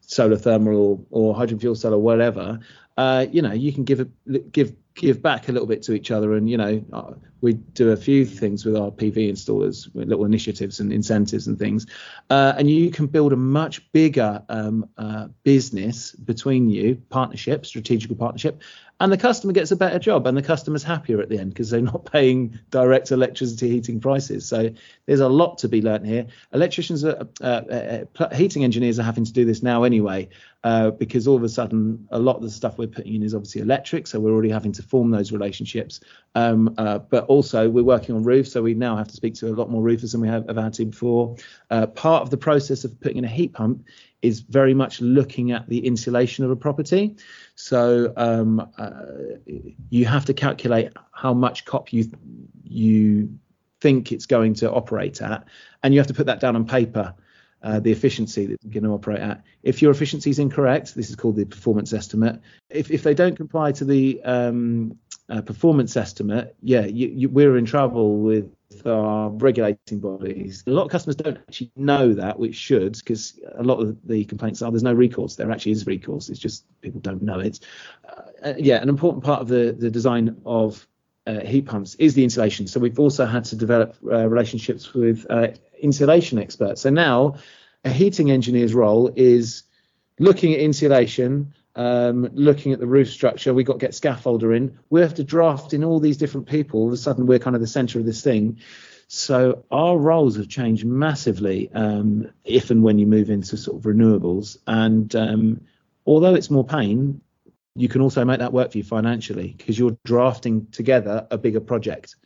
solar 0.00 0.36
thermal 0.36 0.76
or, 0.76 1.00
or 1.10 1.34
hydrogen 1.34 1.60
fuel 1.60 1.74
cell 1.76 1.94
or 1.94 1.98
whatever. 1.98 2.58
Uh, 2.96 3.26
you 3.30 3.42
know, 3.42 3.52
you 3.52 3.72
can 3.72 3.84
give 3.84 4.00
a, 4.00 4.38
give 4.38 4.74
give 5.00 5.22
back 5.22 5.48
a 5.48 5.52
little 5.52 5.66
bit 5.66 5.82
to 5.82 5.94
each 5.94 6.10
other. 6.10 6.34
And 6.34 6.48
you 6.48 6.56
know 6.56 6.84
uh, 6.92 7.12
we 7.40 7.54
do 7.54 7.90
a 7.90 7.96
few 7.96 8.26
things 8.26 8.64
with 8.64 8.76
our 8.76 8.90
pv 8.90 9.30
installers 9.30 9.88
little 9.94 10.24
initiatives 10.24 10.78
and 10.78 10.92
incentives 10.92 11.46
and 11.46 11.58
things. 11.58 11.86
Uh, 12.28 12.52
and 12.56 12.70
you 12.70 12.90
can 12.90 13.06
build 13.06 13.32
a 13.32 13.36
much 13.36 13.90
bigger 13.92 14.42
um, 14.48 14.88
uh, 14.98 15.28
business 15.42 16.12
between 16.12 16.68
you 16.68 16.96
partnership 17.08 17.64
strategical 17.64 18.14
partnership 18.14 18.62
and 19.00 19.10
the 19.10 19.16
customer 19.16 19.54
gets 19.54 19.70
a 19.70 19.76
better 19.76 19.98
job 19.98 20.26
and 20.26 20.36
the 20.36 20.42
customer's 20.42 20.82
happier 20.82 21.22
at 21.22 21.30
the 21.30 21.38
end 21.38 21.54
because 21.54 21.70
they're 21.70 21.80
not 21.92 22.04
paying 22.04 22.58
direct 22.70 23.10
electricity 23.10 23.70
heating 23.70 23.98
prices. 23.98 24.46
So 24.46 24.70
there's 25.06 25.20
a 25.20 25.28
lot 25.28 25.58
to 25.58 25.68
be 25.68 25.80
learnt 25.80 26.06
here. 26.06 26.26
Electricians 26.52 27.04
are, 27.04 27.26
uh, 27.40 28.04
uh 28.18 28.34
heating 28.34 28.62
engineers 28.62 28.98
are 28.98 29.02
having 29.02 29.24
to 29.24 29.32
do 29.32 29.46
this 29.46 29.62
now 29.62 29.84
anyway 29.84 30.28
uh, 30.62 30.90
because 30.90 31.26
all 31.26 31.36
of 31.36 31.42
a 31.42 31.48
sudden 31.48 32.06
a 32.10 32.18
lot 32.18 32.36
of 32.36 32.42
the 32.42 32.50
stuff 32.50 32.76
we're 32.76 32.86
putting 32.86 33.14
in 33.14 33.22
is 33.22 33.34
obviously 33.34 33.62
electric 33.62 34.06
so 34.06 34.20
we're 34.20 34.32
already 34.32 34.50
having 34.50 34.72
to 34.72 34.82
form 34.90 35.10
those 35.10 35.32
relationships 35.32 36.00
um, 36.34 36.74
uh, 36.78 36.98
but 36.98 37.24
also 37.26 37.68
we're 37.68 37.84
working 37.84 38.14
on 38.14 38.22
roofs 38.22 38.52
so 38.52 38.62
we 38.62 38.74
now 38.74 38.96
have 38.96 39.08
to 39.08 39.14
speak 39.14 39.34
to 39.34 39.48
a 39.48 39.54
lot 39.54 39.70
more 39.70 39.82
roofers 39.82 40.12
than 40.12 40.20
we 40.20 40.28
have, 40.28 40.46
have 40.46 40.56
had 40.56 40.72
to 40.72 40.84
before 40.84 41.36
part 41.94 42.22
of 42.22 42.30
the 42.30 42.36
process 42.36 42.84
of 42.84 43.00
putting 43.00 43.18
in 43.18 43.24
a 43.24 43.28
heat 43.28 43.52
pump 43.52 43.84
is 44.22 44.40
very 44.40 44.74
much 44.74 45.00
looking 45.00 45.52
at 45.52 45.68
the 45.68 45.86
insulation 45.86 46.44
of 46.44 46.50
a 46.50 46.56
property. 46.56 47.16
So 47.54 48.12
um, 48.16 48.68
uh, 48.76 49.02
you 49.88 50.04
have 50.06 50.26
to 50.26 50.34
calculate 50.34 50.92
how 51.12 51.34
much 51.34 51.64
COP 51.64 51.92
you 51.92 52.10
you 52.64 53.38
think 53.80 54.12
it's 54.12 54.26
going 54.26 54.54
to 54.54 54.70
operate 54.70 55.22
at, 55.22 55.44
and 55.82 55.94
you 55.94 56.00
have 56.00 56.06
to 56.08 56.14
put 56.14 56.26
that 56.26 56.40
down 56.40 56.54
on 56.54 56.66
paper. 56.66 57.14
Uh, 57.62 57.80
the 57.80 57.92
efficiency 57.92 58.46
that 58.46 58.56
you're 58.62 58.72
going 58.72 58.84
to 58.84 58.90
operate 58.90 59.20
at. 59.20 59.42
If 59.62 59.82
your 59.82 59.90
efficiency 59.90 60.30
is 60.30 60.38
incorrect, 60.38 60.94
this 60.94 61.10
is 61.10 61.16
called 61.16 61.36
the 61.36 61.44
performance 61.44 61.92
estimate. 61.92 62.40
If, 62.70 62.90
if 62.90 63.02
they 63.02 63.14
don't 63.14 63.36
comply 63.36 63.72
to 63.72 63.84
the 63.84 64.20
um, 64.24 64.98
uh, 65.28 65.42
performance 65.42 65.96
estimate, 65.96 66.54
yeah, 66.62 66.86
you, 66.86 67.08
you, 67.08 67.28
we're 67.28 67.56
in 67.56 67.66
trouble 67.66 68.18
with 68.18 68.50
our 68.86 69.30
regulating 69.30 70.00
bodies. 70.00 70.64
A 70.66 70.70
lot 70.70 70.84
of 70.84 70.90
customers 70.90 71.16
don't 71.16 71.38
actually 71.38 71.72
know 71.76 72.14
that, 72.14 72.38
which 72.38 72.54
should, 72.54 72.92
because 72.92 73.38
a 73.56 73.62
lot 73.62 73.80
of 73.80 73.98
the 74.06 74.24
complaints 74.24 74.62
are 74.62 74.70
there's 74.70 74.82
no 74.82 74.92
recourse. 74.92 75.36
There 75.36 75.50
actually 75.50 75.72
is 75.72 75.86
recourse. 75.86 76.28
It's 76.28 76.38
just 76.38 76.64
people 76.80 77.00
don't 77.00 77.22
know 77.22 77.40
it. 77.40 77.60
Uh, 78.42 78.54
yeah, 78.56 78.80
an 78.80 78.88
important 78.88 79.24
part 79.24 79.42
of 79.42 79.48
the, 79.48 79.76
the 79.78 79.90
design 79.90 80.40
of 80.46 80.86
uh, 81.26 81.40
heat 81.40 81.66
pumps 81.66 81.94
is 81.96 82.14
the 82.14 82.24
insulation. 82.24 82.66
So 82.66 82.80
we've 82.80 82.98
also 82.98 83.26
had 83.26 83.44
to 83.46 83.56
develop 83.56 83.96
uh, 84.04 84.28
relationships 84.28 84.94
with 84.94 85.26
uh, 85.28 85.48
insulation 85.80 86.38
experts. 86.38 86.82
So 86.82 86.90
now 86.90 87.36
a 87.84 87.90
heating 87.90 88.30
engineer's 88.30 88.74
role 88.74 89.12
is 89.16 89.64
looking 90.18 90.52
at 90.52 90.60
insulation, 90.60 91.54
um, 91.76 92.28
looking 92.34 92.72
at 92.72 92.78
the 92.78 92.86
roof 92.86 93.10
structure. 93.10 93.54
We've 93.54 93.66
got 93.66 93.80
to 93.80 93.86
get 93.86 93.92
scaffolder 93.92 94.56
in. 94.56 94.78
We 94.90 95.00
have 95.00 95.14
to 95.14 95.24
draft 95.24 95.72
in 95.72 95.84
all 95.84 96.00
these 96.00 96.16
different 96.16 96.46
people. 96.46 96.80
All 96.80 96.86
of 96.88 96.92
a 96.92 96.96
sudden, 96.96 97.26
we're 97.26 97.38
kind 97.38 97.56
of 97.56 97.62
the 97.62 97.66
center 97.66 97.98
of 97.98 98.06
this 98.06 98.22
thing. 98.22 98.58
So 99.08 99.64
our 99.70 99.98
roles 99.98 100.36
have 100.36 100.48
changed 100.48 100.84
massively 100.84 101.70
um, 101.72 102.30
if 102.44 102.70
and 102.70 102.82
when 102.82 102.98
you 102.98 103.06
move 103.06 103.28
into 103.28 103.56
sort 103.56 103.78
of 103.78 103.82
renewables. 103.82 104.58
And 104.66 105.14
um, 105.16 105.60
although 106.06 106.34
it's 106.34 106.50
more 106.50 106.64
pain, 106.64 107.20
you 107.74 107.88
can 107.88 108.02
also 108.02 108.24
make 108.24 108.38
that 108.38 108.52
work 108.52 108.72
for 108.72 108.78
you 108.78 108.84
financially 108.84 109.54
because 109.56 109.78
you're 109.78 109.96
drafting 110.04 110.66
together 110.66 111.26
a 111.30 111.38
bigger 111.38 111.60
project. 111.60 112.16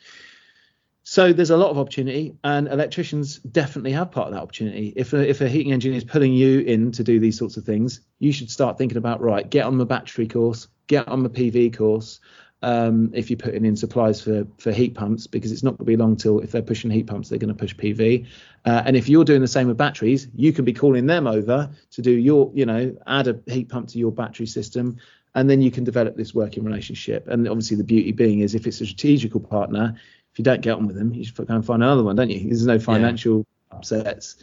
So 1.07 1.35
there's 1.35 1.51
a 1.51 1.57
lot 1.59 1.69
of 1.69 1.79
opportunity, 1.79 2.35
and 2.45 2.67
electricians 2.67 3.39
definitely 3.39 3.93
have 3.93 4.11
part 4.11 4.29
of 4.29 4.33
that 4.33 4.41
opportunity. 4.41 4.95
If 4.97 5.13
a, 5.13 5.29
if 5.29 5.43
a 5.43 5.49
heating 5.51 5.71
engineer 5.71 5.99
is 5.99 6.05
pulling 6.05 6.33
you 6.33 6.61
in 6.61 6.93
to 6.93 7.05
do 7.05 7.21
these 7.21 7.39
sorts 7.39 7.59
of 7.59 7.65
things, 7.65 8.01
you 8.21 8.33
should 8.33 8.51
start 8.51 8.79
thinking 8.79 8.97
about 8.97 9.21
right, 9.21 9.49
get 9.49 9.67
on 9.67 9.77
the 9.77 9.85
battery 9.85 10.27
course, 10.27 10.67
get 10.87 11.07
on 11.07 11.23
the 11.23 11.29
PV 11.29 11.77
course. 11.77 12.21
Um, 12.63 13.11
if 13.13 13.29
you're 13.29 13.37
putting 13.37 13.67
in 13.67 13.77
supplies 13.77 14.23
for 14.23 14.47
for 14.57 14.73
heat 14.73 14.95
pumps, 14.95 15.27
because 15.27 15.53
it's 15.53 15.63
not 15.63 15.73
going 15.73 15.85
to 15.85 15.93
be 15.93 15.97
long 15.97 16.17
till 16.17 16.41
if 16.41 16.53
they're 16.53 16.63
pushing 16.63 16.91
heat 16.91 17.07
pumps, 17.07 17.29
they're 17.29 17.39
going 17.39 17.55
to 17.55 17.55
push 17.55 17.75
PV. 17.77 18.27
Uh, 18.65 18.83
and 18.87 18.97
if 18.97 19.07
you're 19.07 19.27
doing 19.27 19.43
the 19.43 19.47
same 19.47 19.69
with 19.69 19.77
batteries, 19.77 20.29
you 20.35 20.55
can 20.55 20.65
be 20.65 20.73
calling 20.73 21.05
them 21.05 21.27
over 21.27 21.69
to 21.91 22.01
do 22.01 22.13
your, 22.13 22.51
you 22.55 22.65
know, 22.65 22.97
add 23.07 23.29
a 23.29 23.39
heat 23.47 23.69
pump 23.69 23.89
to 23.89 23.99
your 23.99 24.11
battery 24.11 24.47
system, 24.47 24.97
and 25.35 25.51
then 25.51 25.61
you 25.61 25.71
can 25.71 25.85
develop 25.85 26.17
this 26.17 26.35
working 26.35 26.65
relationship. 26.65 27.29
And 27.29 27.47
obviously, 27.47 27.77
the 27.77 27.85
beauty 27.85 28.13
being 28.13 28.41
is 28.41 28.55
if 28.55 28.67
it's 28.67 28.81
a 28.81 28.87
strategical 28.87 29.41
partner, 29.41 29.97
if 30.35 30.41
you 30.41 30.45
don't 30.45 30.63
get 30.63 30.75
on 30.75 30.89
with 30.89 30.97
them, 30.97 31.15
you 31.15 31.25
should 31.25 31.37
go 31.37 31.55
and 31.55 31.65
find 31.65 31.81
another 31.81 32.03
one, 32.03 32.17
don't 32.17 32.29
you? 32.29 32.41
There's 32.41 32.67
no 32.67 32.81
financial 32.81 33.47
yeah. 33.71 33.77
upsets. 33.77 34.35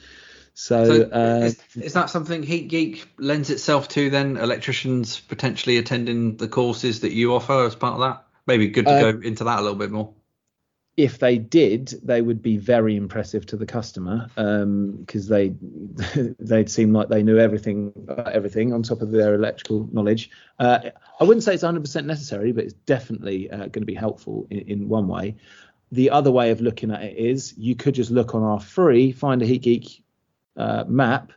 So, 0.53 0.85
so 0.85 1.09
uh, 1.11 1.41
is, 1.43 1.59
is, 1.75 1.93
that 1.93 2.09
something 2.09 2.43
Heat 2.43 2.69
Geek 2.69 3.09
lends 3.17 3.49
itself 3.49 3.89
to 3.89 4.09
then? 4.09 4.37
Electricians 4.37 5.19
potentially 5.19 5.77
attending 5.77 6.37
the 6.37 6.47
courses 6.47 7.01
that 7.01 7.11
you 7.11 7.33
offer 7.33 7.65
as 7.65 7.75
part 7.75 7.95
of 7.95 7.99
that? 7.99 8.23
Maybe 8.47 8.69
good 8.69 8.85
to 8.85 8.91
uh, 8.91 9.11
go 9.11 9.19
into 9.19 9.43
that 9.43 9.59
a 9.59 9.61
little 9.61 9.77
bit 9.77 9.91
more. 9.91 10.13
If 10.95 11.19
they 11.19 11.37
did, 11.37 11.93
they 12.03 12.21
would 12.21 12.41
be 12.41 12.55
very 12.55 12.95
impressive 12.95 13.45
to 13.47 13.57
the 13.57 13.65
customer 13.65 14.27
because 14.35 15.31
um, 15.31 15.35
they 15.35 15.55
they'd 16.39 16.69
seem 16.69 16.93
like 16.93 17.09
they 17.09 17.23
knew 17.23 17.37
everything 17.37 17.93
everything 18.31 18.71
on 18.73 18.83
top 18.83 19.01
of 19.01 19.11
their 19.11 19.35
electrical 19.35 19.89
knowledge. 19.91 20.29
Uh, 20.59 20.79
I 21.19 21.23
wouldn't 21.23 21.43
say 21.43 21.53
it's 21.53 21.63
100% 21.63 22.05
necessary, 22.05 22.53
but 22.53 22.63
it's 22.65 22.73
definitely 22.73 23.49
uh, 23.49 23.57
going 23.57 23.81
to 23.81 23.85
be 23.85 23.93
helpful 23.93 24.47
in, 24.49 24.59
in 24.59 24.89
one 24.89 25.07
way 25.07 25.35
the 25.91 26.09
other 26.09 26.31
way 26.31 26.51
of 26.51 26.61
looking 26.61 26.91
at 26.91 27.03
it 27.03 27.17
is 27.17 27.53
you 27.57 27.75
could 27.75 27.95
just 27.95 28.11
look 28.11 28.33
on 28.33 28.43
our 28.43 28.59
free 28.59 29.11
find 29.11 29.41
a 29.41 29.45
heat 29.45 29.61
geek 29.61 30.03
uh, 30.57 30.83
map 30.87 31.31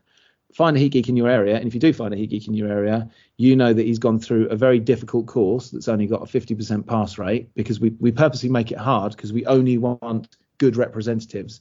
find 0.53 0.77
a 0.77 0.81
heat 0.81 0.91
geek 0.91 1.09
in 1.09 1.17
your 1.17 1.29
area 1.29 1.57
and 1.57 1.67
if 1.67 1.75
you 1.75 1.81
do 1.81 1.93
find 1.93 2.15
a 2.15 2.17
heat 2.17 2.31
geek 2.31 2.47
in 2.47 2.55
your 2.55 2.69
area 2.69 3.09
you 3.37 3.57
know 3.57 3.73
that 3.73 3.85
he's 3.85 3.99
gone 3.99 4.19
through 4.19 4.49
a 4.49 4.57
very 4.57 4.79
difficult 4.79 5.27
course 5.27 5.71
that's 5.71 5.89
only 5.89 6.07
got 6.07 6.23
a 6.23 6.27
50% 6.27 6.87
pass 6.87 7.19
rate 7.19 7.53
because 7.55 7.81
we, 7.81 7.91
we 7.99 8.13
purposely 8.13 8.49
make 8.49 8.71
it 8.71 8.79
hard 8.79 9.13
because 9.17 9.33
we 9.33 9.45
only 9.47 9.79
want 9.79 10.37
good 10.59 10.77
representatives 10.77 11.61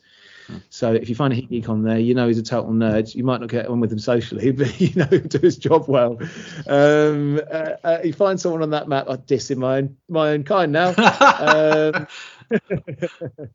so 0.69 0.93
if 0.93 1.09
you 1.09 1.15
find 1.15 1.33
a 1.33 1.35
heat 1.35 1.49
geek 1.49 1.69
on 1.69 1.83
there, 1.83 1.99
you 1.99 2.13
know 2.13 2.27
he's 2.27 2.37
a 2.37 2.43
total 2.43 2.71
nerd. 2.71 3.13
You 3.15 3.23
might 3.23 3.39
not 3.39 3.49
get 3.49 3.67
on 3.67 3.79
with 3.79 3.91
him 3.91 3.99
socially, 3.99 4.51
but 4.51 4.79
you 4.79 4.93
know 4.95 5.05
he'll 5.09 5.21
do 5.21 5.39
his 5.39 5.57
job 5.57 5.87
well. 5.87 6.19
Um, 6.67 7.39
uh, 7.51 7.71
uh, 7.83 7.99
you 8.03 8.13
find 8.13 8.39
someone 8.39 8.61
on 8.61 8.71
that 8.71 8.87
map, 8.87 9.09
I 9.09 9.15
diss 9.15 9.51
in 9.51 9.59
my 9.59 9.77
own 9.77 9.97
my 10.09 10.29
own 10.29 10.43
kind 10.43 10.71
now. 10.71 10.89
um, 10.97 12.07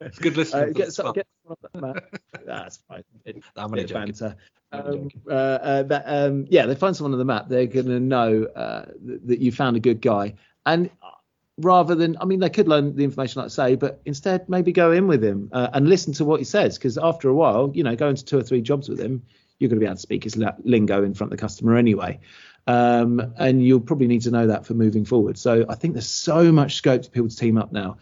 it's 0.01 0.19
good 0.19 0.37
listening. 0.37 0.71
Uh, 0.71 0.73
get, 0.73 0.93
so, 0.93 1.13
get 1.13 1.27
that 1.73 1.81
map. 1.81 2.21
That's 2.45 2.79
fine. 2.89 3.05
It, 3.25 3.43
I'm 3.57 3.71
bit 3.73 3.93
banter. 3.93 4.37
Um, 4.73 5.09
uh, 5.29 5.33
uh, 5.33 5.83
that, 5.85 6.05
um, 6.07 6.47
yeah, 6.49 6.67
they 6.67 6.75
find 6.75 6.97
someone 6.97 7.13
on 7.13 7.19
the 7.19 7.25
map, 7.25 7.49
they're 7.49 7.67
going 7.67 7.87
to 7.87 8.01
know 8.01 8.45
uh, 8.45 8.87
that 9.25 9.39
you 9.39 9.53
found 9.53 9.77
a 9.77 9.81
good 9.81 10.01
guy. 10.01 10.35
And 10.65 10.91
rather 11.59 11.95
than 11.95 12.17
I 12.21 12.25
mean 12.25 12.41
they 12.41 12.51
could 12.51 12.69
learn 12.69 12.95
the 12.97 13.05
information 13.05 13.41
like 13.41 13.47
I 13.47 13.49
say, 13.49 13.75
but 13.75 14.01
instead 14.05 14.49
maybe 14.49 14.73
go 14.73 14.93
in 14.93 15.09
with 15.09 15.23
him 15.23 15.51
uh, 15.53 15.69
and 15.73 15.89
listen 15.89 16.13
to 16.15 16.25
what 16.25 16.41
he 16.41 16.45
says 16.45 16.79
because 16.79 16.97
after 16.97 17.29
a 17.29 17.35
while, 17.35 17.71
you 17.75 17.83
know, 17.83 17.97
going 17.97 18.17
to 18.17 18.25
two 18.25 18.39
or 18.39 18.43
three 18.43 18.63
jobs 18.63 18.89
with 18.89 19.01
him, 19.01 19.23
you're 19.59 19.69
going 19.69 19.81
to 19.81 19.85
be 19.85 19.87
able 19.87 19.97
to 19.97 20.01
speak 20.01 20.25
his 20.25 20.37
lingo 20.65 21.03
in 21.03 21.15
front 21.15 21.33
of 21.33 21.39
the 21.39 21.41
customer 21.41 21.77
anyway. 21.77 22.21
Um, 22.67 23.35
and 23.39 23.65
you'll 23.65 23.81
probably 23.81 24.07
need 24.07 24.23
to 24.23 24.31
know 24.31 24.47
that 24.47 24.67
for 24.67 24.75
moving 24.75 25.05
forward. 25.05 25.39
So 25.39 25.65
I 25.69 25.75
think 25.75 25.95
there's 25.95 26.09
so 26.09 26.53
much 26.53 26.77
scope 26.77 27.05
for 27.05 27.11
people 27.11 27.29
to 27.29 27.37
team 27.37 27.57
up 27.59 27.73
now. 27.73 27.97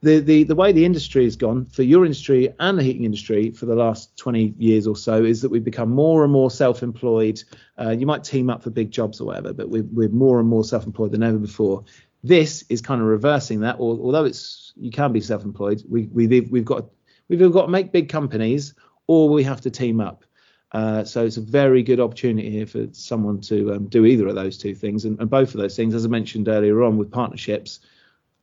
The, 0.00 0.20
the 0.20 0.44
the 0.44 0.54
way 0.54 0.70
the 0.70 0.84
industry 0.84 1.24
has 1.24 1.34
gone 1.34 1.64
for 1.64 1.82
your 1.82 2.04
industry 2.04 2.54
and 2.60 2.78
the 2.78 2.84
heating 2.84 3.04
industry 3.04 3.50
for 3.50 3.66
the 3.66 3.74
last 3.74 4.16
20 4.16 4.54
years 4.56 4.86
or 4.86 4.94
so 4.94 5.24
is 5.24 5.42
that 5.42 5.50
we've 5.50 5.64
become 5.64 5.90
more 5.90 6.22
and 6.22 6.32
more 6.32 6.52
self-employed. 6.52 7.42
Uh, 7.80 7.90
you 7.90 8.06
might 8.06 8.22
team 8.22 8.48
up 8.48 8.62
for 8.62 8.70
big 8.70 8.92
jobs 8.92 9.20
or 9.20 9.24
whatever, 9.24 9.52
but 9.52 9.68
we're, 9.68 9.86
we're 9.92 10.08
more 10.08 10.38
and 10.38 10.48
more 10.48 10.62
self-employed 10.62 11.10
than 11.10 11.24
ever 11.24 11.38
before. 11.38 11.82
This 12.22 12.64
is 12.68 12.80
kind 12.80 13.00
of 13.00 13.08
reversing 13.08 13.60
that. 13.60 13.80
Although 13.80 14.24
it's 14.24 14.72
you 14.76 14.92
can 14.92 15.12
be 15.12 15.20
self-employed, 15.20 15.82
we, 15.88 16.04
we 16.12 16.26
we've 16.42 16.64
got 16.64 16.86
we've 17.28 17.52
got 17.52 17.62
to 17.62 17.68
make 17.68 17.90
big 17.90 18.08
companies 18.08 18.74
or 19.08 19.28
we 19.28 19.42
have 19.42 19.60
to 19.62 19.70
team 19.70 20.00
up. 20.00 20.24
Uh, 20.70 21.02
so 21.02 21.24
it's 21.24 21.38
a 21.38 21.42
very 21.42 21.82
good 21.82 21.98
opportunity 21.98 22.50
here 22.50 22.66
for 22.66 22.86
someone 22.92 23.40
to 23.40 23.74
um, 23.74 23.86
do 23.86 24.04
either 24.04 24.28
of 24.28 24.34
those 24.34 24.58
two 24.58 24.74
things, 24.74 25.06
and, 25.06 25.18
and, 25.18 25.30
both 25.30 25.54
of 25.54 25.60
those 25.60 25.74
things, 25.74 25.94
as 25.94 26.04
I 26.04 26.08
mentioned 26.08 26.46
earlier 26.46 26.82
on 26.82 26.98
with 26.98 27.10
partnerships, 27.10 27.80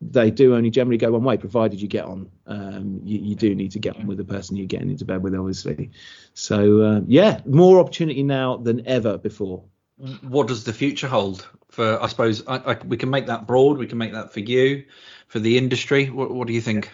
they 0.01 0.29
do 0.29 0.55
only 0.55 0.69
generally 0.69 0.97
go 0.97 1.11
one 1.11 1.23
way, 1.23 1.37
provided 1.37 1.81
you 1.81 1.87
get 1.87 2.05
on. 2.05 2.29
Um, 2.45 3.01
you, 3.03 3.19
you, 3.19 3.35
do 3.35 3.55
need 3.55 3.71
to 3.71 3.79
get 3.79 3.95
on 3.95 4.07
with 4.07 4.17
the 4.17 4.25
person 4.25 4.55
you're 4.55 4.67
getting 4.67 4.89
into 4.91 5.05
bed 5.05 5.23
with, 5.23 5.33
obviously. 5.35 5.91
So 6.33 6.81
uh, 6.81 7.01
yeah, 7.07 7.39
more 7.45 7.79
opportunity 7.79 8.23
now 8.23 8.57
than 8.57 8.87
ever 8.87 9.17
before 9.17 9.63
what 10.21 10.47
does 10.47 10.63
the 10.63 10.73
future 10.73 11.07
hold 11.07 11.47
for? 11.69 12.01
I 12.01 12.07
suppose 12.07 12.45
I, 12.47 12.57
I, 12.57 12.77
we 12.85 12.97
can 12.97 13.09
make 13.09 13.27
that 13.27 13.47
broad. 13.47 13.77
We 13.77 13.87
can 13.87 13.97
make 13.97 14.13
that 14.13 14.33
for 14.33 14.41
you, 14.41 14.85
for 15.27 15.39
the 15.39 15.57
industry. 15.57 16.09
What, 16.09 16.31
what 16.31 16.47
do 16.47 16.53
you 16.53 16.61
think? 16.61 16.89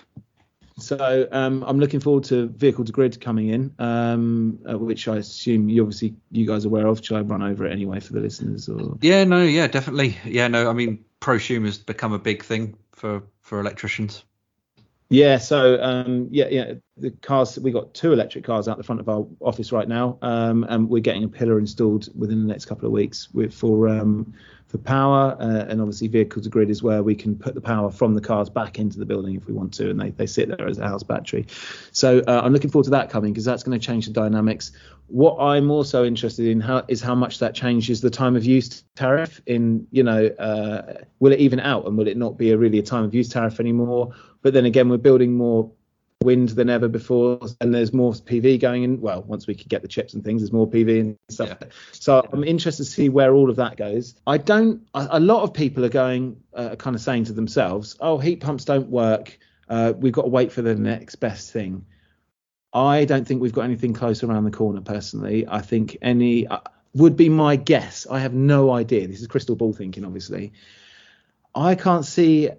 So 0.78 1.28
um, 1.32 1.64
I'm 1.68 1.80
looking 1.80 1.99
forward 1.99 2.24
to 2.26 2.47
vehicle 2.47 2.86
to 2.86 2.91
grid 2.91 3.20
coming 3.22 3.49
in, 3.49 3.76
um, 3.78 4.60
uh, 4.70 4.78
which 4.78 5.08
I 5.08 5.18
assume 5.18 5.70
you 5.70 5.82
obviously 5.84 6.16
you 6.32 6.47
guys 6.47 6.66
are 6.66 6.70
aware 6.70 6.88
of. 6.88 7.04
Should 7.04 7.18
I 7.18 7.22
run 7.22 7.43
over 7.43 7.66
it 7.66 7.72
anyway 7.72 7.99
for 7.99 8.14
the 8.14 8.20
listeners? 8.20 8.70
Or 8.70 8.97
yeah, 9.02 9.24
no, 9.24 9.43
yeah, 9.43 9.68
definitely, 9.68 10.18
yeah, 10.26 10.47
no. 10.47 10.70
I 10.70 10.74
mean, 10.74 11.04
prosumer 11.20 11.66
has 11.66 11.78
become 11.78 12.14
a 12.14 12.20
big 12.20 12.43
thing 12.43 12.78
for 13.02 13.24
for 13.41 13.60
electricians. 13.60 14.24
Yeah, 15.10 15.39
so 15.39 15.82
um, 15.82 16.30
yeah, 16.32 16.47
yeah, 16.49 16.74
the 16.95 17.12
cars 17.12 17.60
we 17.60 17.72
got 17.72 17.93
two 17.93 18.14
electric 18.14 18.45
cars 18.45 18.70
out 18.70 18.78
the 18.78 18.84
front 18.84 19.02
of 19.02 19.10
our 19.10 19.28
office 19.41 19.74
right 19.74 19.88
now, 19.88 20.18
um, 20.22 20.64
and 20.70 20.88
we're 20.88 21.02
getting 21.02 21.26
a 21.26 21.28
pillar 21.28 21.60
installed 21.60 22.08
within 22.18 22.39
the 22.39 22.47
next 22.47 22.66
couple 22.66 22.86
of 22.86 22.93
weeks 22.93 23.28
with 23.34 23.54
for 23.54 23.89
um, 23.89 24.34
for 24.68 24.78
power, 24.78 25.36
uh, 25.38 25.66
and 25.68 25.82
obviously 25.82 26.08
vehicle 26.08 26.41
to 26.41 26.47
grid 26.47 26.70
is 26.70 26.82
where 26.82 27.04
we 27.04 27.14
can 27.14 27.36
put 27.36 27.56
the 27.56 27.60
power 27.60 27.91
from 27.91 28.14
the 28.14 28.22
cars 28.22 28.49
back 28.49 28.80
into 28.80 28.99
the 28.99 29.06
building 29.06 29.36
if 29.36 29.47
we 29.47 29.54
want 29.54 29.74
to, 29.74 29.89
and 29.89 29.99
they, 29.99 30.12
they 30.12 30.28
sit 30.28 30.47
there 30.47 30.66
as 30.66 30.78
a 30.78 30.88
house 30.88 31.04
battery. 31.04 31.45
So 31.91 32.20
uh, 32.20 32.41
I'm 32.41 32.54
looking 32.54 32.70
forward 32.70 32.86
to 32.86 32.91
that 32.91 33.10
coming 33.10 33.34
because 33.34 33.43
that's 33.43 33.64
going 33.64 33.78
to 33.78 33.86
change 33.86 34.06
the 34.06 34.14
dynamics. 34.14 34.72
What 35.12 35.38
I'm 35.39 35.70
also 35.70 36.05
interested 36.05 36.47
in 36.47 36.62
how, 36.62 36.86
is 36.88 37.01
how 37.01 37.16
much 37.16 37.39
that 37.39 37.53
changes 37.53 37.99
the 37.99 38.09
time 38.09 38.36
of 38.36 38.45
use 38.45 38.84
tariff. 38.95 39.41
In 39.45 39.88
you 39.91 40.03
know, 40.03 40.28
uh, 40.28 41.03
will 41.20 41.34
it 41.34 41.39
even 41.39 41.59
out 41.59 41.86
and 41.86 41.97
will 41.97 42.07
it 42.07 42.18
not 42.18 42.38
be 42.38 42.51
a 42.51 42.57
really 42.57 42.80
a 42.80 42.84
time 42.84 43.03
of 43.03 43.14
use 43.14 43.28
tariff 43.28 43.59
anymore? 43.59 44.14
But 44.41 44.53
then 44.53 44.66
again, 44.66 44.89
we're 44.89 44.97
building 44.97 45.36
more 45.36 45.72
wind 46.22 46.49
than 46.49 46.70
ever 46.70 46.88
before, 46.88 47.39
and 47.59 47.74
there's 47.74 47.93
more 47.93 48.14
PV 48.14 48.59
going 48.59 48.84
in. 48.84 49.01
Well, 49.01 49.24
once 49.24 49.47
we 49.47 49.55
could 49.55 49.70
get 49.70 49.82
the 49.82 49.88
chips 49.88 50.14
and 50.14 50.24
things, 50.24 50.41
there's 50.41 50.53
more 50.53 50.68
PV 50.68 50.99
and 50.99 51.18
stuff. 51.30 51.57
Yeah. 51.62 51.68
So 51.91 52.28
I'm 52.32 52.43
interested 52.43 52.86
to 52.86 52.89
see 52.89 53.09
where 53.09 53.34
all 53.34 53.49
of 53.49 53.57
that 53.57 53.78
goes. 53.78 54.16
I 54.26 54.38
don't. 54.38 54.88
A, 54.93 55.07
a 55.12 55.20
lot 55.20 55.43
of 55.43 55.53
people 55.53 55.84
are 55.84 55.89
going, 55.89 56.41
uh, 56.53 56.76
kind 56.76 56.95
of 56.95 57.01
saying 57.01 57.26
to 57.26 57.34
themselves, 57.34 57.97
"Oh, 57.99 58.18
heat 58.18 58.39
pumps 58.39 58.66
don't 58.66 58.89
work. 58.89 59.38
Uh, 59.68 59.93
we've 59.97 60.14
got 60.14 60.24
to 60.24 60.30
wait 60.30 60.51
for 60.51 60.62
the 60.62 60.76
next 60.76 61.16
best 61.16 61.51
thing." 61.51 61.86
I 62.74 63.05
don't 63.05 63.28
think 63.28 63.41
we've 63.41 63.53
got 63.53 63.65
anything 63.65 63.93
close 63.93 64.24
around 64.24 64.45
the 64.45 64.51
corner. 64.51 64.82
Personally, 64.82 65.45
I 65.47 65.61
think 65.61 65.97
any 66.01 66.47
uh, 66.47 66.59
would 66.93 67.17
be 67.17 67.30
my 67.30 67.55
guess. 67.55 68.07
I 68.09 68.19
have 68.19 68.34
no 68.34 68.72
idea. 68.72 69.07
This 69.07 69.22
is 69.22 69.28
crystal 69.28 69.55
ball 69.55 69.74
thinking, 69.74 70.05
obviously. 70.05 70.53
I 71.53 71.76
can't 71.76 72.05
see 72.05 72.49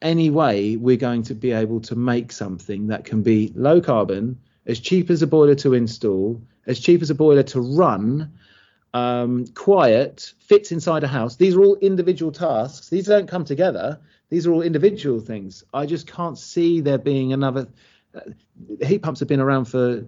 any 0.00 0.30
way 0.30 0.76
we're 0.76 0.96
going 0.96 1.24
to 1.24 1.34
be 1.34 1.52
able 1.52 1.80
to 1.80 1.96
make 1.96 2.32
something 2.32 2.88
that 2.88 3.04
can 3.04 3.22
be 3.22 3.52
low 3.54 3.80
carbon, 3.80 4.40
as 4.66 4.80
cheap 4.80 5.10
as 5.10 5.22
a 5.22 5.26
boiler 5.26 5.54
to 5.56 5.74
install, 5.74 6.42
as 6.66 6.78
cheap 6.78 7.02
as 7.02 7.10
a 7.10 7.14
boiler 7.14 7.42
to 7.42 7.60
run, 7.60 8.32
um, 8.94 9.46
quiet, 9.54 10.32
fits 10.40 10.72
inside 10.72 11.04
a 11.04 11.08
house. 11.08 11.36
These 11.36 11.54
are 11.56 11.62
all 11.62 11.76
individual 11.76 12.32
tasks. 12.32 12.88
These 12.88 13.06
don't 13.06 13.28
come 13.28 13.44
together. 13.44 14.00
These 14.30 14.46
are 14.46 14.52
all 14.52 14.62
individual 14.62 15.20
things. 15.20 15.64
I 15.72 15.86
just 15.86 16.06
can't 16.06 16.38
see 16.38 16.80
there 16.80 16.98
being 16.98 17.32
another. 17.32 17.68
Uh, 18.18 18.86
heat 18.86 19.02
pumps 19.02 19.20
have 19.20 19.28
been 19.28 19.40
around 19.40 19.66
for 19.66 20.04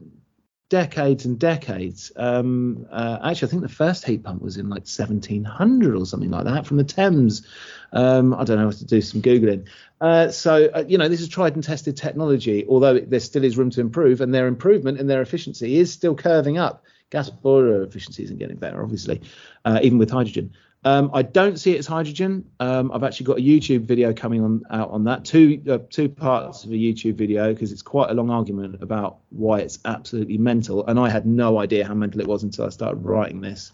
decades 0.71 1.25
and 1.25 1.39
decades. 1.39 2.13
Um, 2.17 2.87
uh, 2.91 3.19
actually, 3.25 3.49
I 3.49 3.51
think 3.51 3.63
the 3.63 3.69
first 3.69 4.07
heat 4.07 4.23
pump 4.23 4.41
was 4.41 4.57
in 4.57 4.71
like 4.71 4.87
1700 4.87 5.97
or 5.97 6.07
something 6.07 6.31
like 6.31 6.45
that 6.45 6.65
from 6.65 6.77
the 6.77 6.85
Thames. 6.85 7.47
Um, 7.93 8.33
I 8.33 8.45
don't 8.45 8.57
know 8.57 8.67
how 8.67 8.71
to 8.71 8.85
do 8.85 9.01
some 9.03 9.21
googling. 9.21 9.67
Uh, 10.01 10.31
so 10.31 10.71
uh, 10.73 10.85
you 10.87 10.97
know, 10.97 11.09
this 11.09 11.21
is 11.21 11.29
tried 11.29 11.55
and 11.57 11.65
tested 11.65 11.97
technology. 11.97 12.65
Although 12.69 13.01
there 13.01 13.21
still 13.21 13.45
is 13.45 13.59
room 13.59 13.71
to 13.71 13.81
improve, 13.81 14.21
and 14.21 14.33
their 14.33 14.47
improvement 14.47 14.99
and 14.99 15.11
their 15.11 15.21
efficiency 15.21 15.77
is 15.77 15.93
still 15.93 16.15
curving 16.15 16.57
up. 16.57 16.85
Gas 17.11 17.29
boiler 17.29 17.83
efficiency 17.83 18.23
isn't 18.23 18.39
getting 18.39 18.57
better, 18.57 18.81
obviously, 18.83 19.21
uh, 19.65 19.81
even 19.83 19.99
with 19.99 20.11
hydrogen. 20.11 20.53
Um, 20.83 21.11
I 21.13 21.23
don't 21.23 21.59
see 21.59 21.75
it 21.75 21.79
as 21.79 21.87
hydrogen. 21.87 22.51
Um, 22.59 22.91
I've 22.93 23.03
actually 23.03 23.27
got 23.27 23.39
a 23.39 23.43
YouTube 23.43 23.83
video 23.83 24.15
coming 24.15 24.43
on 24.43 24.63
out 24.71 24.91
on 24.91 25.05
that. 25.05 25.27
Two 25.27 25.63
uh, 25.69 25.79
two 25.91 26.09
parts 26.09 26.65
of 26.65 26.71
a 26.71 26.75
YouTube 26.75 27.17
video 27.17 27.53
because 27.53 27.71
it's 27.71 27.83
quite 27.83 28.11
a 28.11 28.15
long 28.15 28.31
argument 28.31 28.83
about 28.83 29.19
why 29.29 29.61
it's 29.61 29.79
absolutely 29.85 30.39
mental. 30.39 30.87
And 30.87 30.99
I 30.99 31.11
had 31.11 31.27
no 31.27 31.59
idea 31.59 31.87
how 31.87 31.93
mental 31.95 32.21
it 32.23 32.27
was 32.27 32.45
until 32.45 32.65
I 32.65 32.71
started 32.71 33.05
writing 33.05 33.43
this. 33.43 33.73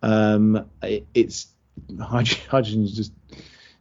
Um, 0.00 0.66
it, 0.82 1.06
it's 1.12 1.48
hydrogen 2.00 2.84
is 2.84 2.96
just 2.96 3.12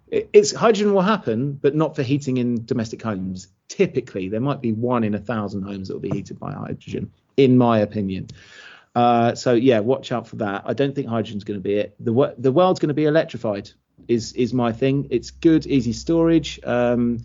it, 0.07 0.30
it's 0.34 0.51
hydrogen 0.51 0.93
will 0.93 1.01
happen, 1.01 1.53
but 1.53 1.76
not 1.76 1.95
for 1.95 2.03
heating 2.03 2.38
in 2.38 2.65
domestic 2.65 3.01
homes. 3.01 3.47
Typically, 3.69 4.28
there 4.28 4.41
might 4.41 4.61
be 4.61 4.73
one 4.73 5.05
in 5.05 5.15
a 5.15 5.19
thousand 5.19 5.63
homes 5.63 5.88
that 5.88 5.93
will 5.93 6.01
be 6.01 6.09
heated 6.09 6.39
by 6.39 6.51
hydrogen, 6.51 7.09
in 7.38 7.57
my 7.57 7.80
opinion. 7.80 8.28
Uh, 8.96 9.36
so 9.36 9.54
yeah, 9.54 9.80
watch 9.80 10.12
out 10.12 10.28
for 10.28 10.38
that. 10.38 10.64
I 10.66 10.74
don't 10.74 10.96
think 10.96 11.08
hydrogen's 11.08 11.43
going 11.43 11.60
to 11.60 11.64
be 11.64 11.76
it. 11.76 11.96
The 12.00 12.34
the 12.38 12.52
world's 12.52 12.80
going 12.80 12.88
to 12.88 12.96
be 12.96 13.06
electrified. 13.06 13.70
Is 14.08 14.34
is 14.34 14.54
my 14.54 14.72
thing. 14.72 15.08
It's 15.12 15.32
good, 15.32 15.68
easy 15.68 15.91
storage, 15.91 16.60
um, 16.64 17.20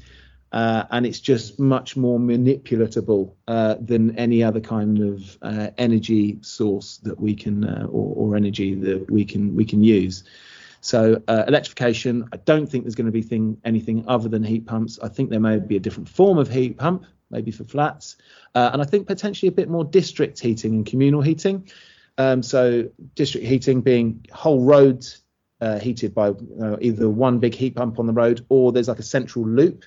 uh, 0.50 0.84
and 0.90 1.06
it's 1.06 1.20
just 1.20 1.60
much 1.60 1.96
more 1.96 2.18
manipulatable 2.18 3.34
uh, 3.46 3.76
than 3.80 4.18
any 4.18 4.42
other 4.42 4.60
kind 4.60 4.98
of 4.98 5.38
uh, 5.42 5.70
energy 5.78 6.38
source 6.42 6.98
that 6.98 7.20
we 7.20 7.34
can 7.34 7.64
uh, 7.64 7.86
or, 7.88 8.30
or, 8.30 8.36
energy 8.36 8.74
that 8.74 9.10
we 9.10 9.24
can 9.24 9.54
we 9.54 9.64
can 9.64 9.84
use. 9.84 10.24
So 10.80 11.22
uh, 11.28 11.44
electrification, 11.46 12.28
I 12.32 12.38
don't 12.38 12.66
think 12.66 12.84
there's 12.84 12.94
going 12.94 13.06
to 13.06 13.12
be 13.12 13.22
thing 13.22 13.58
anything 13.64 14.04
other 14.08 14.28
than 14.28 14.42
heat 14.42 14.66
pumps. 14.66 14.98
I 15.00 15.08
think 15.08 15.30
there 15.30 15.38
may 15.38 15.58
be 15.58 15.76
a 15.76 15.80
different 15.80 16.08
form 16.08 16.38
of 16.38 16.50
heat 16.50 16.78
pump 16.78 17.04
maybe 17.30 17.50
for 17.50 17.64
flats, 17.64 18.16
uh, 18.54 18.70
and 18.72 18.82
I 18.82 18.84
think 18.84 19.06
potentially 19.06 19.48
a 19.48 19.52
bit 19.52 19.68
more 19.68 19.84
district 19.84 20.38
heating 20.40 20.74
and 20.74 20.86
communal 20.86 21.22
heating. 21.22 21.68
Um, 22.18 22.42
so 22.42 22.90
district 23.14 23.46
heating 23.46 23.80
being 23.80 24.26
whole 24.32 24.62
roads 24.62 25.22
uh, 25.60 25.78
heated 25.78 26.14
by 26.14 26.32
either 26.80 27.08
one 27.08 27.38
big 27.38 27.54
heat 27.54 27.76
pump 27.76 27.98
on 27.98 28.06
the 28.06 28.12
road 28.12 28.44
or 28.48 28.72
there's 28.72 28.88
like 28.88 28.98
a 28.98 29.02
central 29.02 29.46
loop 29.46 29.84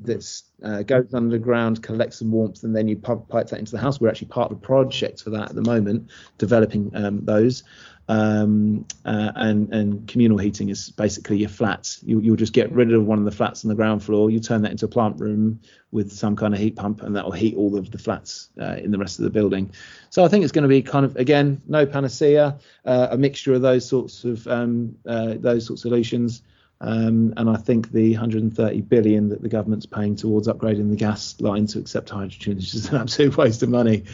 that 0.00 0.42
uh, 0.62 0.82
goes 0.82 1.14
underground, 1.14 1.82
collects 1.82 2.18
some 2.18 2.30
warmth, 2.30 2.62
and 2.62 2.74
then 2.74 2.88
you 2.88 2.96
pipe 2.96 3.26
that 3.30 3.58
into 3.58 3.72
the 3.72 3.78
house. 3.78 4.00
We're 4.00 4.08
actually 4.08 4.28
part 4.28 4.50
of 4.50 4.58
a 4.58 4.60
project 4.60 5.22
for 5.22 5.30
that 5.30 5.50
at 5.50 5.54
the 5.54 5.62
moment, 5.62 6.10
developing 6.38 6.90
um, 6.94 7.24
those 7.24 7.64
um, 8.08 8.86
uh, 9.04 9.32
and 9.34 9.72
and 9.72 10.06
communal 10.06 10.38
heating 10.38 10.68
is 10.68 10.90
basically 10.90 11.38
your 11.38 11.48
flats. 11.48 12.00
You, 12.04 12.20
will 12.20 12.36
just 12.36 12.52
get 12.52 12.70
rid 12.70 12.92
of 12.92 13.04
one 13.04 13.18
of 13.18 13.24
the 13.24 13.32
flats 13.32 13.64
on 13.64 13.68
the 13.68 13.74
ground 13.74 14.02
floor. 14.02 14.30
You 14.30 14.38
turn 14.38 14.62
that 14.62 14.70
into 14.70 14.84
a 14.84 14.88
plant 14.88 15.18
room 15.18 15.60
with 15.90 16.12
some 16.12 16.36
kind 16.36 16.54
of 16.54 16.60
heat 16.60 16.76
pump, 16.76 17.02
and 17.02 17.16
that 17.16 17.24
will 17.24 17.32
heat 17.32 17.56
all 17.56 17.76
of 17.76 17.90
the 17.90 17.98
flats 17.98 18.50
uh, 18.60 18.76
in 18.76 18.90
the 18.90 18.98
rest 18.98 19.18
of 19.18 19.24
the 19.24 19.30
building. 19.30 19.72
So 20.10 20.24
I 20.24 20.28
think 20.28 20.44
it's 20.44 20.52
going 20.52 20.62
to 20.62 20.68
be 20.68 20.82
kind 20.82 21.04
of 21.04 21.16
again 21.16 21.60
no 21.66 21.84
panacea, 21.84 22.58
uh, 22.84 23.08
a 23.10 23.18
mixture 23.18 23.54
of 23.54 23.62
those 23.62 23.88
sorts 23.88 24.24
of 24.24 24.46
um, 24.46 24.96
uh, 25.06 25.34
those 25.38 25.66
sorts 25.66 25.84
of 25.84 25.88
solutions. 25.88 26.42
Um, 26.80 27.32
and 27.36 27.48
I 27.48 27.56
think 27.56 27.92
the 27.92 28.12
130 28.12 28.80
billion 28.82 29.30
that 29.30 29.40
the 29.40 29.48
government's 29.48 29.86
paying 29.86 30.14
towards 30.14 30.46
upgrading 30.46 30.90
the 30.90 30.96
gas 30.96 31.40
line 31.40 31.66
to 31.68 31.78
accept 31.78 32.10
hydrogen 32.10 32.58
is 32.58 32.72
just 32.72 32.90
an 32.90 33.00
absolute 33.00 33.36
waste 33.38 33.62
of 33.62 33.70
money. 33.70 34.04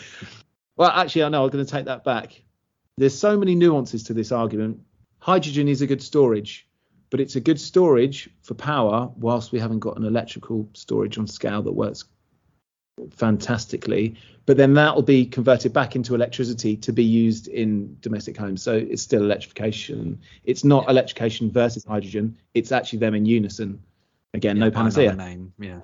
Well, 0.77 0.91
actually, 0.91 1.25
I 1.25 1.29
know 1.29 1.45
I'm 1.45 1.51
going 1.51 1.65
to 1.65 1.71
take 1.71 1.87
that 1.87 2.05
back 2.05 2.43
there's 2.99 3.19
so 3.19 3.37
many 3.37 3.55
nuances 3.55 4.05
to 4.05 4.15
this 4.15 4.33
argument. 4.33 4.81
Hydrogen 5.19 5.69
is 5.69 5.83
a 5.83 5.87
good 5.87 6.03
storage, 6.03 6.69
but 7.11 7.21
it's 7.21 7.37
a 7.37 7.41
good 7.41 7.61
storage 7.61 8.29
for 8.43 8.55
power 8.55 9.11
whilst 9.17 9.53
we 9.53 9.59
haven't 9.59 9.81
got 9.81 9.97
an 9.97 10.05
electrical 10.05 10.69
storage 10.75 11.19
on 11.19 11.27
scale 11.27 11.63
that 11.63 11.73
works 11.73 12.05
fantastically. 13.11 14.17
But 14.45 14.57
then 14.57 14.75
that 14.75 14.95
will 14.95 15.03
be 15.03 15.27
converted 15.27 15.73
back 15.73 15.95
into 15.95 16.15
electricity 16.15 16.77
to 16.79 16.93
be 16.93 17.05
used 17.05 17.49
in 17.49 17.97
domestic 18.01 18.37
homes. 18.37 18.63
So 18.63 18.75
it's 18.75 19.03
still 19.03 19.23
electrification. 19.23 20.21
It's 20.45 20.65
not 20.65 20.89
electrification 20.89 21.51
versus 21.51 21.85
hydrogen. 21.85 22.37
It's 22.55 22.73
actually 22.73 22.99
them 23.01 23.15
in 23.15 23.25
unison. 23.25 23.83
Again, 24.35 24.57
yeah, 24.57 24.65
no 24.65 24.71
panacea. 24.71 25.15
Name. 25.15 25.53
Yeah. 25.59 25.81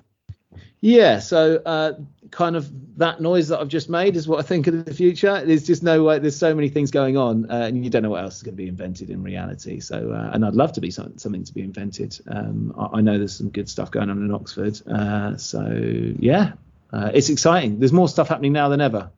Yeah, 0.81 1.19
so 1.19 1.61
uh, 1.65 1.93
kind 2.31 2.55
of 2.55 2.97
that 2.97 3.19
noise 3.19 3.49
that 3.49 3.59
I've 3.59 3.67
just 3.67 3.89
made 3.89 4.15
is 4.15 4.27
what 4.27 4.39
I 4.39 4.43
think 4.43 4.65
of 4.67 4.85
the 4.85 4.93
future. 4.93 5.43
There's 5.45 5.67
just 5.67 5.83
no 5.83 6.03
way. 6.03 6.19
There's 6.19 6.37
so 6.37 6.55
many 6.55 6.69
things 6.69 6.89
going 6.89 7.17
on, 7.17 7.51
uh, 7.51 7.65
and 7.67 7.83
you 7.83 7.89
don't 7.89 8.01
know 8.01 8.09
what 8.09 8.23
else 8.23 8.37
is 8.37 8.43
going 8.43 8.53
to 8.55 8.63
be 8.63 8.67
invented 8.67 9.09
in 9.09 9.21
reality. 9.21 9.81
So, 9.81 10.11
uh, 10.11 10.31
and 10.33 10.45
I'd 10.45 10.55
love 10.55 10.71
to 10.73 10.81
be 10.81 10.89
some, 10.89 11.17
something 11.17 11.43
to 11.43 11.53
be 11.53 11.61
invented. 11.61 12.17
Um, 12.27 12.73
I, 12.77 12.97
I, 12.97 13.01
know 13.01 13.17
there's 13.17 13.35
some 13.35 13.49
good 13.49 13.67
stuff 13.69 13.91
going 13.91 14.09
on 14.09 14.17
in 14.23 14.33
Oxford. 14.33 14.81
Uh, 14.87 15.35
so 15.35 15.69
yeah, 16.17 16.53
uh, 16.91 17.11
it's 17.13 17.29
exciting. 17.29 17.79
There's 17.79 17.93
more 17.93 18.07
stuff 18.07 18.27
happening 18.27 18.53
now 18.53 18.69
than 18.69 18.81
ever. 18.81 19.11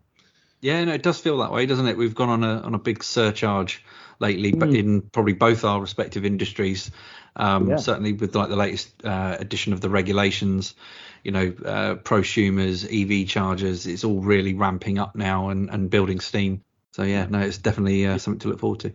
Yeah, 0.59 0.83
no, 0.85 0.93
it 0.93 1.03
does 1.03 1.19
feel 1.19 1.39
that 1.39 1.51
way, 1.51 1.65
doesn't 1.65 1.87
it? 1.87 1.97
We've 1.97 2.13
gone 2.13 2.29
on 2.29 2.43
a 2.43 2.61
on 2.61 2.75
a 2.75 2.79
big 2.79 3.03
surcharge 3.03 3.83
lately, 4.19 4.51
mm. 4.51 4.59
but 4.59 4.69
in 4.69 5.01
probably 5.01 5.33
both 5.33 5.63
our 5.63 5.81
respective 5.81 6.25
industries. 6.25 6.91
Um, 7.35 7.69
yeah. 7.69 7.77
Certainly 7.77 8.13
with 8.13 8.35
like 8.35 8.49
the 8.49 8.57
latest 8.57 9.05
uh, 9.05 9.37
edition 9.39 9.73
of 9.73 9.81
the 9.81 9.89
regulations 9.89 10.75
you 11.23 11.31
know, 11.31 11.53
uh, 11.65 11.95
prosumers, 11.95 12.85
EV 12.85 13.27
chargers, 13.27 13.85
it's 13.85 14.03
all 14.03 14.21
really 14.21 14.53
ramping 14.53 14.99
up 14.99 15.15
now 15.15 15.49
and, 15.49 15.69
and 15.69 15.89
building 15.89 16.19
steam. 16.19 16.63
So 16.93 17.03
yeah, 17.03 17.27
no, 17.29 17.39
it's 17.39 17.57
definitely 17.57 18.05
uh, 18.05 18.17
something 18.17 18.39
to 18.39 18.47
look 18.49 18.59
forward 18.59 18.79
to. 18.81 18.93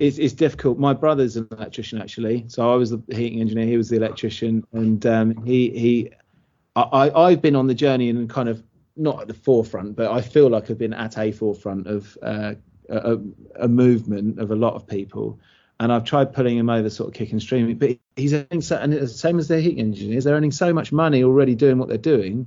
It's, 0.00 0.18
it's 0.18 0.32
difficult. 0.32 0.78
My 0.78 0.94
brother's 0.94 1.36
an 1.36 1.48
electrician 1.50 2.00
actually, 2.00 2.44
so 2.48 2.72
I 2.72 2.76
was 2.76 2.90
the 2.90 3.02
heating 3.10 3.40
engineer. 3.40 3.66
He 3.66 3.76
was 3.76 3.88
the 3.88 3.96
electrician, 3.96 4.66
and 4.72 5.04
um, 5.06 5.44
he 5.44 5.70
he, 5.70 6.12
I 6.82 7.10
I've 7.10 7.42
been 7.42 7.56
on 7.56 7.66
the 7.66 7.74
journey 7.74 8.10
and 8.10 8.28
kind 8.28 8.48
of 8.48 8.62
not 8.96 9.22
at 9.22 9.28
the 9.28 9.34
forefront, 9.34 9.96
but 9.96 10.10
I 10.10 10.20
feel 10.20 10.48
like 10.48 10.70
I've 10.70 10.78
been 10.78 10.94
at 10.94 11.18
a 11.18 11.32
forefront 11.32 11.86
of 11.86 12.16
uh, 12.22 12.54
a, 12.88 13.18
a 13.56 13.68
movement 13.68 14.38
of 14.38 14.50
a 14.50 14.56
lot 14.56 14.74
of 14.74 14.86
people 14.86 15.38
and 15.78 15.92
I've 15.92 16.04
tried 16.04 16.32
pulling 16.32 16.56
him 16.56 16.70
over, 16.70 16.88
sort 16.88 17.08
of 17.08 17.14
kicking 17.14 17.40
streaming, 17.40 17.76
but 17.76 17.98
he's 18.16 18.32
earning 18.32 18.62
so, 18.62 18.76
and 18.76 18.94
it's 18.94 19.12
the 19.12 19.18
same 19.18 19.38
as 19.38 19.48
their 19.48 19.60
heat 19.60 19.78
engineers, 19.78 20.24
they're 20.24 20.34
earning 20.34 20.52
so 20.52 20.72
much 20.72 20.90
money 20.92 21.22
already 21.22 21.54
doing 21.54 21.78
what 21.78 21.88
they're 21.88 21.98
doing. 21.98 22.46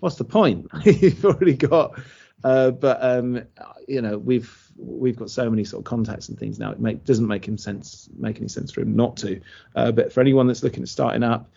What's 0.00 0.16
the 0.16 0.24
point? 0.24 0.68
You've 0.84 1.24
already 1.24 1.54
got, 1.54 2.00
uh, 2.42 2.70
but 2.72 3.02
um, 3.02 3.44
you 3.86 4.02
know, 4.02 4.18
we've 4.18 4.72
we've 4.76 5.16
got 5.16 5.30
so 5.30 5.48
many 5.48 5.62
sort 5.62 5.82
of 5.82 5.84
contacts 5.84 6.28
and 6.28 6.38
things 6.38 6.58
now. 6.58 6.72
It 6.72 6.80
make, 6.80 7.04
doesn't 7.04 7.28
make 7.28 7.46
him 7.46 7.58
sense, 7.58 8.08
make 8.18 8.38
any 8.38 8.48
sense 8.48 8.72
for 8.72 8.80
him 8.80 8.96
not 8.96 9.18
to. 9.18 9.40
Uh, 9.76 9.92
but 9.92 10.12
for 10.12 10.20
anyone 10.20 10.48
that's 10.48 10.64
looking 10.64 10.82
at 10.82 10.88
starting 10.88 11.22
up, 11.22 11.50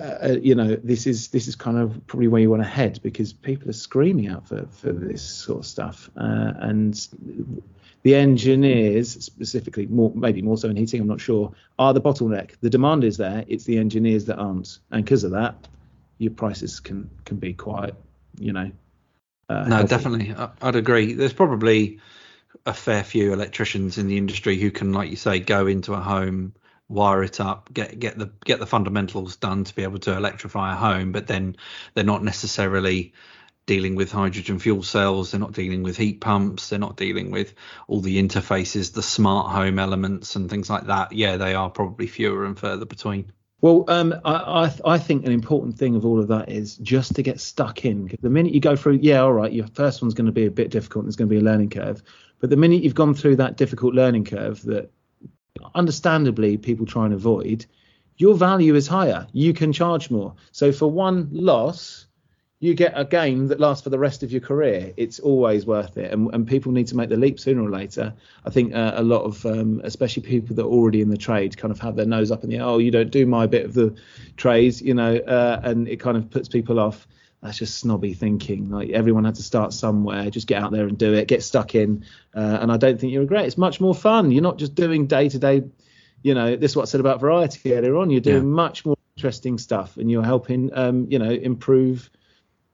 uh, 0.00 0.18
uh, 0.22 0.36
you 0.40 0.54
know, 0.54 0.76
this 0.76 1.06
is 1.06 1.28
this 1.28 1.46
is 1.46 1.54
kind 1.54 1.76
of 1.76 2.06
probably 2.06 2.28
where 2.28 2.40
you 2.40 2.48
want 2.48 2.62
to 2.62 2.68
head 2.68 2.98
because 3.02 3.32
people 3.32 3.68
are 3.68 3.74
screaming 3.74 4.28
out 4.28 4.48
for 4.48 4.66
for 4.72 4.92
this 4.92 5.22
sort 5.22 5.58
of 5.58 5.66
stuff, 5.66 6.10
uh, 6.16 6.52
and 6.58 7.08
the 8.02 8.14
engineers 8.14 9.10
specifically, 9.22 9.86
more 9.86 10.10
maybe 10.14 10.40
more 10.40 10.56
so 10.56 10.68
in 10.68 10.76
heating, 10.76 11.02
I'm 11.02 11.06
not 11.06 11.20
sure, 11.20 11.52
are 11.78 11.92
the 11.92 12.00
bottleneck. 12.00 12.52
The 12.62 12.70
demand 12.70 13.04
is 13.04 13.18
there, 13.18 13.44
it's 13.46 13.64
the 13.64 13.76
engineers 13.76 14.24
that 14.26 14.38
aren't, 14.38 14.78
and 14.90 15.04
because 15.04 15.22
of 15.24 15.32
that, 15.32 15.68
your 16.16 16.32
prices 16.32 16.80
can 16.80 17.10
can 17.26 17.36
be 17.36 17.52
quite, 17.52 17.94
you 18.38 18.52
know. 18.52 18.70
Uh, 19.50 19.64
no, 19.64 19.76
healthy. 19.76 19.88
definitely, 19.88 20.34
I'd 20.62 20.76
agree. 20.76 21.12
There's 21.12 21.34
probably 21.34 22.00
a 22.64 22.72
fair 22.72 23.04
few 23.04 23.32
electricians 23.34 23.98
in 23.98 24.06
the 24.06 24.16
industry 24.16 24.58
who 24.58 24.70
can, 24.70 24.92
like 24.92 25.10
you 25.10 25.16
say, 25.16 25.40
go 25.40 25.66
into 25.66 25.92
a 25.92 26.00
home, 26.00 26.54
wire 26.90 27.22
it 27.22 27.40
up, 27.40 27.72
get 27.72 27.98
get 27.98 28.18
the 28.18 28.30
get 28.44 28.58
the 28.58 28.66
fundamentals 28.66 29.36
done 29.36 29.64
to 29.64 29.74
be 29.74 29.84
able 29.84 30.00
to 30.00 30.16
electrify 30.16 30.72
a 30.72 30.76
home, 30.76 31.12
but 31.12 31.26
then 31.26 31.56
they're 31.94 32.04
not 32.04 32.24
necessarily 32.24 33.14
dealing 33.66 33.94
with 33.94 34.10
hydrogen 34.10 34.58
fuel 34.58 34.82
cells, 34.82 35.30
they're 35.30 35.40
not 35.40 35.52
dealing 35.52 35.84
with 35.84 35.96
heat 35.96 36.20
pumps, 36.20 36.68
they're 36.68 36.78
not 36.78 36.96
dealing 36.96 37.30
with 37.30 37.54
all 37.86 38.00
the 38.00 38.20
interfaces, 38.20 38.92
the 38.92 39.02
smart 39.02 39.52
home 39.52 39.78
elements, 39.78 40.34
and 40.34 40.50
things 40.50 40.68
like 40.68 40.86
that. 40.86 41.12
Yeah, 41.12 41.36
they 41.36 41.54
are 41.54 41.70
probably 41.70 42.08
fewer 42.08 42.44
and 42.44 42.58
further 42.58 42.84
between. 42.84 43.30
Well, 43.60 43.84
um, 43.88 44.14
I, 44.24 44.34
I, 44.34 44.94
I 44.94 44.98
think 44.98 45.26
an 45.26 45.32
important 45.32 45.78
thing 45.78 45.94
of 45.94 46.04
all 46.06 46.18
of 46.18 46.28
that 46.28 46.48
is 46.48 46.76
just 46.78 47.14
to 47.16 47.22
get 47.22 47.38
stuck 47.38 47.84
in. 47.84 48.10
The 48.20 48.30
minute 48.30 48.54
you 48.54 48.60
go 48.60 48.74
through, 48.74 49.00
yeah, 49.02 49.20
all 49.20 49.34
right, 49.34 49.52
your 49.52 49.66
first 49.68 50.00
one's 50.00 50.14
going 50.14 50.26
to 50.26 50.32
be 50.32 50.46
a 50.46 50.50
bit 50.50 50.70
difficult. 50.70 51.04
and 51.04 51.08
There's 51.08 51.16
going 51.16 51.28
to 51.28 51.34
be 51.34 51.40
a 51.40 51.44
learning 51.44 51.70
curve, 51.70 52.02
but 52.40 52.50
the 52.50 52.56
minute 52.56 52.82
you've 52.82 52.94
gone 52.94 53.14
through 53.14 53.36
that 53.36 53.56
difficult 53.56 53.94
learning 53.94 54.24
curve 54.24 54.62
that, 54.62 54.90
understandably, 55.74 56.56
people 56.56 56.86
try 56.86 57.04
and 57.04 57.14
avoid, 57.14 57.66
your 58.16 58.34
value 58.34 58.74
is 58.74 58.86
higher. 58.86 59.26
You 59.32 59.52
can 59.54 59.72
charge 59.72 60.10
more. 60.10 60.34
So 60.52 60.72
for 60.72 60.90
one 60.90 61.28
loss, 61.32 62.06
you 62.62 62.74
get 62.74 62.92
a 62.94 63.06
game 63.06 63.46
that 63.46 63.58
lasts 63.58 63.82
for 63.82 63.88
the 63.88 63.98
rest 63.98 64.22
of 64.22 64.30
your 64.30 64.42
career. 64.42 64.92
It's 64.98 65.18
always 65.18 65.64
worth 65.64 65.96
it, 65.96 66.12
and, 66.12 66.32
and 66.34 66.46
people 66.46 66.72
need 66.72 66.88
to 66.88 66.96
make 66.96 67.08
the 67.08 67.16
leap 67.16 67.40
sooner 67.40 67.62
or 67.62 67.70
later. 67.70 68.12
I 68.44 68.50
think 68.50 68.74
uh, 68.74 68.92
a 68.96 69.02
lot 69.02 69.22
of, 69.22 69.46
um, 69.46 69.80
especially 69.82 70.24
people 70.24 70.54
that 70.56 70.64
are 70.64 70.68
already 70.68 71.00
in 71.00 71.08
the 71.08 71.16
trade, 71.16 71.56
kind 71.56 71.72
of 71.72 71.80
have 71.80 71.96
their 71.96 72.04
nose 72.04 72.30
up 72.30 72.44
in 72.44 72.50
the 72.50 72.56
air. 72.56 72.64
Oh, 72.64 72.76
you 72.76 72.90
don't 72.90 73.10
do 73.10 73.24
my 73.24 73.46
bit 73.46 73.64
of 73.64 73.72
the 73.72 73.96
trades, 74.36 74.82
you 74.82 74.92
know, 74.92 75.16
uh, 75.16 75.60
and 75.64 75.88
it 75.88 76.00
kind 76.00 76.18
of 76.18 76.30
puts 76.30 76.48
people 76.48 76.78
off. 76.78 77.08
That's 77.42 77.56
just 77.56 77.78
snobby 77.78 78.12
thinking. 78.12 78.70
Like 78.70 78.90
everyone 78.90 79.24
had 79.24 79.36
to 79.36 79.42
start 79.42 79.72
somewhere. 79.72 80.28
Just 80.30 80.46
get 80.46 80.62
out 80.62 80.72
there 80.72 80.86
and 80.86 80.98
do 80.98 81.14
it. 81.14 81.26
Get 81.26 81.42
stuck 81.42 81.74
in, 81.74 82.04
uh, 82.34 82.58
and 82.60 82.70
I 82.70 82.76
don't 82.76 83.00
think 83.00 83.12
you 83.12 83.20
regret. 83.20 83.46
It's 83.46 83.56
much 83.56 83.80
more 83.80 83.94
fun. 83.94 84.30
You're 84.30 84.42
not 84.42 84.58
just 84.58 84.74
doing 84.74 85.06
day 85.06 85.28
to 85.28 85.38
day. 85.38 85.62
You 86.22 86.34
know, 86.34 86.56
this 86.56 86.72
is 86.72 86.76
what 86.76 86.82
I 86.82 86.86
said 86.86 87.00
about 87.00 87.20
variety 87.20 87.74
earlier 87.74 87.96
on. 87.96 88.10
You're 88.10 88.20
doing 88.20 88.42
yeah. 88.42 88.42
much 88.42 88.84
more 88.84 88.96
interesting 89.16 89.56
stuff, 89.56 89.96
and 89.96 90.10
you're 90.10 90.24
helping, 90.24 90.70
um, 90.76 91.06
you 91.10 91.18
know, 91.18 91.30
improve 91.30 92.10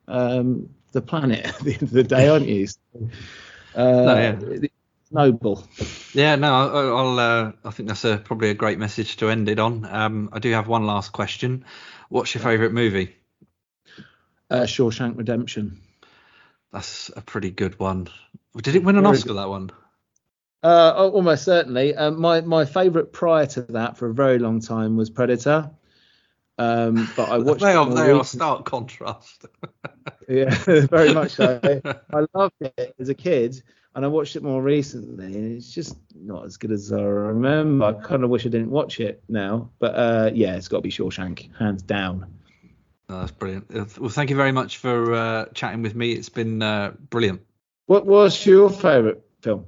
um, 0.08 0.70
the 0.90 1.00
planet 1.00 1.46
at 1.46 1.58
the 1.60 1.74
end 1.74 1.82
of 1.82 1.90
the 1.92 2.02
day, 2.02 2.28
aren't 2.28 2.48
you? 2.48 2.66
uh, 3.76 3.82
no, 3.82 4.16
yeah. 4.16 4.68
Noble. 5.12 5.64
Yeah, 6.12 6.34
no, 6.34 6.52
I'll. 6.96 7.18
Uh, 7.20 7.52
I 7.64 7.70
think 7.70 7.88
that's 7.88 8.04
a, 8.04 8.18
probably 8.18 8.50
a 8.50 8.54
great 8.54 8.80
message 8.80 9.18
to 9.18 9.28
end 9.28 9.48
it 9.48 9.60
on. 9.60 9.84
Um, 9.84 10.28
I 10.32 10.40
do 10.40 10.50
have 10.52 10.66
one 10.66 10.86
last 10.86 11.12
question. 11.12 11.64
What's 12.08 12.34
your 12.34 12.42
favourite 12.42 12.72
movie? 12.72 13.14
Uh, 14.50 14.62
Shawshank 14.62 15.16
Redemption. 15.16 15.80
That's 16.72 17.10
a 17.16 17.20
pretty 17.20 17.50
good 17.50 17.78
one. 17.78 18.08
Did 18.56 18.76
it 18.76 18.84
win 18.84 18.96
an 18.96 19.02
Very 19.02 19.16
Oscar 19.16 19.28
good. 19.28 19.36
that 19.38 19.48
one? 19.48 19.70
Uh, 20.62 20.92
almost 21.12 21.44
certainly. 21.44 21.94
Um, 21.94 22.20
my 22.20 22.40
my 22.40 22.64
favourite 22.64 23.12
prior 23.12 23.46
to 23.46 23.62
that 23.62 23.96
for 23.96 24.08
a 24.08 24.14
very 24.14 24.38
long 24.38 24.60
time 24.60 24.96
was 24.96 25.10
Predator. 25.10 25.70
Um, 26.58 27.08
but 27.16 27.28
I 27.28 27.38
watched. 27.38 27.60
they 27.60 27.72
are 27.72 27.94
they 27.94 28.10
are 28.10 28.24
stark 28.24 28.64
contrast. 28.64 29.44
yeah, 30.28 30.50
very 30.64 31.12
much 31.12 31.32
so. 31.32 31.60
I 32.12 32.26
loved 32.34 32.54
it 32.60 32.94
as 32.98 33.08
a 33.10 33.14
kid, 33.14 33.62
and 33.94 34.04
I 34.04 34.08
watched 34.08 34.36
it 34.36 34.42
more 34.42 34.62
recently, 34.62 35.26
and 35.34 35.56
it's 35.56 35.70
just 35.70 35.96
not 36.14 36.44
as 36.44 36.56
good 36.56 36.72
as 36.72 36.92
I 36.92 37.02
remember. 37.02 37.84
I 37.84 37.92
kind 37.92 38.24
of 38.24 38.30
wish 38.30 38.46
I 38.46 38.48
didn't 38.48 38.70
watch 38.70 39.00
it 39.00 39.22
now, 39.28 39.70
but 39.78 39.94
uh, 39.94 40.30
yeah, 40.34 40.56
it's 40.56 40.68
got 40.68 40.78
to 40.78 40.82
be 40.82 40.90
Shawshank, 40.90 41.54
hands 41.56 41.82
down. 41.82 42.35
Oh, 43.08 43.20
that's 43.20 43.32
brilliant. 43.32 43.66
Uh, 43.74 43.84
well, 43.98 44.10
thank 44.10 44.30
you 44.30 44.36
very 44.36 44.52
much 44.52 44.78
for 44.78 45.14
uh, 45.14 45.44
chatting 45.54 45.82
with 45.82 45.94
me. 45.94 46.12
It's 46.12 46.28
been 46.28 46.62
uh, 46.62 46.92
brilliant. 47.10 47.42
What 47.86 48.04
was 48.04 48.44
your 48.44 48.68
favourite 48.68 49.20
film? 49.42 49.66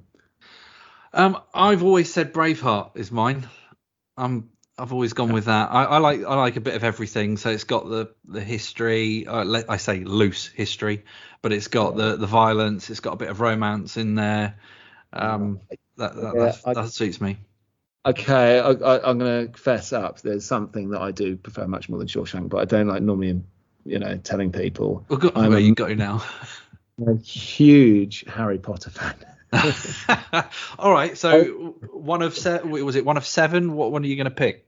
Um, 1.12 1.41
I've 1.55 1.84
always 1.84 2.12
said 2.12 2.32
Braveheart 2.32 2.97
is 2.97 3.12
mine. 3.12 3.49
I'm 4.16 4.51
I've 4.76 4.93
always 4.93 5.12
gone 5.12 5.32
with 5.32 5.47
that. 5.47 5.70
I, 5.72 5.84
I, 5.84 5.99
like 5.99 6.24
I 6.24 6.34
like 6.34 6.57
a 6.57 6.61
bit 6.61 6.74
of 6.74 6.84
everything. 6.84 7.36
So 7.36 7.51
it's 7.51 7.64
got 7.64 7.89
the 7.89 8.12
the 8.24 8.41
history. 8.41 9.26
Uh, 9.26 9.62
I 9.68 9.76
say 9.76 10.01
loose 10.05 10.47
history, 10.47 11.05
but 11.43 11.53
it's 11.53 11.68
got 11.68 11.97
the 11.97 12.16
the 12.16 12.26
violence. 12.26 12.91
It's 12.91 13.01
got 13.01 13.14
a 13.14 13.16
bit 13.16 13.28
of 13.28 13.41
romance 13.41 13.97
in 13.97 14.14
there. 14.16 14.57
Um, 15.12 15.61
that 15.97 16.14
that, 16.14 16.34
yeah, 16.34 16.53
that, 16.64 16.74
that 16.74 16.89
suits 16.91 17.20
me. 17.20 17.39
Okay, 18.09 18.59
I, 18.59 19.11
am 19.11 19.18
going 19.18 19.52
to 19.52 19.59
fess 19.59 19.92
up. 19.92 20.22
There's 20.22 20.46
something 20.46 20.90
that 20.90 21.02
I 21.02 21.11
do 21.11 21.36
prefer 21.36 21.66
much 21.66 21.90
more 21.90 21.98
than 21.98 22.09
Shawshank, 22.09 22.48
but 22.48 22.59
I 22.59 22.64
don't 22.64 22.86
like 22.86 23.02
normally, 23.02 23.42
you 23.84 23.98
know, 23.98 24.16
telling 24.16 24.50
people. 24.50 25.04
Well, 25.11 25.18
go, 25.18 25.30
I'm 25.34 25.50
where 25.50 25.59
you 25.59 25.74
go 25.74 25.92
now. 25.92 26.24
I'm 26.98 27.09
a 27.18 27.20
huge 27.20 28.24
Harry 28.26 28.59
Potter 28.59 28.88
fan. 28.88 29.14
All 30.78 30.90
right. 30.90 31.18
So 31.18 31.74
oh. 31.82 31.86
one 31.92 32.22
of 32.22 32.34
seven. 32.34 32.70
Was 32.70 32.96
it 32.96 33.04
one 33.04 33.18
of 33.18 33.26
seven? 33.26 33.74
What 33.74 33.92
one 33.92 34.04
are 34.04 34.06
you 34.06 34.16
going 34.16 34.24
to 34.24 34.30
pick? 34.30 34.66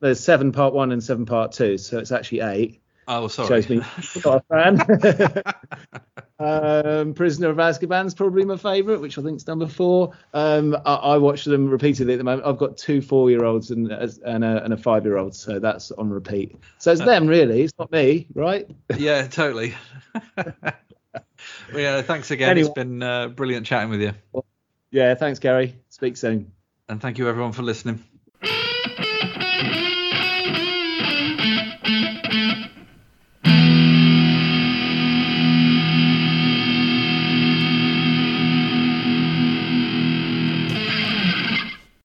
There's 0.00 0.20
seven 0.20 0.52
part 0.52 0.72
one 0.72 0.90
and 0.90 1.04
seven 1.04 1.26
part 1.26 1.52
two, 1.52 1.76
so 1.76 1.98
it's 1.98 2.12
actually 2.12 2.40
eight. 2.40 2.80
Oh, 3.06 3.28
sorry. 3.28 3.48
Shows 3.48 3.68
me 3.68 3.76
not 4.24 4.44
a 4.48 4.74
fan. 4.74 5.42
Um, 6.38 7.14
Prisoner 7.14 7.50
of 7.50 7.56
Azkaban's 7.56 8.14
probably 8.14 8.44
my 8.44 8.56
favourite, 8.56 9.00
which 9.00 9.18
I 9.18 9.22
think 9.22 9.36
is 9.36 9.46
number 9.46 9.66
four. 9.66 10.12
Um, 10.32 10.76
I, 10.86 10.94
I, 10.94 11.16
watch 11.18 11.44
them 11.44 11.68
repeatedly 11.68 12.14
at 12.14 12.18
the 12.18 12.24
moment. 12.24 12.46
I've 12.46 12.58
got 12.58 12.76
two 12.76 13.02
four-year-olds 13.02 13.70
and, 13.70 13.90
and 13.90 14.44
a, 14.44 14.64
and 14.64 14.72
a 14.72 14.76
five-year-old, 14.76 15.34
so 15.34 15.58
that's 15.58 15.90
on 15.92 16.10
repeat. 16.10 16.56
So 16.78 16.92
it's 16.92 17.00
them 17.00 17.26
really. 17.26 17.62
It's 17.62 17.74
not 17.78 17.90
me, 17.90 18.28
right? 18.34 18.70
Yeah, 18.96 19.26
totally. 19.26 19.74
well, 20.36 20.54
yeah, 21.74 22.02
thanks 22.02 22.30
again. 22.30 22.50
Anyway. 22.50 22.66
It's 22.66 22.74
been 22.74 23.02
uh, 23.02 23.28
brilliant 23.28 23.66
chatting 23.66 23.90
with 23.90 24.00
you. 24.00 24.42
Yeah, 24.90 25.14
thanks, 25.16 25.38
Gary. 25.40 25.74
Speak 25.88 26.16
soon. 26.16 26.52
And 26.88 27.00
thank 27.00 27.18
you, 27.18 27.28
everyone, 27.28 27.52
for 27.52 27.62
listening. 27.62 28.02